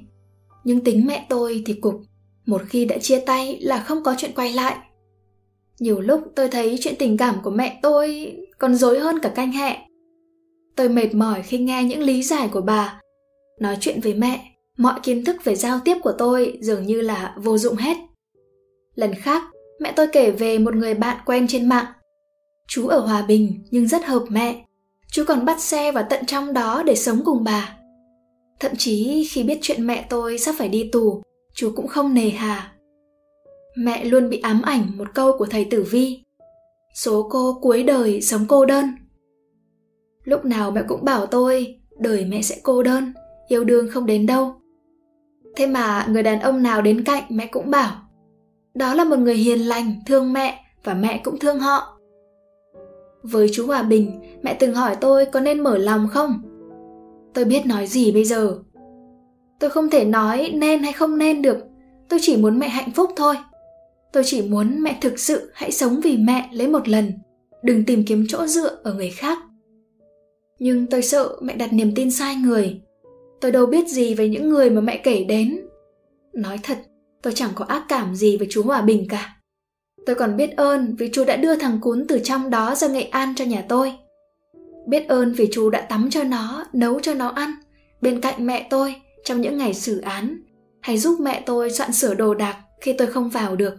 Nhưng 0.64 0.84
tính 0.84 1.06
mẹ 1.06 1.26
tôi 1.28 1.62
thì 1.66 1.74
cục. 1.74 1.94
Một 2.46 2.62
khi 2.68 2.84
đã 2.84 2.98
chia 2.98 3.18
tay 3.18 3.58
là 3.60 3.78
không 3.78 4.02
có 4.02 4.14
chuyện 4.18 4.30
quay 4.34 4.52
lại. 4.52 4.76
Nhiều 5.80 6.00
lúc 6.00 6.20
tôi 6.36 6.48
thấy 6.48 6.78
chuyện 6.80 6.94
tình 6.98 7.16
cảm 7.16 7.36
của 7.42 7.50
mẹ 7.50 7.78
tôi 7.82 8.36
còn 8.58 8.74
dối 8.74 8.98
hơn 8.98 9.18
cả 9.18 9.28
canh 9.28 9.52
hẹ. 9.52 9.88
Tôi 10.76 10.88
mệt 10.88 11.14
mỏi 11.14 11.42
khi 11.42 11.58
nghe 11.58 11.84
những 11.84 12.00
lý 12.00 12.22
giải 12.22 12.48
của 12.52 12.60
bà. 12.60 13.00
Nói 13.60 13.76
chuyện 13.80 14.00
với 14.00 14.14
mẹ, 14.14 14.52
mọi 14.78 15.00
kiến 15.02 15.24
thức 15.24 15.36
về 15.44 15.54
giao 15.54 15.80
tiếp 15.84 15.96
của 16.02 16.12
tôi 16.18 16.58
dường 16.60 16.86
như 16.86 17.00
là 17.00 17.34
vô 17.36 17.58
dụng 17.58 17.76
hết. 17.76 17.96
Lần 18.94 19.14
khác, 19.14 19.42
mẹ 19.80 19.92
tôi 19.96 20.06
kể 20.12 20.30
về 20.30 20.58
một 20.58 20.74
người 20.74 20.94
bạn 20.94 21.16
quen 21.26 21.46
trên 21.48 21.68
mạng. 21.68 21.86
Chú 22.74 22.88
ở 22.88 23.00
Hòa 23.00 23.22
Bình 23.22 23.64
nhưng 23.70 23.88
rất 23.88 24.04
hợp 24.04 24.24
mẹ. 24.28 24.64
Chú 25.10 25.24
còn 25.28 25.44
bắt 25.44 25.60
xe 25.60 25.92
vào 25.92 26.06
tận 26.10 26.26
trong 26.26 26.52
đó 26.52 26.82
để 26.86 26.94
sống 26.94 27.20
cùng 27.24 27.44
bà. 27.44 27.76
Thậm 28.60 28.72
chí 28.78 29.28
khi 29.30 29.42
biết 29.42 29.58
chuyện 29.62 29.86
mẹ 29.86 30.06
tôi 30.10 30.38
sắp 30.38 30.54
phải 30.58 30.68
đi 30.68 30.88
tù, 30.92 31.22
chú 31.54 31.72
cũng 31.76 31.88
không 31.88 32.14
nề 32.14 32.30
hà. 32.30 32.72
Mẹ 33.76 34.04
luôn 34.04 34.30
bị 34.30 34.38
ám 34.38 34.62
ảnh 34.62 34.98
một 34.98 35.08
câu 35.14 35.38
của 35.38 35.46
thầy 35.46 35.64
Tử 35.64 35.86
Vi. 35.90 36.22
Số 36.94 37.28
cô 37.30 37.58
cuối 37.62 37.82
đời 37.82 38.20
sống 38.20 38.44
cô 38.48 38.64
đơn. 38.66 38.84
Lúc 40.24 40.44
nào 40.44 40.70
mẹ 40.70 40.82
cũng 40.88 41.04
bảo 41.04 41.26
tôi, 41.26 41.80
đời 41.98 42.24
mẹ 42.24 42.42
sẽ 42.42 42.56
cô 42.62 42.82
đơn, 42.82 43.12
yêu 43.48 43.64
đương 43.64 43.88
không 43.90 44.06
đến 44.06 44.26
đâu. 44.26 44.54
Thế 45.56 45.66
mà 45.66 46.06
người 46.08 46.22
đàn 46.22 46.40
ông 46.40 46.62
nào 46.62 46.82
đến 46.82 47.04
cạnh 47.04 47.24
mẹ 47.28 47.46
cũng 47.46 47.70
bảo, 47.70 47.96
đó 48.74 48.94
là 48.94 49.04
một 49.04 49.18
người 49.18 49.36
hiền 49.36 49.60
lành, 49.60 49.94
thương 50.06 50.32
mẹ 50.32 50.64
và 50.84 50.94
mẹ 50.94 51.20
cũng 51.24 51.38
thương 51.38 51.58
họ. 51.58 51.98
Với 53.22 53.48
chú 53.52 53.66
Hòa 53.66 53.82
Bình, 53.82 54.20
mẹ 54.42 54.54
từng 54.54 54.74
hỏi 54.74 54.96
tôi 55.00 55.24
có 55.24 55.40
nên 55.40 55.60
mở 55.60 55.78
lòng 55.78 56.08
không? 56.10 56.42
Tôi 57.34 57.44
biết 57.44 57.66
nói 57.66 57.86
gì 57.86 58.12
bây 58.12 58.24
giờ. 58.24 58.58
Tôi 59.60 59.70
không 59.70 59.90
thể 59.90 60.04
nói 60.04 60.52
nên 60.54 60.82
hay 60.82 60.92
không 60.92 61.18
nên 61.18 61.42
được. 61.42 61.56
Tôi 62.08 62.18
chỉ 62.22 62.36
muốn 62.36 62.58
mẹ 62.58 62.68
hạnh 62.68 62.90
phúc 62.90 63.10
thôi. 63.16 63.36
Tôi 64.12 64.22
chỉ 64.26 64.42
muốn 64.42 64.82
mẹ 64.82 64.98
thực 65.00 65.18
sự 65.18 65.50
hãy 65.54 65.72
sống 65.72 66.00
vì 66.00 66.16
mẹ 66.16 66.48
lấy 66.52 66.68
một 66.68 66.88
lần. 66.88 67.12
Đừng 67.62 67.84
tìm 67.84 68.04
kiếm 68.06 68.24
chỗ 68.28 68.46
dựa 68.46 68.80
ở 68.82 68.94
người 68.94 69.10
khác. 69.10 69.38
Nhưng 70.58 70.86
tôi 70.86 71.02
sợ 71.02 71.36
mẹ 71.42 71.56
đặt 71.56 71.72
niềm 71.72 71.94
tin 71.94 72.10
sai 72.10 72.34
người. 72.34 72.80
Tôi 73.40 73.52
đâu 73.52 73.66
biết 73.66 73.88
gì 73.88 74.14
về 74.14 74.28
những 74.28 74.48
người 74.48 74.70
mà 74.70 74.80
mẹ 74.80 75.00
kể 75.04 75.24
đến. 75.24 75.60
Nói 76.32 76.58
thật, 76.62 76.78
tôi 77.22 77.32
chẳng 77.32 77.50
có 77.54 77.64
ác 77.64 77.84
cảm 77.88 78.14
gì 78.14 78.36
với 78.36 78.46
chú 78.50 78.62
Hòa 78.62 78.82
Bình 78.82 79.06
cả. 79.08 79.36
Tôi 80.06 80.16
còn 80.16 80.36
biết 80.36 80.56
ơn 80.56 80.94
vì 80.98 81.10
chú 81.12 81.24
đã 81.24 81.36
đưa 81.36 81.56
thằng 81.56 81.78
cún 81.80 82.04
từ 82.08 82.18
trong 82.18 82.50
đó 82.50 82.74
ra 82.74 82.88
Nghệ 82.88 83.02
An 83.02 83.34
cho 83.36 83.44
nhà 83.44 83.64
tôi. 83.68 83.92
Biết 84.86 85.08
ơn 85.08 85.32
vì 85.32 85.48
chú 85.52 85.70
đã 85.70 85.80
tắm 85.80 86.10
cho 86.10 86.24
nó, 86.24 86.64
nấu 86.72 87.00
cho 87.00 87.14
nó 87.14 87.28
ăn, 87.28 87.54
bên 88.00 88.20
cạnh 88.20 88.46
mẹ 88.46 88.66
tôi 88.70 88.94
trong 89.24 89.40
những 89.40 89.58
ngày 89.58 89.74
xử 89.74 90.00
án, 90.00 90.42
hay 90.80 90.98
giúp 90.98 91.20
mẹ 91.20 91.42
tôi 91.46 91.70
soạn 91.70 91.92
sửa 91.92 92.14
đồ 92.14 92.34
đạc 92.34 92.56
khi 92.80 92.92
tôi 92.92 93.06
không 93.06 93.28
vào 93.28 93.56
được. 93.56 93.74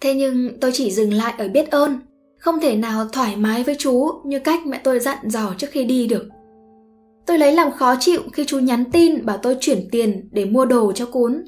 Thế 0.00 0.14
nhưng 0.14 0.60
tôi 0.60 0.70
chỉ 0.74 0.90
dừng 0.90 1.12
lại 1.12 1.34
ở 1.38 1.48
biết 1.48 1.70
ơn, 1.70 1.98
không 2.38 2.60
thể 2.60 2.76
nào 2.76 3.08
thoải 3.12 3.36
mái 3.36 3.62
với 3.62 3.76
chú 3.78 4.08
như 4.24 4.38
cách 4.38 4.66
mẹ 4.66 4.80
tôi 4.84 5.00
dặn 5.00 5.18
dò 5.24 5.54
trước 5.58 5.66
khi 5.70 5.84
đi 5.84 6.06
được. 6.06 6.28
Tôi 7.26 7.38
lấy 7.38 7.52
làm 7.52 7.72
khó 7.72 7.94
chịu 8.00 8.20
khi 8.32 8.44
chú 8.44 8.58
nhắn 8.58 8.84
tin 8.92 9.26
bảo 9.26 9.38
tôi 9.38 9.56
chuyển 9.60 9.88
tiền 9.92 10.28
để 10.32 10.44
mua 10.44 10.64
đồ 10.64 10.92
cho 10.92 11.06
cún. 11.06 11.44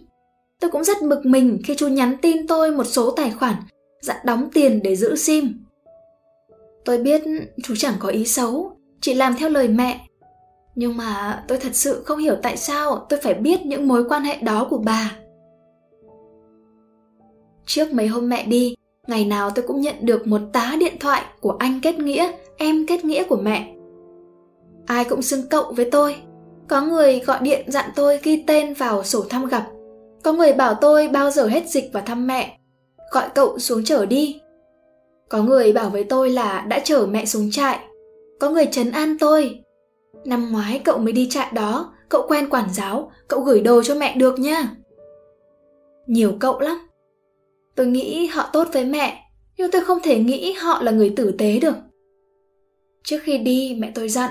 Tôi 0.60 0.70
cũng 0.70 0.84
rất 0.84 0.96
bực 1.02 1.26
mình 1.26 1.58
khi 1.64 1.74
chú 1.74 1.88
nhắn 1.88 2.16
tin 2.22 2.46
tôi 2.46 2.70
một 2.70 2.84
số 2.84 3.10
tài 3.10 3.30
khoản 3.30 3.54
dặn 4.00 4.16
đóng 4.24 4.48
tiền 4.54 4.82
để 4.82 4.96
giữ 4.96 5.16
sim. 5.16 5.64
Tôi 6.84 6.98
biết 6.98 7.22
chú 7.62 7.74
chẳng 7.78 7.94
có 7.98 8.08
ý 8.08 8.24
xấu, 8.24 8.76
chỉ 9.00 9.14
làm 9.14 9.34
theo 9.38 9.48
lời 9.48 9.68
mẹ. 9.68 10.06
Nhưng 10.74 10.96
mà 10.96 11.44
tôi 11.48 11.58
thật 11.58 11.74
sự 11.74 12.02
không 12.04 12.18
hiểu 12.18 12.36
tại 12.42 12.56
sao 12.56 13.06
tôi 13.08 13.20
phải 13.22 13.34
biết 13.34 13.66
những 13.66 13.88
mối 13.88 14.04
quan 14.08 14.22
hệ 14.22 14.36
đó 14.36 14.66
của 14.70 14.78
bà. 14.78 15.16
Trước 17.66 17.92
mấy 17.92 18.06
hôm 18.06 18.28
mẹ 18.28 18.46
đi, 18.46 18.74
ngày 19.06 19.24
nào 19.24 19.50
tôi 19.50 19.64
cũng 19.68 19.80
nhận 19.80 19.94
được 20.00 20.26
một 20.26 20.40
tá 20.52 20.76
điện 20.80 20.94
thoại 21.00 21.22
của 21.40 21.56
anh 21.58 21.80
kết 21.82 21.98
nghĩa, 21.98 22.32
em 22.56 22.86
kết 22.86 23.04
nghĩa 23.04 23.24
của 23.24 23.36
mẹ. 23.36 23.74
Ai 24.86 25.04
cũng 25.04 25.22
xưng 25.22 25.48
cậu 25.50 25.72
với 25.76 25.90
tôi. 25.90 26.16
Có 26.68 26.80
người 26.80 27.18
gọi 27.18 27.38
điện 27.42 27.64
dặn 27.70 27.90
tôi 27.96 28.20
ghi 28.22 28.44
tên 28.46 28.74
vào 28.74 29.04
sổ 29.04 29.24
thăm 29.30 29.46
gặp. 29.46 29.66
Có 30.22 30.32
người 30.32 30.52
bảo 30.52 30.74
tôi 30.74 31.08
bao 31.08 31.30
giờ 31.30 31.46
hết 31.46 31.68
dịch 31.68 31.90
và 31.92 32.00
thăm 32.00 32.26
mẹ. 32.26 32.57
Gọi 33.10 33.28
cậu 33.34 33.58
xuống 33.58 33.84
chở 33.84 34.06
đi. 34.06 34.40
Có 35.28 35.42
người 35.42 35.72
bảo 35.72 35.90
với 35.90 36.04
tôi 36.04 36.30
là 36.30 36.60
đã 36.68 36.78
chở 36.84 37.06
mẹ 37.10 37.24
xuống 37.24 37.50
trại. 37.50 37.78
Có 38.40 38.50
người 38.50 38.66
chấn 38.66 38.90
an 38.90 39.16
tôi. 39.20 39.60
Năm 40.24 40.52
ngoái 40.52 40.80
cậu 40.84 40.98
mới 40.98 41.12
đi 41.12 41.28
trại 41.30 41.52
đó, 41.54 41.94
cậu 42.08 42.26
quen 42.28 42.50
quản 42.50 42.68
giáo, 42.74 43.12
cậu 43.28 43.40
gửi 43.40 43.60
đồ 43.60 43.82
cho 43.82 43.94
mẹ 43.94 44.16
được 44.16 44.38
nha. 44.38 44.70
Nhiều 46.06 46.32
cậu 46.40 46.60
lắm. 46.60 46.78
Tôi 47.74 47.86
nghĩ 47.86 48.26
họ 48.26 48.50
tốt 48.52 48.68
với 48.72 48.84
mẹ, 48.84 49.22
nhưng 49.56 49.70
tôi 49.70 49.84
không 49.84 49.98
thể 50.02 50.18
nghĩ 50.18 50.52
họ 50.52 50.82
là 50.82 50.92
người 50.92 51.12
tử 51.16 51.34
tế 51.38 51.58
được. 51.58 51.74
Trước 53.04 53.18
khi 53.22 53.38
đi, 53.38 53.76
mẹ 53.78 53.92
tôi 53.94 54.08
dặn. 54.08 54.30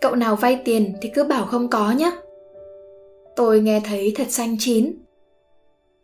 Cậu 0.00 0.14
nào 0.14 0.36
vay 0.36 0.60
tiền 0.64 0.94
thì 1.02 1.10
cứ 1.14 1.24
bảo 1.24 1.46
không 1.46 1.68
có 1.68 1.92
nhé. 1.92 2.10
Tôi 3.36 3.60
nghe 3.60 3.80
thấy 3.84 4.12
thật 4.16 4.26
xanh 4.28 4.56
chín. 4.58 4.94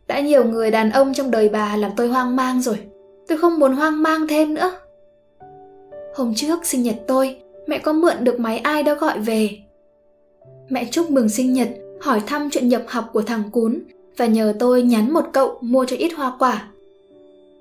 Đã 0.09 0.19
nhiều 0.19 0.45
người 0.45 0.71
đàn 0.71 0.91
ông 0.91 1.13
trong 1.13 1.31
đời 1.31 1.49
bà 1.49 1.75
làm 1.75 1.91
tôi 1.97 2.07
hoang 2.07 2.35
mang 2.35 2.61
rồi. 2.61 2.77
Tôi 3.27 3.37
không 3.37 3.59
muốn 3.59 3.73
hoang 3.73 4.03
mang 4.03 4.27
thêm 4.27 4.53
nữa. 4.53 4.71
Hôm 6.15 6.33
trước 6.35 6.65
sinh 6.65 6.83
nhật 6.83 6.95
tôi, 7.07 7.37
mẹ 7.67 7.77
có 7.77 7.93
mượn 7.93 8.23
được 8.23 8.39
máy 8.39 8.57
ai 8.57 8.83
đó 8.83 8.95
gọi 8.95 9.19
về. 9.19 9.49
Mẹ 10.69 10.85
chúc 10.91 11.11
mừng 11.11 11.29
sinh 11.29 11.53
nhật, 11.53 11.69
hỏi 12.01 12.21
thăm 12.27 12.49
chuyện 12.49 12.69
nhập 12.69 12.83
học 12.87 13.09
của 13.13 13.21
thằng 13.21 13.43
cún 13.51 13.79
và 14.17 14.25
nhờ 14.25 14.53
tôi 14.59 14.81
nhắn 14.81 15.13
một 15.13 15.25
cậu 15.33 15.57
mua 15.61 15.85
cho 15.85 15.95
ít 15.95 16.13
hoa 16.15 16.33
quả. 16.39 16.67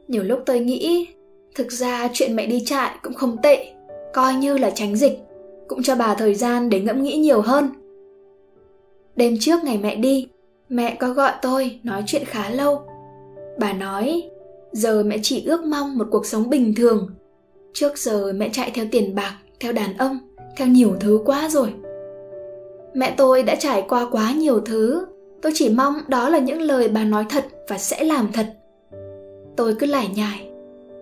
Nhiều 0.09 0.23
lúc 0.23 0.43
tôi 0.47 0.61
nghĩ, 0.61 1.07
thực 1.55 1.73
ra 1.73 2.09
chuyện 2.13 2.37
mẹ 2.37 2.47
đi 2.47 2.63
trại 2.67 2.91
cũng 3.03 3.15
không 3.15 3.37
tệ, 3.43 3.73
coi 4.13 4.35
như 4.35 4.59
là 4.59 4.71
tránh 4.71 4.97
dịch, 4.97 5.19
cũng 5.69 5.83
cho 5.83 5.95
bà 5.95 6.15
thời 6.15 6.35
gian 6.35 6.71
để 6.71 6.81
ngẫm 6.81 7.03
nghĩ 7.03 7.17
nhiều 7.17 7.41
hơn. 7.41 7.69
Đêm 9.17 9.37
trước 9.41 9.65
ngày 9.65 9.79
mẹ 9.83 9.97
đi, 9.97 10.29
mẹ 10.69 10.97
có 11.01 11.09
gọi 11.09 11.33
tôi 11.43 11.81
nói 11.83 12.03
chuyện 12.07 12.25
khá 12.25 12.51
lâu. 12.51 12.83
Bà 13.59 13.73
nói, 13.73 14.31
giờ 14.73 15.03
mẹ 15.03 15.19
chỉ 15.23 15.45
ước 15.47 15.65
mong 15.65 15.99
một 15.99 16.09
cuộc 16.11 16.27
sống 16.27 16.51
bình 16.51 16.75
thường. 16.75 17.11
Trước 17.73 17.99
giờ 17.99 18.33
mẹ 18.33 18.49
chạy 18.53 18.71
theo 18.75 18.85
tiền 18.91 19.15
bạc, 19.15 19.37
theo 19.61 19.73
đàn 19.73 19.97
ông, 19.97 20.19
theo 20.57 20.69
nhiều 20.69 20.97
thứ 21.01 21.21
quá 21.25 21.49
rồi. 21.49 21.73
Mẹ 22.95 23.15
tôi 23.17 23.43
đã 23.43 23.55
trải 23.55 23.85
qua 23.89 24.09
quá 24.11 24.33
nhiều 24.33 24.61
thứ, 24.61 25.07
tôi 25.43 25.53
chỉ 25.55 25.69
mong 25.69 25.95
đó 26.09 26.29
là 26.29 26.39
những 26.39 26.63
lời 26.63 26.89
bà 26.89 27.05
nói 27.05 27.25
thật 27.29 27.45
và 27.69 27.79
sẽ 27.79 28.05
làm 28.05 28.33
thật. 28.33 28.47
Tôi 29.57 29.75
cứ 29.79 29.87
lải 29.87 30.09
nhải. 30.15 30.49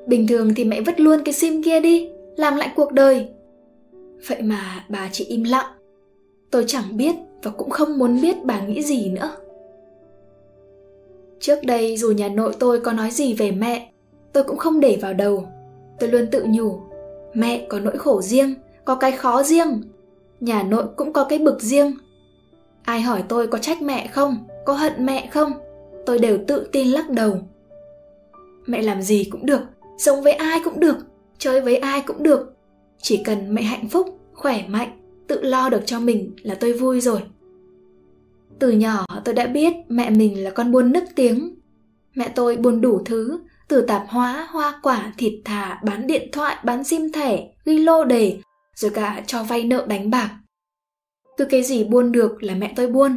Bình 0.07 0.27
thường 0.27 0.55
thì 0.55 0.65
mẹ 0.65 0.81
vứt 0.81 1.01
luôn 1.01 1.21
cái 1.25 1.35
sim 1.35 1.63
kia 1.63 1.81
đi, 1.81 2.11
làm 2.37 2.57
lại 2.57 2.73
cuộc 2.77 2.93
đời. 2.93 3.29
Vậy 4.29 4.43
mà 4.43 4.85
bà 4.89 5.09
chỉ 5.13 5.25
im 5.25 5.45
lặng. 5.45 5.67
Tôi 6.51 6.65
chẳng 6.67 6.97
biết 6.97 7.15
và 7.43 7.51
cũng 7.51 7.71
không 7.71 7.99
muốn 7.99 8.21
biết 8.21 8.45
bà 8.45 8.61
nghĩ 8.61 8.83
gì 8.83 9.11
nữa. 9.11 9.31
Trước 11.41 11.59
đây 11.63 11.97
dù 11.97 12.11
nhà 12.11 12.29
nội 12.29 12.55
tôi 12.59 12.81
có 12.81 12.93
nói 12.93 13.11
gì 13.11 13.35
về 13.35 13.51
mẹ, 13.51 13.93
tôi 14.33 14.45
cũng 14.45 14.57
không 14.57 14.81
để 14.81 14.99
vào 15.03 15.15
đầu. 15.15 15.49
Tôi 16.01 16.11
luôn 16.11 16.27
tự 16.31 16.45
nhủ, 16.49 16.81
mẹ 17.35 17.67
có 17.69 17.81
nỗi 17.81 17.99
khổ 17.99 18.23
riêng, 18.23 18.55
có 18.85 18.95
cái 18.95 19.13
khó 19.13 19.43
riêng. 19.43 19.83
Nhà 20.41 20.63
nội 20.63 20.85
cũng 20.97 21.13
có 21.13 21.25
cái 21.25 21.39
bực 21.39 21.61
riêng. 21.61 21.93
Ai 22.83 23.01
hỏi 23.01 23.23
tôi 23.29 23.47
có 23.47 23.59
trách 23.59 23.83
mẹ 23.83 24.07
không, 24.07 24.37
có 24.65 24.73
hận 24.73 25.07
mẹ 25.07 25.29
không, 25.33 25.53
tôi 26.07 26.19
đều 26.19 26.39
tự 26.47 26.69
tin 26.73 26.89
lắc 26.89 27.11
đầu. 27.11 27.39
Mẹ 28.67 28.83
làm 28.83 29.03
gì 29.03 29.29
cũng 29.31 29.47
được, 29.47 29.61
sống 29.99 30.23
với 30.23 30.33
ai 30.33 30.61
cũng 30.65 30.81
được, 30.81 30.97
chơi 31.39 31.61
với 31.61 31.77
ai 31.77 32.03
cũng 32.07 32.23
được. 32.23 32.53
Chỉ 33.03 33.23
cần 33.25 33.55
mẹ 33.55 33.63
hạnh 33.63 33.89
phúc, 33.89 34.19
khỏe 34.35 34.65
mạnh, 34.69 34.99
tự 35.27 35.43
lo 35.43 35.69
được 35.69 35.83
cho 35.87 36.01
mình 36.01 36.33
là 36.43 36.55
tôi 36.55 36.73
vui 36.73 37.01
rồi. 37.01 37.21
Từ 38.59 38.71
nhỏ 38.71 39.07
tôi 39.25 39.35
đã 39.35 39.47
biết 39.47 39.75
mẹ 39.89 40.11
mình 40.11 40.45
là 40.45 40.51
con 40.51 40.73
buôn 40.73 40.93
nức 40.93 41.05
tiếng. 41.15 41.55
Mẹ 42.15 42.29
tôi 42.35 42.57
buôn 42.57 42.81
đủ 42.81 43.03
thứ, 43.05 43.41
từ 43.69 43.81
tạp 43.81 44.05
hóa, 44.09 44.49
hoa 44.51 44.81
quả, 44.83 45.13
thịt 45.19 45.33
thà, 45.45 45.81
bán 45.85 46.07
điện 46.07 46.29
thoại, 46.33 46.57
bán 46.65 46.85
sim 46.85 47.13
thẻ, 47.13 47.49
ghi 47.65 47.79
lô 47.79 48.05
đề, 48.05 48.39
rồi 48.75 48.91
cả 48.91 49.23
cho 49.27 49.43
vay 49.43 49.65
nợ 49.65 49.87
đánh 49.89 50.11
bạc. 50.11 50.31
Cứ 51.37 51.45
cái 51.45 51.63
gì 51.63 51.85
buôn 51.85 52.13
được 52.13 52.43
là 52.43 52.55
mẹ 52.55 52.73
tôi 52.77 52.87
buôn. 52.87 53.17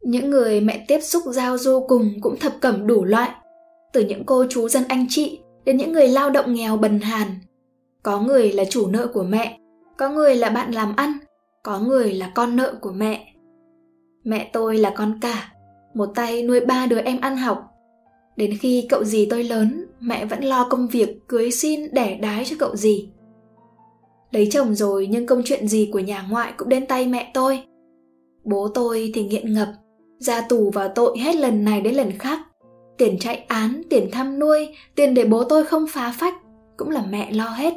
Những 0.00 0.30
người 0.30 0.60
mẹ 0.60 0.84
tiếp 0.88 1.00
xúc 1.00 1.22
giao 1.26 1.58
du 1.58 1.86
cùng 1.88 2.20
cũng 2.20 2.38
thập 2.38 2.52
cẩm 2.60 2.86
đủ 2.86 3.04
loại. 3.04 3.30
Từ 3.92 4.04
những 4.04 4.24
cô 4.24 4.44
chú 4.50 4.68
dân 4.68 4.84
anh 4.88 5.06
chị 5.08 5.40
đến 5.64 5.76
những 5.76 5.92
người 5.92 6.08
lao 6.08 6.30
động 6.30 6.54
nghèo 6.54 6.76
bần 6.76 7.00
hàn. 7.00 7.28
Có 8.02 8.20
người 8.20 8.52
là 8.52 8.64
chủ 8.64 8.86
nợ 8.86 9.06
của 9.06 9.22
mẹ, 9.22 9.58
có 9.96 10.08
người 10.08 10.36
là 10.36 10.50
bạn 10.50 10.72
làm 10.72 10.96
ăn, 10.96 11.12
có 11.62 11.78
người 11.80 12.12
là 12.12 12.32
con 12.34 12.56
nợ 12.56 12.74
của 12.80 12.92
mẹ. 12.92 13.34
Mẹ 14.28 14.50
tôi 14.52 14.78
là 14.78 14.90
con 14.90 15.18
cả, 15.20 15.52
một 15.94 16.06
tay 16.14 16.42
nuôi 16.42 16.60
ba 16.60 16.86
đứa 16.86 16.98
em 16.98 17.20
ăn 17.20 17.36
học. 17.36 17.64
Đến 18.36 18.58
khi 18.60 18.86
cậu 18.88 19.04
dì 19.04 19.26
tôi 19.30 19.44
lớn, 19.44 19.86
mẹ 20.00 20.24
vẫn 20.24 20.44
lo 20.44 20.68
công 20.70 20.88
việc 20.88 21.28
cưới 21.28 21.50
xin 21.50 21.80
đẻ 21.92 22.18
đái 22.22 22.44
cho 22.44 22.56
cậu 22.58 22.76
dì. 22.76 23.08
Lấy 24.30 24.48
chồng 24.50 24.74
rồi 24.74 25.06
nhưng 25.10 25.26
công 25.26 25.42
chuyện 25.44 25.68
gì 25.68 25.90
của 25.92 25.98
nhà 25.98 26.26
ngoại 26.30 26.52
cũng 26.56 26.68
đến 26.68 26.86
tay 26.86 27.06
mẹ 27.06 27.30
tôi. 27.34 27.62
Bố 28.44 28.68
tôi 28.68 29.12
thì 29.14 29.24
nghiện 29.24 29.54
ngập, 29.54 29.68
ra 30.18 30.40
tù 30.40 30.70
vào 30.70 30.88
tội 30.88 31.18
hết 31.18 31.36
lần 31.36 31.64
này 31.64 31.80
đến 31.80 31.94
lần 31.94 32.18
khác. 32.18 32.38
Tiền 32.98 33.18
chạy 33.18 33.36
án, 33.36 33.82
tiền 33.90 34.08
thăm 34.12 34.38
nuôi, 34.38 34.68
tiền 34.94 35.14
để 35.14 35.24
bố 35.24 35.44
tôi 35.44 35.64
không 35.64 35.86
phá 35.88 36.14
phách, 36.18 36.34
cũng 36.76 36.90
là 36.90 37.04
mẹ 37.10 37.32
lo 37.32 37.48
hết. 37.48 37.74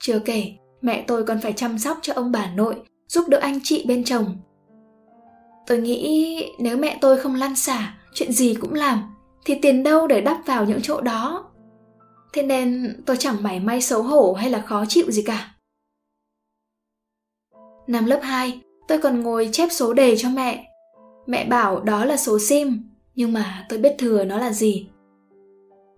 Chưa 0.00 0.18
kể, 0.18 0.44
mẹ 0.80 1.04
tôi 1.06 1.24
còn 1.24 1.40
phải 1.40 1.52
chăm 1.52 1.78
sóc 1.78 1.98
cho 2.02 2.12
ông 2.14 2.32
bà 2.32 2.52
nội, 2.56 2.74
giúp 3.08 3.28
đỡ 3.28 3.38
anh 3.38 3.58
chị 3.62 3.84
bên 3.88 4.04
chồng. 4.04 4.36
Tôi 5.66 5.78
nghĩ 5.78 6.38
nếu 6.58 6.76
mẹ 6.76 6.98
tôi 7.00 7.18
không 7.18 7.34
lăn 7.34 7.56
xả, 7.56 7.94
chuyện 8.14 8.32
gì 8.32 8.54
cũng 8.54 8.74
làm, 8.74 9.14
thì 9.44 9.54
tiền 9.62 9.82
đâu 9.82 10.06
để 10.06 10.20
đắp 10.20 10.38
vào 10.46 10.64
những 10.64 10.80
chỗ 10.82 11.00
đó. 11.00 11.50
Thế 12.32 12.42
nên 12.42 12.96
tôi 13.06 13.16
chẳng 13.16 13.42
mảy 13.42 13.60
may 13.60 13.82
xấu 13.82 14.02
hổ 14.02 14.32
hay 14.32 14.50
là 14.50 14.60
khó 14.60 14.84
chịu 14.88 15.10
gì 15.10 15.22
cả. 15.22 15.54
Năm 17.86 18.06
lớp 18.06 18.20
2, 18.22 18.60
tôi 18.88 18.98
còn 18.98 19.20
ngồi 19.20 19.48
chép 19.52 19.68
số 19.72 19.92
đề 19.92 20.16
cho 20.16 20.28
mẹ. 20.28 20.66
Mẹ 21.26 21.44
bảo 21.44 21.80
đó 21.80 22.04
là 22.04 22.16
số 22.16 22.38
sim, 22.38 22.82
nhưng 23.14 23.32
mà 23.32 23.66
tôi 23.68 23.78
biết 23.78 23.94
thừa 23.98 24.24
nó 24.24 24.38
là 24.38 24.52
gì. 24.52 24.88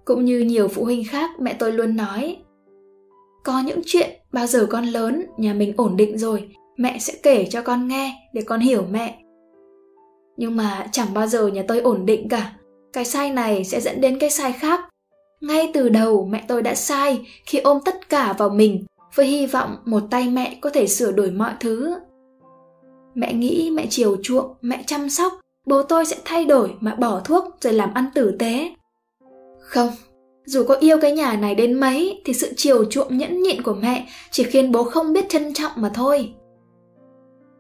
Cũng 0.05 0.25
như 0.25 0.41
nhiều 0.41 0.69
phụ 0.69 0.85
huynh 0.85 1.05
khác, 1.09 1.31
mẹ 1.41 1.57
tôi 1.59 1.73
luôn 1.73 1.97
nói 1.97 2.37
có 3.45 3.61
những 3.61 3.81
chuyện 3.87 4.11
bao 4.33 4.47
giờ 4.47 4.67
con 4.71 4.85
lớn, 4.85 5.27
nhà 5.37 5.55
mình 5.55 5.75
ổn 5.77 5.97
định 5.97 6.19
rồi, 6.19 6.49
mẹ 6.77 6.99
sẽ 6.99 7.13
kể 7.23 7.47
cho 7.51 7.63
con 7.63 7.89
nghe 7.89 8.31
để 8.33 8.43
con 8.43 8.61
hiểu 8.61 8.85
mẹ. 8.91 9.24
Nhưng 10.37 10.57
mà 10.57 10.87
chẳng 10.93 11.15
bao 11.15 11.27
giờ 11.27 11.47
nhà 11.47 11.65
tôi 11.69 11.81
ổn 11.81 12.07
định 12.07 12.29
cả. 12.29 12.53
Cái 12.93 13.05
sai 13.05 13.31
này 13.31 13.65
sẽ 13.65 13.81
dẫn 13.81 14.01
đến 14.01 14.19
cái 14.19 14.31
sai 14.31 14.53
khác. 14.53 14.81
Ngay 15.41 15.71
từ 15.75 15.89
đầu 15.89 16.29
mẹ 16.31 16.45
tôi 16.49 16.63
đã 16.63 16.75
sai 16.75 17.27
khi 17.47 17.59
ôm 17.59 17.79
tất 17.85 18.09
cả 18.09 18.35
vào 18.39 18.49
mình 18.49 18.85
với 19.15 19.27
hy 19.27 19.47
vọng 19.47 19.77
một 19.85 20.03
tay 20.11 20.29
mẹ 20.29 20.59
có 20.61 20.71
thể 20.71 20.87
sửa 20.87 21.13
đổi 21.13 21.31
mọi 21.31 21.53
thứ. 21.61 21.95
Mẹ 23.15 23.33
nghĩ 23.33 23.71
mẹ 23.71 23.87
chiều 23.91 24.17
chuộng, 24.23 24.55
mẹ 24.61 24.83
chăm 24.87 25.11
sóc, 25.11 25.33
bố 25.67 25.83
tôi 25.83 26.07
sẽ 26.07 26.17
thay 26.25 26.45
đổi 26.45 26.71
mà 26.81 26.95
bỏ 26.95 27.21
thuốc 27.25 27.45
rồi 27.61 27.73
làm 27.73 27.95
ăn 27.95 28.05
tử 28.15 28.37
tế. 28.39 28.75
Không, 29.61 29.89
dù 30.45 30.65
có 30.69 30.75
yêu 30.75 30.99
cái 31.01 31.13
nhà 31.13 31.37
này 31.37 31.55
đến 31.55 31.81
mấy 31.81 32.23
thì 32.25 32.33
sự 32.33 32.53
chiều 32.57 32.85
chuộng 32.85 33.19
nhẫn 33.19 33.43
nhịn 33.43 33.63
của 33.63 33.75
mẹ 33.75 34.07
chỉ 34.31 34.45
khiến 34.45 34.73
bố 34.73 34.85
không 34.85 35.13
biết 35.13 35.29
trân 35.29 35.55
trọng 35.55 35.73
mà 35.77 35.91
thôi. 35.95 36.35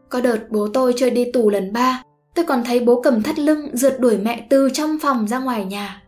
Có 0.09 0.20
đợt 0.20 0.39
bố 0.51 0.68
tôi 0.75 0.95
chơi 0.97 1.11
đi 1.11 1.33
tù 1.33 1.51
lần 1.51 1.72
ba, 1.72 2.03
tôi 2.35 2.45
còn 2.45 2.64
thấy 2.64 2.80
bố 2.80 3.01
cầm 3.03 3.22
thắt 3.22 3.39
lưng 3.39 3.68
rượt 3.72 4.01
đuổi 4.01 4.18
mẹ 4.18 4.47
từ 4.51 4.70
trong 4.72 4.99
phòng 5.03 5.28
ra 5.28 5.39
ngoài 5.39 5.64
nhà. 5.64 6.03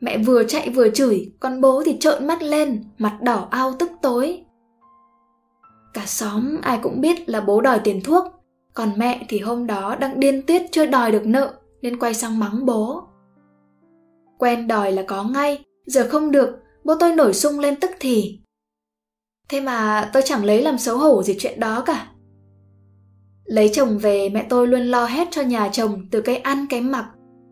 Mẹ 0.00 0.18
vừa 0.18 0.44
chạy 0.44 0.70
vừa 0.70 0.88
chửi, 0.88 1.32
còn 1.40 1.60
bố 1.60 1.82
thì 1.84 1.96
trợn 2.00 2.26
mắt 2.26 2.42
lên, 2.42 2.84
mặt 2.98 3.18
đỏ 3.22 3.48
ao 3.50 3.72
tức 3.78 3.90
tối. 4.02 4.44
Cả 5.94 6.06
xóm 6.06 6.60
ai 6.62 6.78
cũng 6.82 7.00
biết 7.00 7.28
là 7.28 7.40
bố 7.40 7.60
đòi 7.60 7.78
tiền 7.78 8.00
thuốc, 8.04 8.24
còn 8.74 8.92
mẹ 8.96 9.26
thì 9.28 9.38
hôm 9.38 9.66
đó 9.66 9.96
đang 9.96 10.20
điên 10.20 10.42
tiết 10.42 10.62
chưa 10.72 10.86
đòi 10.86 11.12
được 11.12 11.26
nợ 11.26 11.52
nên 11.82 11.98
quay 11.98 12.14
sang 12.14 12.38
mắng 12.38 12.66
bố. 12.66 13.02
Quen 14.38 14.68
đòi 14.68 14.92
là 14.92 15.02
có 15.02 15.24
ngay, 15.24 15.64
Giờ 15.86 16.08
không 16.10 16.30
được, 16.30 16.58
bố 16.84 16.94
tôi 17.00 17.12
nổi 17.12 17.34
sung 17.34 17.58
lên 17.58 17.80
tức 17.80 17.90
thì. 18.00 18.40
Thế 19.48 19.60
mà 19.60 20.10
tôi 20.12 20.22
chẳng 20.26 20.44
lấy 20.44 20.62
làm 20.62 20.78
xấu 20.78 20.98
hổ 20.98 21.22
gì 21.22 21.36
chuyện 21.38 21.60
đó 21.60 21.82
cả. 21.86 22.06
Lấy 23.44 23.70
chồng 23.72 23.98
về 23.98 24.28
mẹ 24.28 24.46
tôi 24.48 24.66
luôn 24.66 24.80
lo 24.80 25.06
hết 25.06 25.28
cho 25.30 25.42
nhà 25.42 25.68
chồng 25.72 26.06
từ 26.10 26.20
cái 26.20 26.36
ăn 26.36 26.66
cái 26.70 26.80
mặc. 26.80 27.06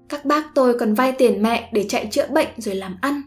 Các 0.09 0.25
bác 0.25 0.55
tôi 0.55 0.79
còn 0.79 0.95
vay 0.95 1.13
tiền 1.13 1.43
mẹ 1.43 1.71
để 1.73 1.85
chạy 1.89 2.09
chữa 2.11 2.27
bệnh 2.33 2.49
rồi 2.57 2.75
làm 2.75 2.97
ăn. 3.01 3.23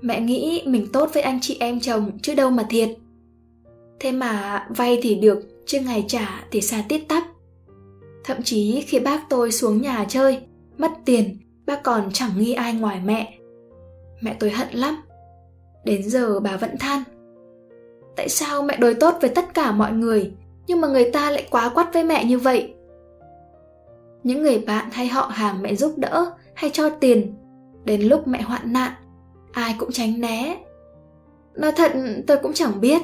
Mẹ 0.00 0.20
nghĩ 0.20 0.62
mình 0.66 0.86
tốt 0.92 1.10
với 1.14 1.22
anh 1.22 1.38
chị 1.42 1.56
em 1.60 1.80
chồng 1.80 2.18
chứ 2.22 2.34
đâu 2.34 2.50
mà 2.50 2.66
thiệt. 2.70 2.88
Thế 4.00 4.12
mà 4.12 4.66
vay 4.76 4.98
thì 5.02 5.14
được, 5.14 5.38
chứ 5.66 5.80
ngày 5.80 6.04
trả 6.08 6.44
thì 6.50 6.60
xa 6.60 6.84
tít 6.88 7.08
tắp. 7.08 7.22
Thậm 8.24 8.42
chí 8.42 8.84
khi 8.86 8.98
bác 8.98 9.30
tôi 9.30 9.52
xuống 9.52 9.82
nhà 9.82 10.04
chơi, 10.08 10.40
mất 10.78 10.90
tiền, 11.04 11.38
bác 11.66 11.82
còn 11.82 12.10
chẳng 12.12 12.30
nghi 12.38 12.52
ai 12.52 12.74
ngoài 12.74 13.00
mẹ 13.04 13.38
mẹ 14.20 14.36
tôi 14.40 14.50
hận 14.50 14.68
lắm 14.72 14.96
đến 15.84 16.02
giờ 16.02 16.40
bà 16.40 16.56
vẫn 16.56 16.78
than 16.78 17.02
tại 18.16 18.28
sao 18.28 18.62
mẹ 18.62 18.76
đối 18.76 18.94
tốt 18.94 19.14
với 19.20 19.30
tất 19.30 19.54
cả 19.54 19.72
mọi 19.72 19.92
người 19.92 20.32
nhưng 20.66 20.80
mà 20.80 20.88
người 20.88 21.10
ta 21.10 21.30
lại 21.30 21.46
quá 21.50 21.68
quắt 21.68 21.94
với 21.94 22.04
mẹ 22.04 22.24
như 22.24 22.38
vậy. 22.38 22.74
Những 24.22 24.42
người 24.42 24.58
bạn 24.58 24.88
hay 24.92 25.06
họ 25.06 25.30
hàng 25.32 25.62
mẹ 25.62 25.74
giúp 25.74 25.94
đỡ 25.96 26.32
hay 26.54 26.70
cho 26.72 26.90
tiền, 26.90 27.34
đến 27.84 28.02
lúc 28.02 28.26
mẹ 28.26 28.42
hoạn 28.42 28.72
nạn, 28.72 28.92
ai 29.52 29.74
cũng 29.78 29.92
tránh 29.92 30.20
né. 30.20 30.56
Nói 31.54 31.72
thật, 31.72 31.92
tôi 32.26 32.36
cũng 32.42 32.52
chẳng 32.52 32.80
biết. 32.80 33.02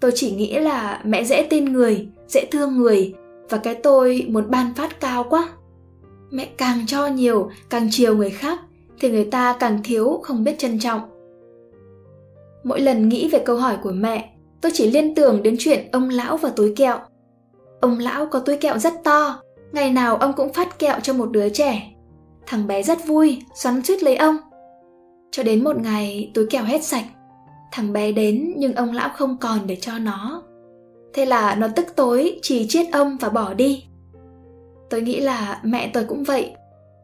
Tôi 0.00 0.12
chỉ 0.14 0.30
nghĩ 0.30 0.58
là 0.58 1.00
mẹ 1.04 1.24
dễ 1.24 1.46
tin 1.50 1.64
người, 1.64 2.08
dễ 2.28 2.44
thương 2.50 2.76
người, 2.76 3.14
và 3.48 3.58
cái 3.58 3.74
tôi 3.74 4.26
muốn 4.28 4.50
ban 4.50 4.74
phát 4.74 5.00
cao 5.00 5.24
quá. 5.30 5.48
Mẹ 6.30 6.48
càng 6.56 6.86
cho 6.86 7.06
nhiều, 7.06 7.50
càng 7.70 7.88
chiều 7.90 8.16
người 8.16 8.30
khác, 8.30 8.58
thì 9.00 9.10
người 9.10 9.24
ta 9.24 9.56
càng 9.60 9.80
thiếu 9.84 10.20
không 10.22 10.44
biết 10.44 10.58
trân 10.58 10.78
trọng. 10.78 11.00
Mỗi 12.64 12.80
lần 12.80 13.08
nghĩ 13.08 13.28
về 13.28 13.38
câu 13.38 13.56
hỏi 13.56 13.76
của 13.82 13.92
mẹ 13.92 14.33
tôi 14.64 14.72
chỉ 14.74 14.90
liên 14.90 15.14
tưởng 15.14 15.42
đến 15.42 15.56
chuyện 15.58 15.88
ông 15.92 16.08
lão 16.08 16.36
và 16.36 16.50
túi 16.56 16.72
kẹo. 16.76 16.98
Ông 17.80 17.98
lão 17.98 18.26
có 18.26 18.38
túi 18.38 18.56
kẹo 18.56 18.78
rất 18.78 18.92
to, 19.04 19.42
ngày 19.72 19.90
nào 19.92 20.16
ông 20.16 20.32
cũng 20.32 20.52
phát 20.52 20.78
kẹo 20.78 21.00
cho 21.02 21.12
một 21.12 21.30
đứa 21.30 21.48
trẻ. 21.48 21.92
Thằng 22.46 22.66
bé 22.66 22.82
rất 22.82 23.06
vui, 23.06 23.42
xoắn 23.54 23.82
suýt 23.82 24.02
lấy 24.02 24.16
ông. 24.16 24.36
Cho 25.30 25.42
đến 25.42 25.64
một 25.64 25.76
ngày, 25.80 26.30
túi 26.34 26.46
kẹo 26.46 26.64
hết 26.64 26.84
sạch. 26.84 27.04
Thằng 27.72 27.92
bé 27.92 28.12
đến 28.12 28.54
nhưng 28.56 28.74
ông 28.74 28.92
lão 28.92 29.08
không 29.16 29.36
còn 29.40 29.58
để 29.66 29.76
cho 29.76 29.98
nó. 29.98 30.42
Thế 31.14 31.26
là 31.26 31.54
nó 31.54 31.68
tức 31.76 31.86
tối, 31.96 32.38
chỉ 32.42 32.66
chết 32.68 32.86
ông 32.92 33.16
và 33.20 33.28
bỏ 33.28 33.54
đi. 33.54 33.84
Tôi 34.90 35.02
nghĩ 35.02 35.20
là 35.20 35.60
mẹ 35.62 35.90
tôi 35.94 36.04
cũng 36.04 36.24
vậy. 36.24 36.52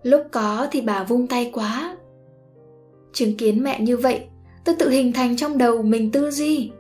Lúc 0.03 0.23
có 0.31 0.67
thì 0.71 0.81
bà 0.81 1.05
vung 1.05 1.27
tay 1.27 1.51
quá. 1.55 1.97
Chứng 3.13 3.37
kiến 3.37 3.63
mẹ 3.63 3.81
như 3.81 3.97
vậy, 3.97 4.21
tôi 4.65 4.75
tự 4.79 4.91
hình 4.91 5.13
thành 5.13 5.37
trong 5.37 5.59
đầu 5.59 5.83
mình 5.83 6.13
tư 6.13 6.31
duy 6.31 6.71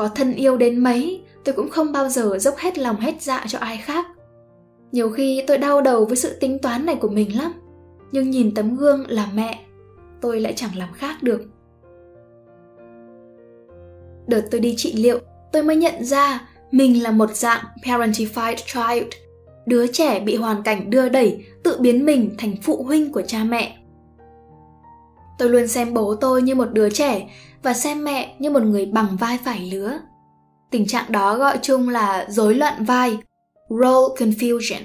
có 0.00 0.08
thân 0.08 0.34
yêu 0.34 0.56
đến 0.56 0.78
mấy, 0.78 1.22
tôi 1.44 1.54
cũng 1.54 1.68
không 1.68 1.92
bao 1.92 2.08
giờ 2.08 2.38
dốc 2.38 2.56
hết 2.56 2.78
lòng 2.78 2.96
hết 2.96 3.22
dạ 3.22 3.44
cho 3.48 3.58
ai 3.58 3.76
khác. 3.76 4.06
Nhiều 4.92 5.10
khi 5.10 5.44
tôi 5.46 5.58
đau 5.58 5.80
đầu 5.80 6.04
với 6.04 6.16
sự 6.16 6.36
tính 6.40 6.58
toán 6.58 6.86
này 6.86 6.96
của 7.00 7.08
mình 7.08 7.38
lắm, 7.38 7.52
nhưng 8.12 8.30
nhìn 8.30 8.54
tấm 8.54 8.76
gương 8.76 9.04
là 9.08 9.28
mẹ, 9.34 9.60
tôi 10.20 10.40
lại 10.40 10.52
chẳng 10.56 10.70
làm 10.76 10.92
khác 10.92 11.22
được. 11.22 11.42
Đợt 14.26 14.42
tôi 14.50 14.60
đi 14.60 14.74
trị 14.76 14.92
liệu, 14.92 15.18
tôi 15.52 15.62
mới 15.62 15.76
nhận 15.76 16.04
ra 16.04 16.48
mình 16.70 17.02
là 17.02 17.10
một 17.10 17.36
dạng 17.36 17.64
parentified 17.84 18.56
child, 18.56 19.06
đứa 19.66 19.86
trẻ 19.86 20.20
bị 20.20 20.36
hoàn 20.36 20.62
cảnh 20.62 20.90
đưa 20.90 21.08
đẩy, 21.08 21.44
tự 21.62 21.76
biến 21.80 22.06
mình 22.06 22.34
thành 22.38 22.54
phụ 22.62 22.82
huynh 22.82 23.12
của 23.12 23.22
cha 23.22 23.44
mẹ. 23.44 23.76
Tôi 25.38 25.48
luôn 25.48 25.68
xem 25.68 25.94
bố 25.94 26.14
tôi 26.14 26.42
như 26.42 26.54
một 26.54 26.72
đứa 26.72 26.90
trẻ 26.90 27.28
và 27.62 27.74
xem 27.74 28.04
mẹ 28.04 28.36
như 28.38 28.50
một 28.50 28.62
người 28.62 28.86
bằng 28.86 29.16
vai 29.20 29.38
phải 29.44 29.70
lứa. 29.72 29.98
Tình 30.70 30.86
trạng 30.86 31.12
đó 31.12 31.38
gọi 31.38 31.58
chung 31.62 31.88
là 31.88 32.26
rối 32.28 32.54
loạn 32.54 32.84
vai, 32.84 33.18
role 33.68 34.14
confusion. 34.16 34.80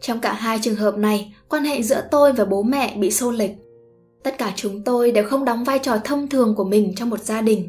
Trong 0.00 0.20
cả 0.20 0.32
hai 0.32 0.58
trường 0.62 0.74
hợp 0.74 0.98
này, 0.98 1.34
quan 1.48 1.64
hệ 1.64 1.82
giữa 1.82 2.02
tôi 2.10 2.32
và 2.32 2.44
bố 2.44 2.62
mẹ 2.62 2.96
bị 2.96 3.10
xô 3.10 3.30
lệch. 3.30 3.50
Tất 4.22 4.38
cả 4.38 4.52
chúng 4.56 4.84
tôi 4.84 5.12
đều 5.12 5.24
không 5.24 5.44
đóng 5.44 5.64
vai 5.64 5.78
trò 5.78 5.96
thông 6.04 6.28
thường 6.28 6.54
của 6.56 6.64
mình 6.64 6.92
trong 6.96 7.10
một 7.10 7.20
gia 7.20 7.40
đình. 7.40 7.68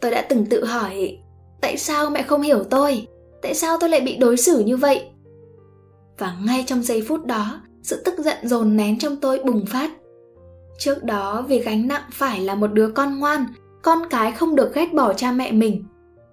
Tôi 0.00 0.10
đã 0.10 0.26
từng 0.28 0.46
tự 0.46 0.64
hỏi, 0.64 1.18
tại 1.60 1.76
sao 1.76 2.10
mẹ 2.10 2.22
không 2.22 2.42
hiểu 2.42 2.64
tôi? 2.64 3.06
Tại 3.42 3.54
sao 3.54 3.76
tôi 3.80 3.90
lại 3.90 4.00
bị 4.00 4.16
đối 4.16 4.36
xử 4.36 4.60
như 4.60 4.76
vậy? 4.76 5.10
Và 6.18 6.36
ngay 6.46 6.64
trong 6.66 6.82
giây 6.82 7.04
phút 7.08 7.26
đó, 7.26 7.60
sự 7.82 8.02
tức 8.04 8.14
giận 8.18 8.36
dồn 8.42 8.76
nén 8.76 8.98
trong 8.98 9.16
tôi 9.16 9.40
bùng 9.44 9.66
phát. 9.66 9.90
Trước 10.78 11.04
đó 11.04 11.44
vì 11.48 11.58
gánh 11.58 11.88
nặng 11.88 12.02
phải 12.12 12.40
là 12.40 12.54
một 12.54 12.72
đứa 12.72 12.90
con 12.90 13.18
ngoan, 13.18 13.46
con 13.82 13.98
cái 14.10 14.32
không 14.32 14.56
được 14.56 14.74
ghét 14.74 14.94
bỏ 14.94 15.12
cha 15.12 15.32
mẹ 15.32 15.52
mình. 15.52 15.84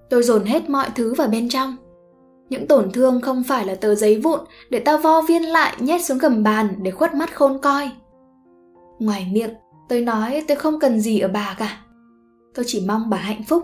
Tôi 0.09 0.23
dồn 0.23 0.43
hết 0.43 0.69
mọi 0.69 0.87
thứ 0.95 1.13
vào 1.13 1.27
bên 1.27 1.49
trong. 1.49 1.75
Những 2.49 2.67
tổn 2.67 2.91
thương 2.91 3.21
không 3.21 3.43
phải 3.43 3.65
là 3.65 3.75
tờ 3.75 3.95
giấy 3.95 4.21
vụn 4.21 4.39
để 4.69 4.79
tao 4.79 4.97
vo 4.97 5.21
viên 5.21 5.43
lại 5.43 5.75
nhét 5.79 6.05
xuống 6.05 6.17
gầm 6.17 6.43
bàn 6.43 6.75
để 6.81 6.91
khuất 6.91 7.13
mắt 7.13 7.35
khôn 7.35 7.59
coi. 7.61 7.91
Ngoài 8.99 9.27
miệng, 9.33 9.53
tôi 9.89 10.01
nói 10.01 10.43
tôi 10.47 10.57
không 10.57 10.79
cần 10.79 10.99
gì 10.99 11.19
ở 11.19 11.27
bà 11.27 11.55
cả. 11.59 11.77
Tôi 12.55 12.65
chỉ 12.67 12.85
mong 12.87 13.09
bà 13.09 13.17
hạnh 13.17 13.43
phúc. 13.43 13.63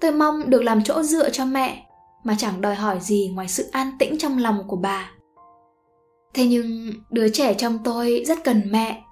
Tôi 0.00 0.12
mong 0.12 0.50
được 0.50 0.62
làm 0.62 0.82
chỗ 0.84 1.02
dựa 1.02 1.30
cho 1.30 1.44
mẹ, 1.44 1.86
mà 2.24 2.34
chẳng 2.38 2.60
đòi 2.60 2.74
hỏi 2.74 2.98
gì 3.00 3.30
ngoài 3.34 3.48
sự 3.48 3.64
an 3.72 3.90
tĩnh 3.98 4.18
trong 4.18 4.38
lòng 4.38 4.58
của 4.68 4.76
bà. 4.76 5.10
Thế 6.34 6.46
nhưng 6.46 6.92
đứa 7.10 7.28
trẻ 7.28 7.54
trong 7.54 7.78
tôi 7.84 8.24
rất 8.26 8.44
cần 8.44 8.62
mẹ. 8.70 9.02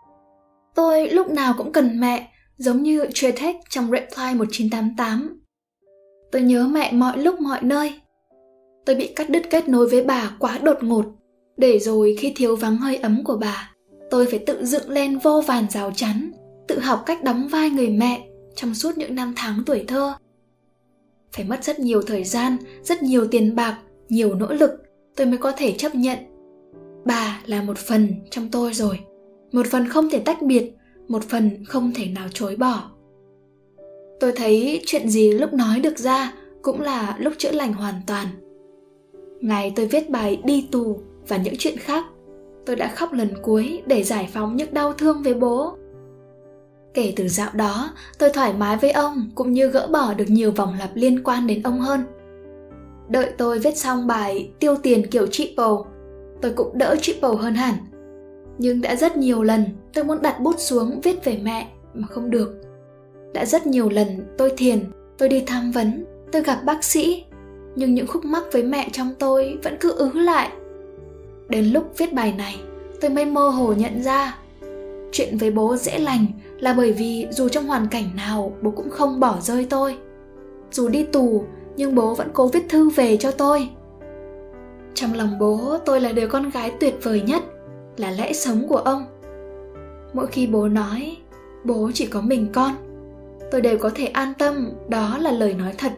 Tôi 0.74 1.08
lúc 1.08 1.28
nào 1.28 1.54
cũng 1.58 1.72
cần 1.72 2.00
mẹ, 2.00 2.28
giống 2.56 2.82
như 2.82 3.06
Tretek 3.14 3.56
trong 3.70 3.90
Reply 3.90 4.34
1988. 4.38 5.40
Tôi 6.32 6.42
nhớ 6.42 6.66
mẹ 6.66 6.92
mọi 6.92 7.18
lúc 7.18 7.40
mọi 7.40 7.62
nơi. 7.62 8.00
Tôi 8.86 8.96
bị 8.96 9.06
cắt 9.06 9.30
đứt 9.30 9.42
kết 9.50 9.68
nối 9.68 9.88
với 9.88 10.04
bà 10.04 10.36
quá 10.38 10.58
đột 10.58 10.78
ngột, 10.82 11.04
để 11.56 11.78
rồi 11.78 12.16
khi 12.18 12.32
thiếu 12.36 12.56
vắng 12.56 12.76
hơi 12.76 12.96
ấm 12.96 13.24
của 13.24 13.36
bà, 13.36 13.72
tôi 14.10 14.26
phải 14.26 14.38
tự 14.38 14.64
dựng 14.64 14.90
lên 14.90 15.18
vô 15.18 15.42
vàn 15.46 15.70
rào 15.70 15.90
chắn, 15.96 16.32
tự 16.68 16.78
học 16.78 17.02
cách 17.06 17.24
đóng 17.24 17.48
vai 17.48 17.70
người 17.70 17.88
mẹ 17.88 18.28
trong 18.54 18.74
suốt 18.74 18.98
những 18.98 19.14
năm 19.14 19.32
tháng 19.36 19.62
tuổi 19.66 19.84
thơ. 19.88 20.14
Phải 21.32 21.44
mất 21.44 21.64
rất 21.64 21.78
nhiều 21.78 22.02
thời 22.02 22.24
gian, 22.24 22.56
rất 22.82 23.02
nhiều 23.02 23.26
tiền 23.26 23.56
bạc, 23.56 23.78
nhiều 24.08 24.34
nỗ 24.34 24.52
lực 24.52 24.70
tôi 25.16 25.26
mới 25.26 25.38
có 25.38 25.52
thể 25.52 25.72
chấp 25.72 25.94
nhận. 25.94 26.18
Bà 27.04 27.40
là 27.46 27.62
một 27.62 27.78
phần 27.78 28.08
trong 28.30 28.48
tôi 28.50 28.74
rồi, 28.74 29.00
một 29.54 29.66
phần 29.66 29.88
không 29.88 30.10
thể 30.10 30.18
tách 30.18 30.42
biệt, 30.42 30.72
một 31.08 31.24
phần 31.24 31.64
không 31.64 31.92
thể 31.94 32.06
nào 32.06 32.28
chối 32.34 32.56
bỏ. 32.56 32.90
Tôi 34.20 34.32
thấy 34.32 34.82
chuyện 34.86 35.08
gì 35.08 35.32
lúc 35.32 35.52
nói 35.52 35.80
được 35.80 35.98
ra 35.98 36.32
cũng 36.62 36.80
là 36.80 37.16
lúc 37.18 37.32
chữa 37.38 37.50
lành 37.50 37.72
hoàn 37.72 37.94
toàn. 38.06 38.26
Ngày 39.40 39.72
tôi 39.76 39.86
viết 39.86 40.10
bài 40.10 40.40
đi 40.44 40.68
tù 40.72 41.00
và 41.28 41.36
những 41.36 41.54
chuyện 41.58 41.76
khác, 41.76 42.04
tôi 42.66 42.76
đã 42.76 42.88
khóc 42.88 43.12
lần 43.12 43.28
cuối 43.42 43.82
để 43.86 44.02
giải 44.02 44.28
phóng 44.32 44.56
những 44.56 44.74
đau 44.74 44.92
thương 44.92 45.22
với 45.22 45.34
bố 45.34 45.76
Kể 46.94 47.12
từ 47.16 47.28
dạo 47.28 47.50
đó, 47.54 47.90
tôi 48.18 48.30
thoải 48.30 48.52
mái 48.52 48.76
với 48.76 48.90
ông 48.90 49.30
cũng 49.34 49.52
như 49.52 49.68
gỡ 49.68 49.88
bỏ 49.92 50.14
được 50.14 50.24
nhiều 50.28 50.50
vòng 50.50 50.76
lặp 50.78 50.90
liên 50.94 51.22
quan 51.24 51.46
đến 51.46 51.62
ông 51.62 51.80
hơn. 51.80 52.00
Đợi 53.08 53.30
tôi 53.38 53.58
viết 53.58 53.76
xong 53.76 54.06
bài 54.06 54.50
tiêu 54.58 54.76
tiền 54.82 55.06
kiểu 55.10 55.26
triple, 55.26 55.74
tôi 56.42 56.52
cũng 56.52 56.78
đỡ 56.78 56.96
triple 57.00 57.36
hơn 57.38 57.54
hẳn. 57.54 57.74
Nhưng 58.58 58.80
đã 58.80 58.96
rất 58.96 59.16
nhiều 59.16 59.42
lần 59.42 59.64
tôi 59.94 60.04
muốn 60.04 60.22
đặt 60.22 60.40
bút 60.40 60.54
xuống 60.58 61.00
viết 61.00 61.24
về 61.24 61.38
mẹ 61.42 61.68
mà 61.94 62.06
không 62.06 62.30
được. 62.30 62.60
Đã 63.34 63.44
rất 63.44 63.66
nhiều 63.66 63.88
lần 63.88 64.06
tôi 64.38 64.52
thiền, 64.56 64.84
tôi 65.18 65.28
đi 65.28 65.42
tham 65.46 65.70
vấn, 65.70 66.04
tôi 66.32 66.42
gặp 66.42 66.60
bác 66.64 66.84
sĩ, 66.84 67.24
nhưng 67.76 67.94
những 67.94 68.06
khúc 68.06 68.24
mắc 68.24 68.42
với 68.52 68.62
mẹ 68.62 68.88
trong 68.92 69.14
tôi 69.18 69.58
vẫn 69.62 69.76
cứ 69.80 69.92
ứ 69.92 70.10
lại. 70.14 70.50
Đến 71.48 71.64
lúc 71.64 71.84
viết 71.96 72.12
bài 72.12 72.34
này, 72.38 72.60
tôi 73.00 73.10
mới 73.10 73.24
mơ 73.24 73.48
hồ 73.48 73.72
nhận 73.72 74.02
ra 74.02 74.38
chuyện 75.14 75.38
với 75.38 75.50
bố 75.50 75.76
dễ 75.76 75.98
lành 75.98 76.26
là 76.58 76.74
bởi 76.74 76.92
vì 76.92 77.26
dù 77.30 77.48
trong 77.48 77.66
hoàn 77.66 77.86
cảnh 77.88 78.04
nào 78.16 78.52
bố 78.62 78.70
cũng 78.70 78.90
không 78.90 79.20
bỏ 79.20 79.38
rơi 79.40 79.66
tôi 79.70 79.96
dù 80.70 80.88
đi 80.88 81.04
tù 81.04 81.44
nhưng 81.76 81.94
bố 81.94 82.14
vẫn 82.14 82.28
cố 82.32 82.48
viết 82.48 82.68
thư 82.68 82.90
về 82.90 83.16
cho 83.16 83.30
tôi 83.30 83.68
trong 84.94 85.14
lòng 85.14 85.38
bố 85.40 85.78
tôi 85.84 86.00
là 86.00 86.12
đứa 86.12 86.26
con 86.26 86.50
gái 86.50 86.72
tuyệt 86.80 86.94
vời 87.02 87.20
nhất 87.20 87.42
là 87.96 88.10
lẽ 88.10 88.32
sống 88.32 88.68
của 88.68 88.76
ông. 88.76 89.04
Mỗi 90.12 90.26
khi 90.26 90.46
bố 90.46 90.68
nói, 90.68 91.16
bố 91.64 91.90
chỉ 91.94 92.06
có 92.06 92.20
mình 92.20 92.46
con, 92.52 92.72
tôi 93.50 93.60
đều 93.60 93.78
có 93.78 93.90
thể 93.94 94.06
an 94.06 94.32
tâm 94.38 94.70
đó 94.88 95.18
là 95.18 95.30
lời 95.30 95.54
nói 95.54 95.74
thật. 95.78 95.92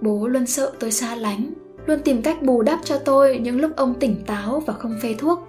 Bố 0.00 0.26
luôn 0.26 0.46
sợ 0.46 0.72
tôi 0.78 0.90
xa 0.90 1.14
lánh, 1.14 1.52
luôn 1.86 2.00
tìm 2.04 2.22
cách 2.22 2.42
bù 2.42 2.62
đắp 2.62 2.80
cho 2.84 2.98
tôi 2.98 3.38
những 3.38 3.60
lúc 3.60 3.70
ông 3.76 3.94
tỉnh 3.94 4.16
táo 4.26 4.62
và 4.66 4.74
không 4.74 4.94
phê 5.02 5.14
thuốc. 5.18 5.48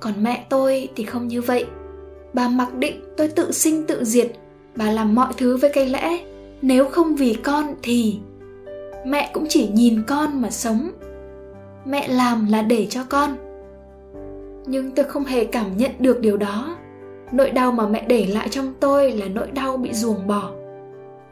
Còn 0.00 0.12
mẹ 0.22 0.46
tôi 0.48 0.88
thì 0.96 1.04
không 1.04 1.28
như 1.28 1.42
vậy. 1.42 1.66
Bà 2.32 2.48
mặc 2.48 2.74
định 2.74 3.00
tôi 3.16 3.28
tự 3.28 3.52
sinh 3.52 3.86
tự 3.86 4.04
diệt, 4.04 4.32
bà 4.76 4.90
làm 4.90 5.14
mọi 5.14 5.32
thứ 5.36 5.56
với 5.56 5.70
cái 5.74 5.88
lẽ, 5.88 6.18
nếu 6.62 6.84
không 6.88 7.16
vì 7.16 7.34
con 7.34 7.74
thì. 7.82 8.18
Mẹ 9.06 9.30
cũng 9.32 9.46
chỉ 9.48 9.68
nhìn 9.68 10.02
con 10.06 10.42
mà 10.42 10.50
sống. 10.50 10.90
Mẹ 11.84 12.08
làm 12.08 12.46
là 12.50 12.62
để 12.62 12.86
cho 12.90 13.04
con 13.08 13.36
nhưng 14.68 14.90
tôi 14.90 15.04
không 15.04 15.24
hề 15.24 15.44
cảm 15.44 15.76
nhận 15.76 15.90
được 15.98 16.20
điều 16.20 16.36
đó. 16.36 16.76
Nỗi 17.32 17.50
đau 17.50 17.72
mà 17.72 17.88
mẹ 17.88 18.04
để 18.08 18.26
lại 18.26 18.48
trong 18.48 18.74
tôi 18.80 19.12
là 19.12 19.28
nỗi 19.28 19.50
đau 19.50 19.76
bị 19.76 19.92
ruồng 19.92 20.26
bỏ. 20.26 20.50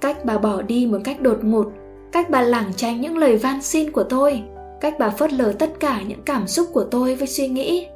Cách 0.00 0.24
bà 0.24 0.38
bỏ 0.38 0.62
đi 0.62 0.86
một 0.86 0.98
cách 1.04 1.20
đột 1.20 1.38
ngột, 1.42 1.72
cách 2.12 2.30
bà 2.30 2.42
lảng 2.42 2.72
tránh 2.76 3.00
những 3.00 3.18
lời 3.18 3.36
van 3.36 3.62
xin 3.62 3.92
của 3.92 4.02
tôi, 4.04 4.42
cách 4.80 4.94
bà 4.98 5.10
phớt 5.10 5.32
lờ 5.32 5.52
tất 5.52 5.80
cả 5.80 6.02
những 6.02 6.22
cảm 6.24 6.46
xúc 6.46 6.68
của 6.72 6.84
tôi 6.84 7.14
với 7.14 7.26
suy 7.26 7.48
nghĩ. 7.48 7.86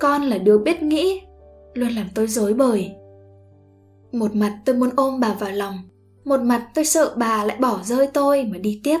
Con 0.00 0.22
là 0.22 0.38
đứa 0.38 0.58
biết 0.58 0.82
nghĩ, 0.82 1.22
luôn 1.74 1.88
làm 1.88 2.06
tôi 2.14 2.26
dối 2.26 2.54
bời. 2.54 2.92
Một 4.12 4.34
mặt 4.34 4.58
tôi 4.64 4.76
muốn 4.76 4.90
ôm 4.96 5.20
bà 5.20 5.34
vào 5.34 5.50
lòng, 5.50 5.78
một 6.24 6.40
mặt 6.40 6.68
tôi 6.74 6.84
sợ 6.84 7.14
bà 7.16 7.44
lại 7.44 7.56
bỏ 7.60 7.80
rơi 7.84 8.06
tôi 8.06 8.44
mà 8.44 8.58
đi 8.58 8.80
tiếp. 8.84 8.98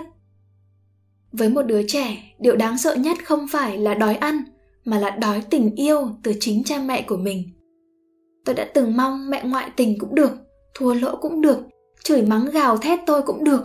Với 1.32 1.48
một 1.48 1.62
đứa 1.62 1.82
trẻ, 1.88 2.16
điều 2.38 2.56
đáng 2.56 2.78
sợ 2.78 2.94
nhất 2.94 3.16
không 3.24 3.46
phải 3.52 3.78
là 3.78 3.94
đói 3.94 4.14
ăn 4.14 4.42
mà 4.84 4.98
là 4.98 5.10
đói 5.10 5.42
tình 5.50 5.74
yêu 5.74 6.08
từ 6.22 6.32
chính 6.40 6.64
cha 6.64 6.78
mẹ 6.78 7.02
của 7.02 7.16
mình. 7.16 7.42
Tôi 8.44 8.54
đã 8.54 8.66
từng 8.74 8.96
mong 8.96 9.30
mẹ 9.30 9.42
ngoại 9.44 9.70
tình 9.76 9.98
cũng 9.98 10.14
được, 10.14 10.30
thua 10.74 10.94
lỗ 10.94 11.16
cũng 11.16 11.40
được, 11.40 11.58
chửi 12.04 12.22
mắng 12.22 12.50
gào 12.50 12.76
thét 12.76 12.98
tôi 13.06 13.22
cũng 13.22 13.44
được. 13.44 13.62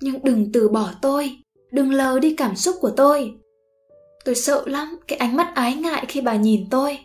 Nhưng 0.00 0.24
đừng 0.24 0.52
từ 0.52 0.68
bỏ 0.68 0.90
tôi, 1.02 1.36
đừng 1.72 1.90
lờ 1.90 2.18
đi 2.18 2.34
cảm 2.36 2.56
xúc 2.56 2.76
của 2.80 2.90
tôi. 2.90 3.34
Tôi 4.24 4.34
sợ 4.34 4.62
lắm, 4.66 4.98
cái 5.08 5.18
ánh 5.18 5.36
mắt 5.36 5.52
ái 5.54 5.74
ngại 5.74 6.04
khi 6.08 6.20
bà 6.20 6.36
nhìn 6.36 6.66
tôi. 6.70 6.98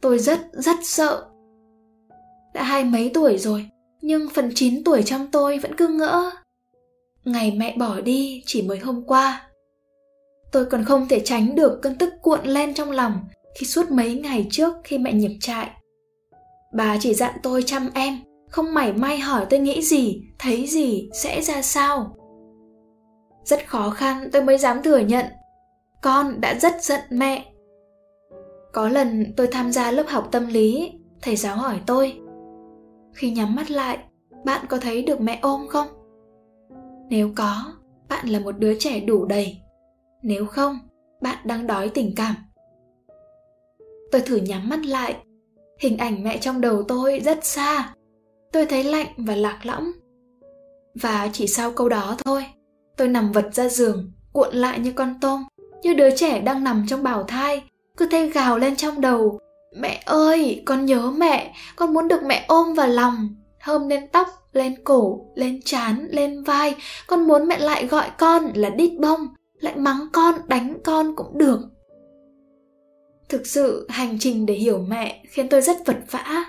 Tôi 0.00 0.18
rất 0.18 0.40
rất 0.52 0.76
sợ. 0.82 1.26
Đã 2.54 2.62
hai 2.62 2.84
mấy 2.84 3.10
tuổi 3.14 3.38
rồi, 3.38 3.68
nhưng 4.00 4.28
phần 4.28 4.52
9 4.54 4.84
tuổi 4.84 5.02
trong 5.02 5.26
tôi 5.32 5.58
vẫn 5.58 5.76
cứ 5.76 5.88
ngỡ. 5.88 6.30
Ngày 7.24 7.50
mẹ 7.56 7.76
bỏ 7.78 8.00
đi 8.00 8.42
chỉ 8.46 8.62
mới 8.62 8.78
hôm 8.78 9.04
qua 9.06 9.47
tôi 10.52 10.64
còn 10.66 10.84
không 10.84 11.08
thể 11.08 11.20
tránh 11.24 11.54
được 11.54 11.78
cơn 11.82 11.98
tức 11.98 12.14
cuộn 12.22 12.44
lên 12.44 12.74
trong 12.74 12.90
lòng 12.90 13.20
khi 13.58 13.66
suốt 13.66 13.90
mấy 13.90 14.14
ngày 14.14 14.46
trước 14.50 14.74
khi 14.84 14.98
mẹ 14.98 15.12
nhập 15.12 15.32
trại 15.40 15.70
bà 16.74 16.96
chỉ 17.00 17.14
dặn 17.14 17.34
tôi 17.42 17.62
chăm 17.62 17.90
em 17.94 18.18
không 18.50 18.74
mảy 18.74 18.92
may 18.92 19.18
hỏi 19.18 19.46
tôi 19.50 19.60
nghĩ 19.60 19.82
gì 19.82 20.22
thấy 20.38 20.66
gì 20.66 21.08
sẽ 21.12 21.42
ra 21.42 21.62
sao 21.62 22.16
rất 23.44 23.68
khó 23.68 23.90
khăn 23.90 24.28
tôi 24.32 24.42
mới 24.44 24.58
dám 24.58 24.82
thừa 24.82 24.98
nhận 24.98 25.26
con 26.02 26.40
đã 26.40 26.54
rất 26.54 26.84
giận 26.84 27.00
mẹ 27.10 27.44
có 28.72 28.88
lần 28.88 29.32
tôi 29.36 29.46
tham 29.46 29.72
gia 29.72 29.90
lớp 29.90 30.04
học 30.08 30.28
tâm 30.32 30.46
lý, 30.46 30.92
thầy 31.22 31.36
giáo 31.36 31.56
hỏi 31.56 31.80
tôi. 31.86 32.20
Khi 33.14 33.30
nhắm 33.30 33.54
mắt 33.54 33.70
lại, 33.70 33.98
bạn 34.44 34.66
có 34.68 34.78
thấy 34.78 35.02
được 35.02 35.20
mẹ 35.20 35.38
ôm 35.42 35.66
không? 35.68 35.86
Nếu 37.08 37.30
có, 37.36 37.72
bạn 38.08 38.28
là 38.28 38.38
một 38.38 38.58
đứa 38.58 38.78
trẻ 38.78 39.00
đủ 39.00 39.24
đầy. 39.24 39.60
Nếu 40.22 40.46
không, 40.46 40.78
bạn 41.20 41.38
đang 41.44 41.66
đói 41.66 41.88
tình 41.88 42.12
cảm. 42.16 42.34
Tôi 44.12 44.20
thử 44.20 44.36
nhắm 44.36 44.68
mắt 44.68 44.86
lại, 44.86 45.16
hình 45.78 45.98
ảnh 45.98 46.24
mẹ 46.24 46.38
trong 46.38 46.60
đầu 46.60 46.82
tôi 46.82 47.20
rất 47.24 47.44
xa. 47.44 47.94
Tôi 48.52 48.66
thấy 48.66 48.84
lạnh 48.84 49.08
và 49.16 49.34
lạc 49.34 49.58
lõng. 49.62 49.92
Và 50.94 51.28
chỉ 51.32 51.46
sau 51.46 51.70
câu 51.70 51.88
đó 51.88 52.16
thôi, 52.24 52.46
tôi 52.96 53.08
nằm 53.08 53.32
vật 53.32 53.48
ra 53.52 53.68
giường, 53.68 54.12
cuộn 54.32 54.54
lại 54.54 54.78
như 54.78 54.92
con 54.92 55.14
tôm, 55.20 55.44
như 55.82 55.94
đứa 55.94 56.16
trẻ 56.16 56.40
đang 56.40 56.64
nằm 56.64 56.84
trong 56.88 57.02
bào 57.02 57.22
thai 57.22 57.62
cứ 57.96 58.08
thấy 58.10 58.30
gào 58.30 58.58
lên 58.58 58.76
trong 58.76 59.00
đầu 59.00 59.38
mẹ 59.76 60.02
ơi 60.06 60.62
con 60.64 60.86
nhớ 60.86 61.10
mẹ 61.10 61.54
con 61.76 61.94
muốn 61.94 62.08
được 62.08 62.22
mẹ 62.22 62.44
ôm 62.48 62.74
vào 62.74 62.88
lòng 62.88 63.28
thơm 63.60 63.88
lên 63.88 64.08
tóc 64.12 64.28
lên 64.52 64.84
cổ 64.84 65.24
lên 65.34 65.60
trán 65.64 66.08
lên 66.10 66.42
vai 66.42 66.74
con 67.06 67.26
muốn 67.26 67.46
mẹ 67.46 67.58
lại 67.58 67.86
gọi 67.86 68.10
con 68.18 68.52
là 68.54 68.70
đít 68.70 68.92
bông 69.00 69.28
lại 69.60 69.76
mắng 69.76 70.06
con 70.12 70.34
đánh 70.48 70.78
con 70.84 71.16
cũng 71.16 71.38
được 71.38 71.60
thực 73.28 73.46
sự 73.46 73.86
hành 73.88 74.16
trình 74.18 74.46
để 74.46 74.54
hiểu 74.54 74.78
mẹ 74.88 75.22
khiến 75.28 75.48
tôi 75.48 75.62
rất 75.62 75.76
vật 75.86 75.96
vã 76.10 76.44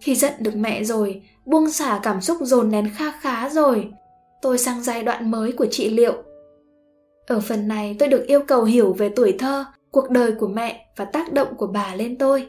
Khi 0.00 0.14
giận 0.14 0.32
được 0.38 0.56
mẹ 0.56 0.84
rồi, 0.84 1.22
buông 1.44 1.70
xả 1.70 2.00
cảm 2.02 2.20
xúc 2.20 2.38
dồn 2.40 2.70
nén 2.70 2.90
kha 2.94 3.10
khá 3.10 3.48
rồi, 3.48 3.90
tôi 4.42 4.58
sang 4.58 4.82
giai 4.82 5.02
đoạn 5.02 5.30
mới 5.30 5.52
của 5.52 5.66
trị 5.66 5.90
liệu. 5.90 6.14
Ở 7.26 7.40
phần 7.40 7.68
này 7.68 7.96
tôi 7.98 8.08
được 8.08 8.26
yêu 8.26 8.40
cầu 8.48 8.64
hiểu 8.64 8.92
về 8.92 9.08
tuổi 9.08 9.34
thơ, 9.38 9.64
cuộc 9.90 10.10
đời 10.10 10.32
của 10.32 10.48
mẹ 10.48 10.86
và 10.96 11.04
tác 11.04 11.32
động 11.32 11.48
của 11.56 11.66
bà 11.66 11.94
lên 11.94 12.18
tôi. 12.18 12.48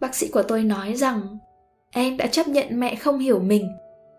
Bác 0.00 0.14
sĩ 0.14 0.28
của 0.28 0.42
tôi 0.42 0.64
nói 0.64 0.94
rằng 0.94 1.38
em 1.90 2.16
đã 2.16 2.26
chấp 2.26 2.48
nhận 2.48 2.80
mẹ 2.80 2.94
không 2.94 3.18
hiểu 3.18 3.38
mình 3.38 3.68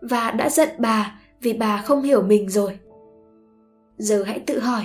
và 0.00 0.30
đã 0.30 0.50
giận 0.50 0.68
bà 0.78 1.20
vì 1.40 1.52
bà 1.52 1.82
không 1.82 2.02
hiểu 2.02 2.22
mình 2.22 2.48
rồi. 2.48 2.78
Giờ 3.96 4.22
hãy 4.22 4.40
tự 4.40 4.58
hỏi, 4.58 4.84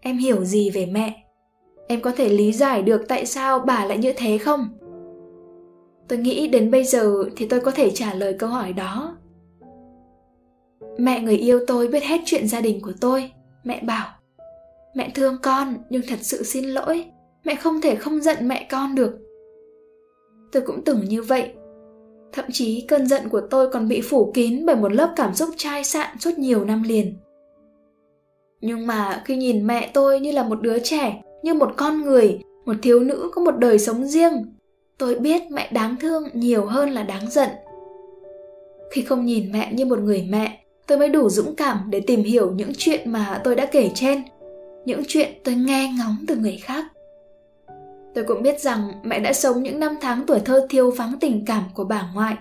em 0.00 0.18
hiểu 0.18 0.44
gì 0.44 0.70
về 0.70 0.86
mẹ? 0.86 1.24
Em 1.88 2.00
có 2.00 2.12
thể 2.16 2.28
lý 2.28 2.52
giải 2.52 2.82
được 2.82 3.04
tại 3.08 3.26
sao 3.26 3.58
bà 3.58 3.84
lại 3.84 3.98
như 3.98 4.12
thế 4.16 4.38
không? 4.38 4.68
Tôi 6.08 6.18
nghĩ 6.18 6.48
đến 6.48 6.70
bây 6.70 6.84
giờ 6.84 7.24
thì 7.36 7.46
tôi 7.46 7.60
có 7.60 7.70
thể 7.70 7.90
trả 7.90 8.14
lời 8.14 8.36
câu 8.38 8.50
hỏi 8.50 8.72
đó. 8.72 9.16
Mẹ 10.98 11.20
người 11.20 11.36
yêu 11.36 11.60
tôi 11.66 11.88
biết 11.88 12.02
hết 12.02 12.20
chuyện 12.24 12.48
gia 12.48 12.60
đình 12.60 12.80
của 12.82 12.92
tôi. 13.00 13.30
Mẹ 13.64 13.82
bảo, 13.86 14.08
mẹ 14.94 15.10
thương 15.14 15.38
con 15.42 15.76
nhưng 15.90 16.02
thật 16.08 16.18
sự 16.20 16.42
xin 16.42 16.64
lỗi, 16.64 17.04
mẹ 17.44 17.54
không 17.54 17.80
thể 17.80 17.96
không 17.96 18.20
giận 18.20 18.48
mẹ 18.48 18.66
con 18.70 18.94
được. 18.94 19.18
Tôi 20.52 20.62
cũng 20.66 20.84
từng 20.84 21.04
như 21.04 21.22
vậy. 21.22 21.50
Thậm 22.32 22.44
chí 22.52 22.84
cơn 22.88 23.06
giận 23.06 23.28
của 23.28 23.40
tôi 23.50 23.70
còn 23.72 23.88
bị 23.88 24.00
phủ 24.00 24.32
kín 24.34 24.66
bởi 24.66 24.76
một 24.76 24.92
lớp 24.92 25.12
cảm 25.16 25.34
xúc 25.34 25.48
chai 25.56 25.84
sạn 25.84 26.18
suốt 26.18 26.38
nhiều 26.38 26.64
năm 26.64 26.82
liền. 26.82 27.16
Nhưng 28.60 28.86
mà 28.86 29.22
khi 29.24 29.36
nhìn 29.36 29.66
mẹ 29.66 29.90
tôi 29.94 30.20
như 30.20 30.32
là 30.32 30.42
một 30.42 30.62
đứa 30.62 30.78
trẻ, 30.78 31.22
như 31.42 31.54
một 31.54 31.70
con 31.76 32.02
người, 32.02 32.40
một 32.64 32.76
thiếu 32.82 33.00
nữ 33.00 33.30
có 33.34 33.42
một 33.42 33.58
đời 33.58 33.78
sống 33.78 34.06
riêng, 34.06 34.32
tôi 34.98 35.14
biết 35.14 35.42
mẹ 35.50 35.70
đáng 35.72 35.96
thương 36.00 36.28
nhiều 36.32 36.64
hơn 36.64 36.90
là 36.90 37.02
đáng 37.02 37.30
giận. 37.30 37.48
Khi 38.90 39.02
không 39.02 39.24
nhìn 39.24 39.52
mẹ 39.52 39.72
như 39.72 39.84
một 39.84 39.98
người 39.98 40.26
mẹ 40.30 40.64
tôi 40.86 40.98
mới 40.98 41.08
đủ 41.08 41.30
dũng 41.30 41.56
cảm 41.56 41.78
để 41.90 42.00
tìm 42.00 42.22
hiểu 42.22 42.52
những 42.56 42.72
chuyện 42.78 43.10
mà 43.12 43.40
tôi 43.44 43.54
đã 43.54 43.66
kể 43.66 43.90
trên 43.94 44.22
những 44.84 45.02
chuyện 45.08 45.28
tôi 45.44 45.54
nghe 45.54 45.92
ngóng 45.98 46.16
từ 46.28 46.36
người 46.36 46.58
khác. 46.62 46.84
Tôi 48.14 48.24
cũng 48.24 48.42
biết 48.42 48.60
rằng 48.60 48.92
mẹ 49.02 49.20
đã 49.20 49.32
sống 49.32 49.62
những 49.62 49.78
năm 49.78 49.96
tháng 50.00 50.26
tuổi 50.26 50.40
thơ 50.44 50.66
thiêu 50.70 50.90
vắng 50.90 51.12
tình 51.20 51.44
cảm 51.46 51.64
của 51.74 51.84
bà 51.84 52.10
ngoại. 52.14 52.36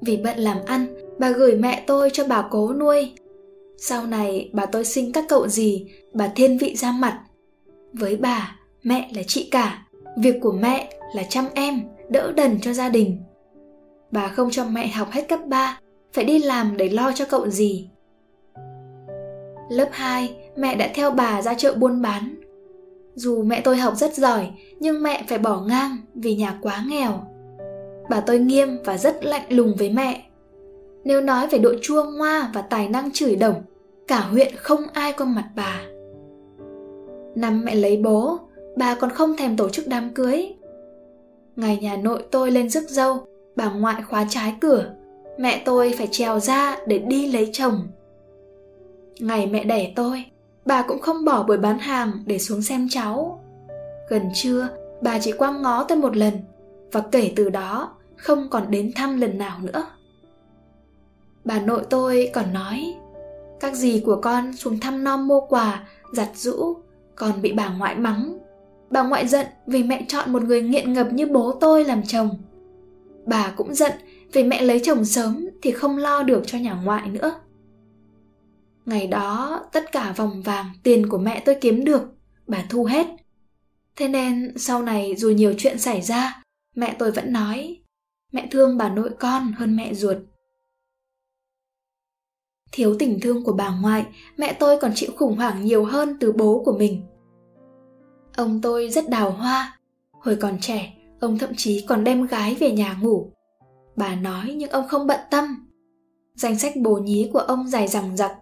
Vì 0.00 0.16
bận 0.16 0.38
làm 0.38 0.58
ăn 0.66 0.86
bà 1.18 1.30
gửi 1.30 1.56
mẹ 1.56 1.84
tôi 1.86 2.10
cho 2.12 2.24
bà 2.28 2.48
cố 2.50 2.72
nuôi 2.72 3.12
sau 3.76 4.06
này 4.06 4.50
bà 4.52 4.66
tôi 4.66 4.84
sinh 4.84 5.12
các 5.12 5.24
cậu 5.28 5.48
gì, 5.48 5.86
bà 6.12 6.28
thiên 6.28 6.58
vị 6.58 6.76
ra 6.76 6.92
mặt. 6.92 7.20
Với 7.92 8.16
bà, 8.16 8.56
mẹ 8.82 9.10
là 9.14 9.22
chị 9.26 9.48
cả. 9.50 9.86
Việc 10.16 10.36
của 10.42 10.52
mẹ 10.52 10.92
là 11.14 11.22
chăm 11.22 11.44
em, 11.54 11.82
đỡ 12.08 12.32
đần 12.36 12.60
cho 12.60 12.72
gia 12.72 12.88
đình. 12.88 13.22
Bà 14.10 14.28
không 14.28 14.50
cho 14.50 14.64
mẹ 14.64 14.88
học 14.88 15.08
hết 15.10 15.28
cấp 15.28 15.40
3 15.46 15.78
phải 16.12 16.24
đi 16.24 16.38
làm 16.38 16.76
để 16.76 16.88
lo 16.88 17.12
cho 17.14 17.24
cậu 17.24 17.48
gì. 17.48 17.90
Lớp 19.70 19.88
2 19.92 20.36
mẹ 20.56 20.74
đã 20.74 20.90
theo 20.94 21.10
bà 21.10 21.42
ra 21.42 21.54
chợ 21.54 21.74
buôn 21.74 22.02
bán. 22.02 22.34
Dù 23.14 23.42
mẹ 23.42 23.60
tôi 23.60 23.76
học 23.76 23.94
rất 23.96 24.14
giỏi, 24.14 24.50
nhưng 24.80 25.02
mẹ 25.02 25.24
phải 25.28 25.38
bỏ 25.38 25.60
ngang 25.60 25.96
vì 26.14 26.34
nhà 26.34 26.58
quá 26.62 26.84
nghèo. 26.88 27.24
Bà 28.10 28.20
tôi 28.20 28.38
nghiêm 28.38 28.78
và 28.84 28.98
rất 28.98 29.24
lạnh 29.24 29.46
lùng 29.48 29.74
với 29.78 29.90
mẹ 29.90 30.22
nếu 31.04 31.20
nói 31.20 31.48
về 31.48 31.58
độ 31.58 31.74
chua 31.82 32.04
ngoa 32.04 32.50
và 32.54 32.62
tài 32.62 32.88
năng 32.88 33.10
chửi 33.10 33.36
đồng 33.36 33.62
cả 34.08 34.20
huyện 34.20 34.56
không 34.56 34.82
ai 34.92 35.12
qua 35.12 35.26
mặt 35.26 35.48
bà 35.56 35.80
năm 37.34 37.64
mẹ 37.64 37.74
lấy 37.74 37.96
bố 37.96 38.38
bà 38.76 38.94
còn 38.94 39.10
không 39.10 39.36
thèm 39.36 39.56
tổ 39.56 39.68
chức 39.68 39.88
đám 39.88 40.10
cưới. 40.14 40.54
Ngày 41.56 41.78
nhà 41.82 41.96
nội 41.96 42.24
tôi 42.30 42.50
lên 42.50 42.70
rước 42.70 42.88
dâu, 42.88 43.26
bà 43.56 43.72
ngoại 43.72 44.02
khóa 44.02 44.26
trái 44.30 44.54
cửa, 44.60 44.94
mẹ 45.38 45.62
tôi 45.64 45.94
phải 45.98 46.08
trèo 46.10 46.40
ra 46.40 46.76
để 46.86 46.98
đi 46.98 47.32
lấy 47.32 47.50
chồng. 47.52 47.88
Ngày 49.18 49.46
mẹ 49.46 49.64
đẻ 49.64 49.92
tôi, 49.96 50.24
bà 50.66 50.82
cũng 50.82 50.98
không 50.98 51.24
bỏ 51.24 51.42
buổi 51.42 51.56
bán 51.56 51.78
hàng 51.78 52.12
để 52.26 52.38
xuống 52.38 52.62
xem 52.62 52.86
cháu. 52.90 53.44
Gần 54.08 54.22
trưa, 54.34 54.68
bà 55.02 55.18
chỉ 55.18 55.32
quăng 55.32 55.62
ngó 55.62 55.84
tôi 55.84 55.98
một 55.98 56.16
lần, 56.16 56.34
và 56.92 57.02
kể 57.12 57.32
từ 57.36 57.50
đó 57.50 57.94
không 58.16 58.48
còn 58.50 58.70
đến 58.70 58.92
thăm 58.96 59.20
lần 59.20 59.38
nào 59.38 59.58
nữa. 59.62 59.86
Bà 61.44 61.60
nội 61.60 61.82
tôi 61.90 62.30
còn 62.34 62.52
nói, 62.52 62.94
các 63.60 63.74
dì 63.74 64.02
của 64.06 64.20
con 64.22 64.56
xuống 64.56 64.80
thăm 64.80 65.04
non 65.04 65.28
mua 65.28 65.40
quà, 65.40 65.88
giặt 66.12 66.28
rũ, 66.34 66.76
còn 67.16 67.42
bị 67.42 67.52
bà 67.52 67.68
ngoại 67.68 67.94
mắng 67.94 68.38
Bà 68.94 69.02
ngoại 69.02 69.28
giận 69.28 69.46
vì 69.66 69.82
mẹ 69.82 70.04
chọn 70.08 70.32
một 70.32 70.42
người 70.42 70.62
nghiện 70.62 70.92
ngập 70.92 71.12
như 71.12 71.26
bố 71.26 71.52
tôi 71.60 71.84
làm 71.84 72.02
chồng. 72.02 72.28
Bà 73.26 73.52
cũng 73.56 73.74
giận 73.74 73.92
vì 74.32 74.44
mẹ 74.44 74.62
lấy 74.62 74.80
chồng 74.84 75.04
sớm 75.04 75.48
thì 75.62 75.70
không 75.70 75.98
lo 75.98 76.22
được 76.22 76.42
cho 76.46 76.58
nhà 76.58 76.74
ngoại 76.74 77.08
nữa. 77.08 77.34
Ngày 78.86 79.06
đó, 79.06 79.60
tất 79.72 79.92
cả 79.92 80.14
vòng 80.16 80.42
vàng 80.42 80.66
tiền 80.82 81.08
của 81.08 81.18
mẹ 81.18 81.42
tôi 81.44 81.54
kiếm 81.60 81.84
được, 81.84 82.02
bà 82.46 82.64
thu 82.68 82.84
hết. 82.84 83.06
Thế 83.96 84.08
nên 84.08 84.52
sau 84.56 84.82
này 84.82 85.14
dù 85.16 85.30
nhiều 85.30 85.54
chuyện 85.58 85.78
xảy 85.78 86.02
ra, 86.02 86.42
mẹ 86.76 86.96
tôi 86.98 87.10
vẫn 87.10 87.32
nói, 87.32 87.82
mẹ 88.32 88.48
thương 88.50 88.76
bà 88.76 88.88
nội 88.88 89.10
con 89.18 89.52
hơn 89.56 89.76
mẹ 89.76 89.94
ruột. 89.94 90.16
Thiếu 92.76 92.96
tình 92.98 93.20
thương 93.20 93.44
của 93.44 93.52
bà 93.52 93.78
ngoại, 93.82 94.06
mẹ 94.36 94.52
tôi 94.52 94.80
còn 94.80 94.92
chịu 94.94 95.10
khủng 95.16 95.36
hoảng 95.36 95.64
nhiều 95.64 95.84
hơn 95.84 96.16
từ 96.20 96.32
bố 96.32 96.62
của 96.64 96.72
mình. 96.78 97.02
Ông 98.36 98.60
tôi 98.62 98.90
rất 98.90 99.08
đào 99.10 99.30
hoa. 99.30 99.78
Hồi 100.10 100.36
còn 100.36 100.58
trẻ, 100.60 100.92
ông 101.20 101.38
thậm 101.38 101.50
chí 101.56 101.84
còn 101.88 102.04
đem 102.04 102.26
gái 102.26 102.54
về 102.54 102.70
nhà 102.70 102.98
ngủ. 103.02 103.30
Bà 103.96 104.14
nói 104.14 104.54
nhưng 104.56 104.70
ông 104.70 104.88
không 104.88 105.06
bận 105.06 105.20
tâm. 105.30 105.68
Danh 106.34 106.58
sách 106.58 106.76
bồ 106.76 106.94
nhí 106.94 107.30
của 107.32 107.38
ông 107.38 107.68
dài 107.68 107.88
dằng 107.88 108.16
dặc, 108.16 108.32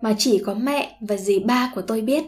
mà 0.00 0.14
chỉ 0.18 0.42
có 0.46 0.54
mẹ 0.54 0.98
và 1.00 1.16
dì 1.16 1.38
ba 1.38 1.72
của 1.74 1.82
tôi 1.82 2.00
biết. 2.00 2.24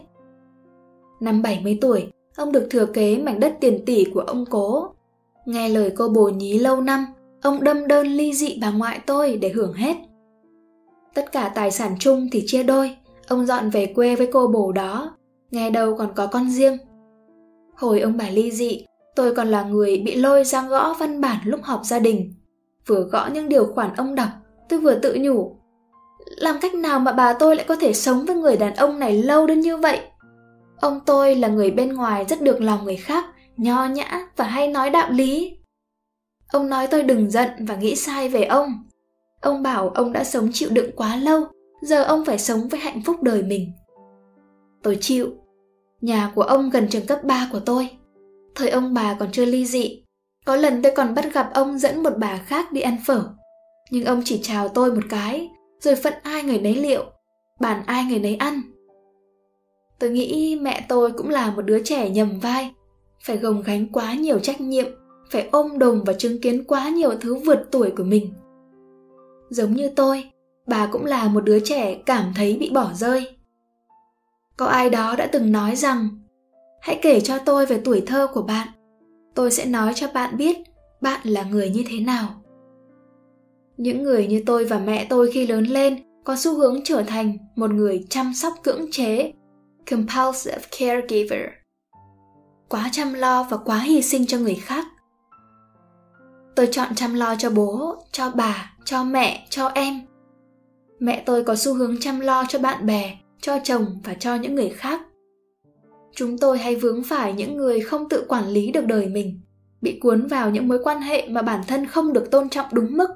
Năm 1.19 1.41
70 1.41 1.77
tuổi, 1.81 2.11
ông 2.35 2.51
được 2.51 2.67
thừa 2.69 2.85
kế 2.85 3.17
mảnh 3.17 3.39
đất 3.39 3.57
tiền 3.61 3.85
tỷ 3.85 4.05
của 4.13 4.19
ông 4.21 4.45
cố. 4.49 4.93
Nghe 5.45 5.69
lời 5.69 5.93
cô 5.97 6.09
bồ 6.09 6.29
nhí 6.29 6.59
lâu 6.59 6.81
năm, 6.81 7.05
ông 7.41 7.63
đâm 7.63 7.87
đơn 7.87 8.07
ly 8.07 8.33
dị 8.33 8.57
bà 8.61 8.71
ngoại 8.71 8.99
tôi 9.05 9.37
để 9.37 9.49
hưởng 9.49 9.73
hết. 9.73 9.97
Tất 11.13 11.31
cả 11.31 11.51
tài 11.55 11.71
sản 11.71 11.95
chung 11.99 12.27
thì 12.31 12.43
chia 12.47 12.63
đôi, 12.63 12.97
ông 13.27 13.45
dọn 13.45 13.69
về 13.69 13.85
quê 13.85 14.15
với 14.15 14.29
cô 14.33 14.47
bồ 14.47 14.71
đó, 14.71 15.17
nghe 15.51 15.69
đâu 15.69 15.95
còn 15.97 16.13
có 16.15 16.27
con 16.27 16.49
riêng. 16.49 16.77
Hồi 17.75 17.99
ông 17.99 18.17
bà 18.17 18.29
ly 18.29 18.51
dị, 18.51 18.85
tôi 19.15 19.35
còn 19.35 19.47
là 19.47 19.63
người 19.63 19.97
bị 20.05 20.15
lôi 20.15 20.43
ra 20.43 20.67
gõ 20.67 20.93
văn 20.93 21.21
bản 21.21 21.37
lúc 21.45 21.59
họp 21.63 21.85
gia 21.85 21.99
đình. 21.99 22.33
Vừa 22.87 23.01
gõ 23.01 23.29
những 23.33 23.49
điều 23.49 23.65
khoản 23.65 23.89
ông 23.97 24.15
đọc, 24.15 24.29
tôi 24.69 24.79
vừa 24.79 24.95
tự 24.95 25.17
nhủ. 25.19 25.55
Làm 26.37 26.55
cách 26.61 26.73
nào 26.73 26.99
mà 26.99 27.11
bà 27.11 27.33
tôi 27.33 27.55
lại 27.55 27.65
có 27.67 27.75
thể 27.75 27.93
sống 27.93 28.25
với 28.25 28.35
người 28.35 28.57
đàn 28.57 28.75
ông 28.75 28.99
này 28.99 29.23
lâu 29.23 29.47
đến 29.47 29.59
như 29.59 29.77
vậy? 29.77 29.99
Ông 30.79 30.99
tôi 31.05 31.35
là 31.35 31.47
người 31.47 31.71
bên 31.71 31.93
ngoài 31.93 32.25
rất 32.29 32.41
được 32.41 32.61
lòng 32.61 32.83
người 32.83 32.95
khác, 32.95 33.25
nho 33.57 33.85
nhã 33.85 34.27
và 34.35 34.45
hay 34.45 34.67
nói 34.67 34.89
đạo 34.89 35.11
lý. 35.11 35.57
Ông 36.51 36.69
nói 36.69 36.87
tôi 36.87 37.03
đừng 37.03 37.31
giận 37.31 37.49
và 37.59 37.75
nghĩ 37.75 37.95
sai 37.95 38.29
về 38.29 38.43
ông. 38.43 38.83
Ông 39.43 39.63
bảo 39.63 39.89
ông 39.89 40.13
đã 40.13 40.23
sống 40.23 40.49
chịu 40.53 40.69
đựng 40.71 40.91
quá 40.95 41.15
lâu, 41.15 41.43
giờ 41.81 42.03
ông 42.03 42.25
phải 42.25 42.39
sống 42.39 42.67
với 42.67 42.79
hạnh 42.79 43.01
phúc 43.05 43.23
đời 43.23 43.43
mình. 43.43 43.71
Tôi 44.83 44.97
chịu, 45.01 45.31
Nhà 46.01 46.31
của 46.35 46.41
ông 46.41 46.69
gần 46.69 46.87
trường 46.89 47.05
cấp 47.05 47.23
3 47.23 47.49
của 47.51 47.59
tôi. 47.59 47.89
Thời 48.55 48.69
ông 48.69 48.93
bà 48.93 49.17
còn 49.19 49.31
chưa 49.31 49.45
ly 49.45 49.65
dị. 49.65 50.03
Có 50.45 50.55
lần 50.55 50.81
tôi 50.81 50.91
còn 50.95 51.15
bắt 51.15 51.33
gặp 51.33 51.49
ông 51.53 51.79
dẫn 51.79 52.03
một 52.03 52.13
bà 52.17 52.37
khác 52.37 52.71
đi 52.71 52.81
ăn 52.81 52.97
phở. 53.05 53.29
Nhưng 53.91 54.05
ông 54.05 54.21
chỉ 54.25 54.39
chào 54.43 54.67
tôi 54.67 54.95
một 54.95 55.01
cái, 55.09 55.49
rồi 55.79 55.95
phận 55.95 56.13
ai 56.23 56.43
người 56.43 56.59
nấy 56.59 56.75
liệu, 56.75 57.03
bàn 57.59 57.83
ai 57.85 58.03
người 58.03 58.19
nấy 58.19 58.35
ăn. 58.35 58.61
Tôi 59.99 60.09
nghĩ 60.09 60.59
mẹ 60.61 60.85
tôi 60.89 61.11
cũng 61.11 61.29
là 61.29 61.51
một 61.51 61.61
đứa 61.61 61.83
trẻ 61.83 62.09
nhầm 62.09 62.39
vai, 62.39 62.71
phải 63.23 63.37
gồng 63.37 63.63
gánh 63.65 63.87
quá 63.91 64.13
nhiều 64.13 64.39
trách 64.39 64.61
nhiệm, 64.61 64.85
phải 65.29 65.47
ôm 65.51 65.79
đồm 65.79 66.03
và 66.05 66.13
chứng 66.13 66.41
kiến 66.41 66.63
quá 66.67 66.89
nhiều 66.89 67.11
thứ 67.21 67.35
vượt 67.35 67.59
tuổi 67.71 67.91
của 67.97 68.03
mình. 68.03 68.33
Giống 69.53 69.73
như 69.73 69.89
tôi, 69.95 70.31
bà 70.67 70.89
cũng 70.91 71.05
là 71.05 71.27
một 71.27 71.43
đứa 71.43 71.59
trẻ 71.59 71.95
cảm 72.05 72.33
thấy 72.35 72.57
bị 72.59 72.69
bỏ 72.69 72.93
rơi. 72.93 73.37
Có 74.57 74.65
ai 74.65 74.89
đó 74.89 75.15
đã 75.15 75.27
từng 75.31 75.51
nói 75.51 75.75
rằng 75.75 76.09
hãy 76.81 76.99
kể 77.01 77.21
cho 77.21 77.37
tôi 77.37 77.65
về 77.65 77.81
tuổi 77.83 78.03
thơ 78.05 78.27
của 78.33 78.41
bạn 78.41 78.67
tôi 79.35 79.51
sẽ 79.51 79.65
nói 79.65 79.93
cho 79.95 80.07
bạn 80.13 80.37
biết 80.37 80.57
bạn 81.01 81.19
là 81.23 81.43
người 81.43 81.69
như 81.69 81.83
thế 81.87 81.99
nào. 81.99 82.29
Những 83.77 84.03
người 84.03 84.27
như 84.27 84.43
tôi 84.45 84.65
và 84.65 84.79
mẹ 84.79 85.07
tôi 85.09 85.31
khi 85.31 85.47
lớn 85.47 85.63
lên 85.63 85.97
có 86.23 86.35
xu 86.35 86.57
hướng 86.57 86.83
trở 86.83 87.03
thành 87.03 87.37
một 87.55 87.71
người 87.71 88.05
chăm 88.09 88.33
sóc 88.33 88.53
cưỡng 88.63 88.91
chế 88.91 89.33
compulsive 89.89 90.61
caregiver 90.79 91.49
quá 92.69 92.89
chăm 92.91 93.13
lo 93.13 93.43
và 93.43 93.57
quá 93.57 93.79
hy 93.79 94.01
sinh 94.01 94.25
cho 94.27 94.37
người 94.37 94.55
khác. 94.55 94.85
Tôi 96.55 96.67
chọn 96.71 96.95
chăm 96.95 97.13
lo 97.13 97.35
cho 97.35 97.49
bố 97.49 97.95
cho 98.11 98.31
bà 98.35 98.72
cho 98.85 99.03
mẹ, 99.03 99.47
cho 99.49 99.67
em 99.67 100.01
mẹ 100.99 101.23
tôi 101.25 101.43
có 101.43 101.55
xu 101.55 101.73
hướng 101.73 101.99
chăm 101.99 102.19
lo 102.19 102.45
cho 102.49 102.59
bạn 102.59 102.85
bè, 102.85 103.17
cho 103.41 103.59
chồng 103.63 103.85
và 104.03 104.13
cho 104.13 104.35
những 104.35 104.55
người 104.55 104.69
khác 104.69 105.01
chúng 106.15 106.37
tôi 106.37 106.57
hay 106.57 106.75
vướng 106.75 107.03
phải 107.03 107.33
những 107.33 107.57
người 107.57 107.79
không 107.79 108.09
tự 108.09 108.25
quản 108.27 108.47
lý 108.47 108.71
được 108.71 108.85
đời 108.85 109.07
mình, 109.07 109.41
bị 109.81 109.99
cuốn 109.99 110.27
vào 110.27 110.49
những 110.49 110.67
mối 110.67 110.79
quan 110.83 111.01
hệ 111.01 111.27
mà 111.29 111.41
bản 111.41 111.61
thân 111.67 111.85
không 111.85 112.13
được 112.13 112.31
tôn 112.31 112.49
trọng 112.49 112.65
đúng 112.71 112.97
mức. 112.97 113.09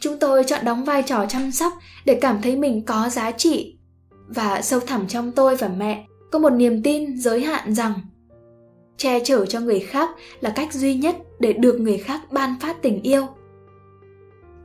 Chúng 0.00 0.18
tôi 0.18 0.44
chọn 0.44 0.64
đóng 0.64 0.84
vai 0.84 1.02
trò 1.02 1.26
chăm 1.28 1.50
sóc 1.50 1.72
để 2.04 2.18
cảm 2.20 2.42
thấy 2.42 2.56
mình 2.56 2.84
có 2.84 3.08
giá 3.08 3.30
trị. 3.30 3.78
Và 4.28 4.62
sâu 4.62 4.80
thẳm 4.80 5.08
trong 5.08 5.32
tôi 5.32 5.56
và 5.56 5.68
mẹ 5.68 6.06
có 6.32 6.38
một 6.38 6.50
niềm 6.50 6.82
tin 6.82 7.18
giới 7.18 7.40
hạn 7.40 7.74
rằng 7.74 7.94
che 8.96 9.24
chở 9.24 9.46
cho 9.46 9.60
người 9.60 9.80
khác 9.80 10.10
là 10.40 10.50
cách 10.50 10.72
duy 10.72 10.94
nhất 10.94 11.16
để 11.40 11.52
được 11.52 11.80
người 11.80 11.98
khác 11.98 12.32
ban 12.32 12.54
phát 12.60 12.82
tình 12.82 13.02
yêu 13.02 13.26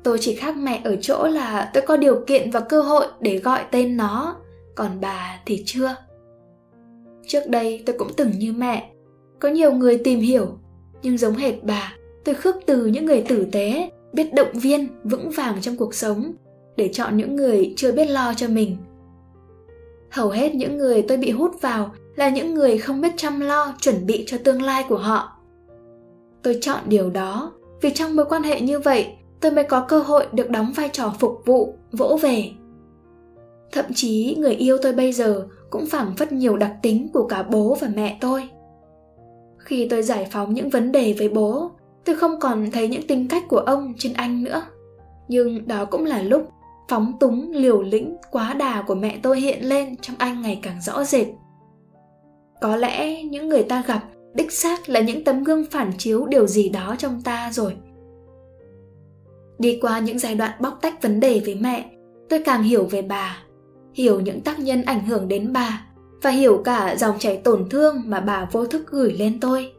tôi 0.04 0.18
chỉ 0.22 0.36
khác 0.36 0.58
mẹ 0.58 0.82
ở 0.84 0.96
chỗ 0.96 1.28
là 1.28 1.72
tôi 1.74 1.84
có 1.88 1.98
điều 1.98 2.24
kiện 2.28 2.52
và 2.52 2.60
cơ 2.60 2.82
hội 2.82 3.06
để 3.20 3.38
gọi 3.38 3.62
tên 3.72 3.98
nó. 3.98 4.36
Còn 4.76 4.90
bà 5.02 5.40
thì 5.46 5.64
chưa. 5.66 5.96
Trước 7.28 7.48
đây 7.48 7.84
tôi 7.86 7.96
cũng 8.00 8.12
từng 8.18 8.32
như 8.38 8.54
mẹ. 8.54 8.92
Có 9.40 9.50
nhiều 9.50 9.72
người 9.72 9.98
tìm 9.98 10.20
hiểu, 10.20 10.48
nhưng 11.02 11.18
giống 11.18 11.36
hệt 11.36 11.64
bà, 11.64 11.96
tôi 12.24 12.36
khước 12.36 12.56
từ 12.66 12.86
những 12.86 13.06
người 13.06 13.22
tử 13.28 13.48
tế, 13.52 13.92
biết 14.14 14.34
động 14.34 14.52
viên, 14.54 14.88
vững 15.04 15.30
vàng 15.30 15.62
trong 15.62 15.78
cuộc 15.78 15.94
sống, 15.94 16.34
để 16.78 16.90
chọn 16.94 17.18
những 17.18 17.36
người 17.36 17.74
chưa 17.78 17.92
biết 17.92 18.06
lo 18.06 18.34
cho 18.34 18.48
mình. 18.48 18.78
Hầu 20.12 20.30
hết 20.30 20.56
những 20.56 20.78
người 20.78 21.02
tôi 21.02 21.18
bị 21.18 21.32
hút 21.32 21.62
vào 21.62 21.92
là 22.16 22.30
những 22.30 22.54
người 22.54 22.78
không 22.78 23.02
biết 23.02 23.14
chăm 23.18 23.40
lo, 23.40 23.74
chuẩn 23.82 24.06
bị 24.06 24.24
cho 24.28 24.38
tương 24.44 24.62
lai 24.62 24.86
của 24.90 24.98
họ. 24.98 25.38
Tôi 26.44 26.58
chọn 26.62 26.80
điều 26.86 27.10
đó 27.10 27.52
vì 27.82 27.90
trong 27.90 28.16
mối 28.16 28.26
quan 28.26 28.44
hệ 28.44 28.62
như 28.62 28.80
vậy 28.80 29.08
tôi 29.42 29.52
mới 29.52 29.64
có 29.64 29.86
cơ 29.88 30.00
hội 30.00 30.28
được 30.32 30.50
đóng 30.50 30.72
vai 30.76 30.90
trò 30.90 31.14
phục 31.20 31.42
vụ, 31.46 31.76
vỗ 31.92 32.18
về. 32.22 32.52
Thậm 33.72 33.86
chí 33.96 34.36
người 34.40 34.54
yêu 34.54 34.78
tôi 34.82 34.94
bây 34.94 35.14
giờ 35.14 35.48
cũng 35.70 35.86
phảng 35.86 36.16
phất 36.16 36.32
nhiều 36.32 36.58
đặc 36.58 36.76
tính 36.82 37.08
của 37.14 37.28
cả 37.28 37.44
bố 37.44 37.78
và 37.82 37.88
mẹ 37.96 38.18
tôi. 38.22 38.50
Khi 39.58 39.88
tôi 39.90 40.04
giải 40.04 40.28
phóng 40.32 40.54
những 40.54 40.70
vấn 40.70 40.92
đề 40.92 41.16
với 41.18 41.30
bố, 41.30 41.72
tôi 42.06 42.16
không 42.16 42.40
còn 42.40 42.72
thấy 42.72 42.88
những 42.88 43.08
tính 43.08 43.28
cách 43.28 43.44
của 43.48 43.58
ông 43.58 43.94
trên 43.98 44.14
anh 44.14 44.44
nữa. 44.44 44.64
Nhưng 45.28 45.68
đó 45.68 45.86
cũng 45.86 46.06
là 46.06 46.22
lúc 46.22 46.50
phóng 46.90 47.14
túng 47.20 47.52
liều 47.52 47.82
lĩnh 47.82 48.18
quá 48.32 48.54
đà 48.54 48.82
của 48.88 48.96
mẹ 48.96 49.20
tôi 49.24 49.40
hiện 49.40 49.70
lên 49.70 49.96
trong 50.02 50.16
anh 50.20 50.42
ngày 50.42 50.60
càng 50.64 50.82
rõ 50.82 51.04
rệt. 51.04 51.28
Có 52.62 52.76
lẽ 52.76 53.24
những 53.24 53.50
người 53.50 53.64
ta 53.64 53.84
gặp 53.88 54.04
đích 54.34 54.52
xác 54.52 54.90
là 54.90 55.00
những 55.00 55.24
tấm 55.24 55.44
gương 55.44 55.66
phản 55.72 55.92
chiếu 55.98 56.26
điều 56.26 56.48
gì 56.48 56.70
đó 56.70 56.96
trong 56.98 57.22
ta 57.22 57.52
rồi 57.54 57.76
đi 59.62 59.80
qua 59.82 60.00
những 60.00 60.20
giai 60.20 60.36
đoạn 60.36 60.52
bóc 60.60 60.80
tách 60.82 61.02
vấn 61.02 61.20
đề 61.20 61.42
với 61.46 61.56
mẹ, 61.56 61.86
tôi 62.30 62.42
càng 62.46 62.64
hiểu 62.64 62.84
về 62.84 63.02
bà, 63.02 63.38
hiểu 63.94 64.20
những 64.20 64.42
tác 64.42 64.60
nhân 64.60 64.84
ảnh 64.84 65.06
hưởng 65.06 65.28
đến 65.28 65.54
bà, 65.54 65.86
và 66.22 66.30
hiểu 66.30 66.62
cả 66.66 66.96
dòng 66.96 67.20
chảy 67.20 67.38
tổn 67.38 67.70
thương 67.70 68.02
mà 68.06 68.20
bà 68.20 68.48
vô 68.52 68.66
thức 68.66 68.88
gửi 68.88 69.14
lên 69.14 69.40
tôi. 69.40 69.72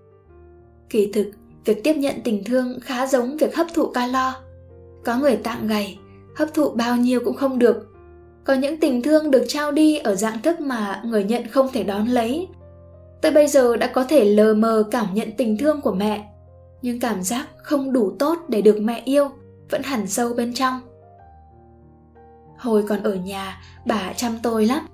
Kỳ 0.90 1.12
thực, 1.12 1.30
việc 1.64 1.84
tiếp 1.84 1.94
nhận 1.94 2.14
tình 2.24 2.44
thương 2.44 2.78
khá 2.80 3.06
giống 3.06 3.36
việc 3.36 3.56
hấp 3.56 3.66
thụ 3.74 3.86
calo. 3.86 4.34
Có 5.04 5.16
người 5.16 5.36
tạng 5.36 5.66
gầy 5.66 5.98
hấp 6.36 6.54
thụ 6.54 6.70
bao 6.70 6.96
nhiêu 6.96 7.20
cũng 7.24 7.36
không 7.36 7.58
được. 7.58 7.88
Có 8.44 8.54
những 8.54 8.80
tình 8.80 9.02
thương 9.02 9.30
được 9.30 9.44
trao 9.48 9.72
đi 9.72 9.98
ở 9.98 10.14
dạng 10.14 10.42
thức 10.42 10.60
mà 10.60 11.02
người 11.04 11.24
nhận 11.24 11.46
không 11.46 11.68
thể 11.72 11.84
đón 11.84 12.06
lấy. 12.06 12.48
Tôi 13.22 13.32
bây 13.32 13.48
giờ 13.48 13.76
đã 13.76 13.86
có 13.86 14.04
thể 14.04 14.24
lờ 14.24 14.54
mờ 14.54 14.84
cảm 14.90 15.06
nhận 15.14 15.28
tình 15.36 15.58
thương 15.58 15.80
của 15.80 15.92
mẹ, 15.92 16.24
nhưng 16.82 17.00
cảm 17.00 17.22
giác 17.22 17.48
không 17.62 17.92
đủ 17.92 18.12
tốt 18.18 18.38
để 18.48 18.62
được 18.62 18.78
mẹ 18.80 19.02
yêu 19.04 19.28
vẫn 19.72 19.82
hẳn 19.82 20.06
sâu 20.06 20.34
bên 20.34 20.54
trong. 20.54 20.80
Hồi 22.58 22.84
còn 22.88 23.02
ở 23.02 23.14
nhà, 23.14 23.62
bà 23.86 24.12
chăm 24.12 24.38
tôi 24.42 24.66
lắm. 24.66 24.86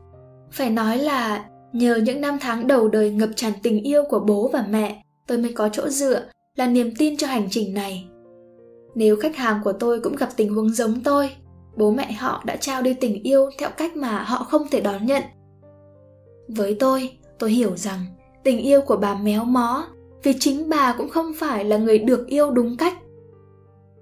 Phải 0.50 0.70
nói 0.70 0.98
là 0.98 1.44
nhờ 1.72 1.96
những 1.96 2.20
năm 2.20 2.38
tháng 2.40 2.66
đầu 2.66 2.88
đời 2.88 3.10
ngập 3.10 3.30
tràn 3.36 3.52
tình 3.62 3.82
yêu 3.82 4.02
của 4.08 4.20
bố 4.20 4.50
và 4.52 4.64
mẹ, 4.70 5.02
tôi 5.26 5.38
mới 5.38 5.52
có 5.52 5.68
chỗ 5.68 5.88
dựa, 5.88 6.22
là 6.56 6.66
niềm 6.66 6.94
tin 6.98 7.16
cho 7.16 7.26
hành 7.26 7.48
trình 7.50 7.74
này. 7.74 8.08
Nếu 8.94 9.16
khách 9.16 9.36
hàng 9.36 9.60
của 9.64 9.72
tôi 9.72 10.00
cũng 10.00 10.16
gặp 10.16 10.28
tình 10.36 10.54
huống 10.54 10.70
giống 10.70 11.00
tôi, 11.00 11.30
bố 11.76 11.90
mẹ 11.90 12.12
họ 12.12 12.42
đã 12.46 12.56
trao 12.56 12.82
đi 12.82 12.94
tình 12.94 13.22
yêu 13.22 13.50
theo 13.58 13.70
cách 13.76 13.96
mà 13.96 14.22
họ 14.22 14.44
không 14.44 14.68
thể 14.70 14.80
đón 14.80 15.06
nhận. 15.06 15.22
Với 16.48 16.76
tôi 16.80 17.18
tôi 17.38 17.50
hiểu 17.50 17.76
rằng 17.76 18.00
tình 18.44 18.58
yêu 18.58 18.80
của 18.80 18.96
bà 18.96 19.14
méo 19.14 19.44
mó, 19.44 19.86
vì 20.22 20.32
chính 20.40 20.68
bà 20.68 20.94
cũng 20.98 21.08
không 21.08 21.32
phải 21.38 21.64
là 21.64 21.76
người 21.76 21.98
được 21.98 22.26
yêu 22.26 22.50
đúng 22.50 22.76
cách 22.76 22.94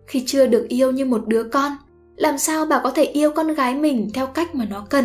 khi 0.06 0.24
chưa 0.26 0.46
được 0.46 0.66
yêu 0.68 0.92
như 0.92 1.04
một 1.04 1.26
đứa 1.26 1.42
con, 1.42 1.72
làm 2.16 2.38
sao 2.38 2.66
bà 2.66 2.80
có 2.84 2.90
thể 2.90 3.04
yêu 3.04 3.30
con 3.30 3.54
gái 3.54 3.74
mình 3.74 4.10
theo 4.14 4.26
cách 4.26 4.54
mà 4.54 4.64
nó 4.64 4.86
cần? 4.90 5.04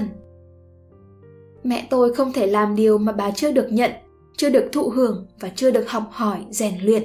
Mẹ 1.64 1.88
tôi 1.90 2.14
không 2.14 2.34
thể 2.34 2.48
làm 2.48 2.76
điều 2.76 2.98
mà 2.98 3.12
bà 3.12 3.32
chưa 3.32 3.52
được 3.52 3.68
nhận, 3.72 3.92
chưa 4.38 4.50
được 4.50 4.70
thụ 4.72 4.90
hưởng 4.90 5.28
và 5.40 5.50
chưa 5.56 5.72
được 5.72 5.90
học 5.90 6.04
hỏi, 6.12 6.40
rèn 6.50 6.74
luyện. 6.82 7.04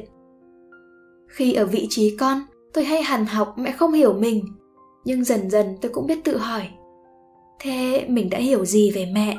Khi 1.29 1.53
ở 1.53 1.67
vị 1.67 1.87
trí 1.91 2.17
con, 2.17 2.41
tôi 2.73 2.85
hay 2.85 3.03
hằn 3.03 3.27
học 3.27 3.55
mẹ 3.59 3.73
không 3.73 3.93
hiểu 3.93 4.13
mình, 4.13 4.45
nhưng 5.05 5.25
dần 5.25 5.51
dần 5.51 5.67
tôi 5.81 5.93
cũng 5.93 6.07
biết 6.07 6.25
tự 6.25 6.37
hỏi, 6.37 6.69
thế 7.61 8.07
mình 8.09 8.31
đã 8.31 8.39
hiểu 8.39 8.65
gì 8.65 8.91
về 8.91 9.07
mẹ? 9.15 9.37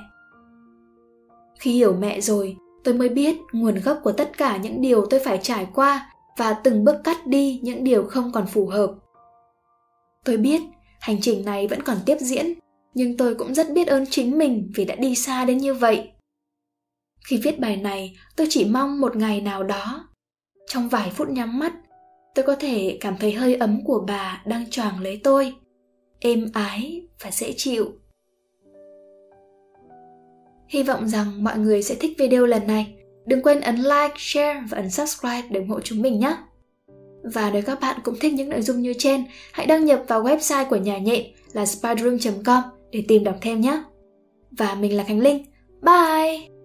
Khi 1.59 1.71
hiểu 1.71 1.93
mẹ 1.99 2.21
rồi, 2.21 2.57
tôi 2.83 2.93
mới 2.93 3.09
biết 3.09 3.37
nguồn 3.51 3.75
gốc 3.85 3.99
của 4.03 4.11
tất 4.11 4.37
cả 4.37 4.57
những 4.57 4.81
điều 4.81 5.05
tôi 5.05 5.19
phải 5.19 5.39
trải 5.43 5.67
qua 5.73 6.11
và 6.37 6.53
từng 6.53 6.83
bước 6.83 6.95
cắt 7.03 7.27
đi 7.27 7.59
những 7.63 7.83
điều 7.83 8.03
không 8.03 8.31
còn 8.31 8.47
phù 8.47 8.67
hợp. 8.67 8.95
Tôi 10.25 10.37
biết, 10.37 10.61
hành 10.99 11.17
trình 11.21 11.45
này 11.45 11.67
vẫn 11.67 11.83
còn 11.83 11.97
tiếp 12.05 12.17
diễn, 12.19 12.53
nhưng 12.93 13.17
tôi 13.17 13.35
cũng 13.35 13.53
rất 13.53 13.71
biết 13.71 13.87
ơn 13.87 14.05
chính 14.09 14.37
mình 14.37 14.71
vì 14.75 14.85
đã 14.85 14.95
đi 14.95 15.15
xa 15.15 15.45
đến 15.45 15.57
như 15.57 15.73
vậy. 15.73 16.11
Khi 17.27 17.41
viết 17.43 17.59
bài 17.59 17.77
này, 17.77 18.15
tôi 18.35 18.47
chỉ 18.49 18.65
mong 18.65 19.01
một 19.01 19.15
ngày 19.15 19.41
nào 19.41 19.63
đó, 19.63 20.09
trong 20.67 20.89
vài 20.89 21.11
phút 21.15 21.29
nhắm 21.29 21.59
mắt, 21.59 21.73
tôi 22.35 22.45
có 22.45 22.55
thể 22.55 22.97
cảm 23.01 23.17
thấy 23.19 23.33
hơi 23.33 23.55
ấm 23.55 23.81
của 23.85 24.05
bà 24.07 24.43
đang 24.45 24.69
choàng 24.69 25.01
lấy 25.01 25.21
tôi, 25.23 25.55
êm 26.19 26.49
ái 26.53 27.07
và 27.21 27.31
dễ 27.31 27.53
chịu. 27.57 27.91
Hy 30.67 30.83
vọng 30.83 31.07
rằng 31.07 31.43
mọi 31.43 31.57
người 31.57 31.83
sẽ 31.83 31.95
thích 31.95 32.17
video 32.17 32.45
lần 32.45 32.67
này 32.67 32.96
đừng 33.27 33.41
quên 33.41 33.61
ấn 33.61 33.75
like, 33.75 34.13
share 34.17 34.63
và 34.69 34.77
ấn 34.77 34.89
subscribe 34.89 35.43
để 35.49 35.59
ủng 35.59 35.69
hộ 35.69 35.79
chúng 35.83 36.01
mình 36.01 36.19
nhé. 36.19 36.37
Và 37.33 37.51
nếu 37.53 37.61
các 37.61 37.79
bạn 37.81 37.99
cũng 38.03 38.15
thích 38.19 38.33
những 38.33 38.49
nội 38.49 38.61
dung 38.61 38.81
như 38.81 38.93
trên, 38.97 39.23
hãy 39.51 39.65
đăng 39.65 39.85
nhập 39.85 40.03
vào 40.07 40.23
website 40.23 40.65
của 40.69 40.75
nhà 40.75 40.97
nhện 40.97 41.25
là 41.53 41.65
spiderroom 41.65 42.43
com 42.45 42.63
để 42.91 43.03
tìm 43.07 43.23
đọc 43.23 43.35
thêm 43.41 43.61
nhé. 43.61 43.83
Và 44.51 44.75
mình 44.75 44.97
là 44.97 45.03
khánh 45.03 45.19
linh. 45.19 45.45
Bye! 45.81 46.56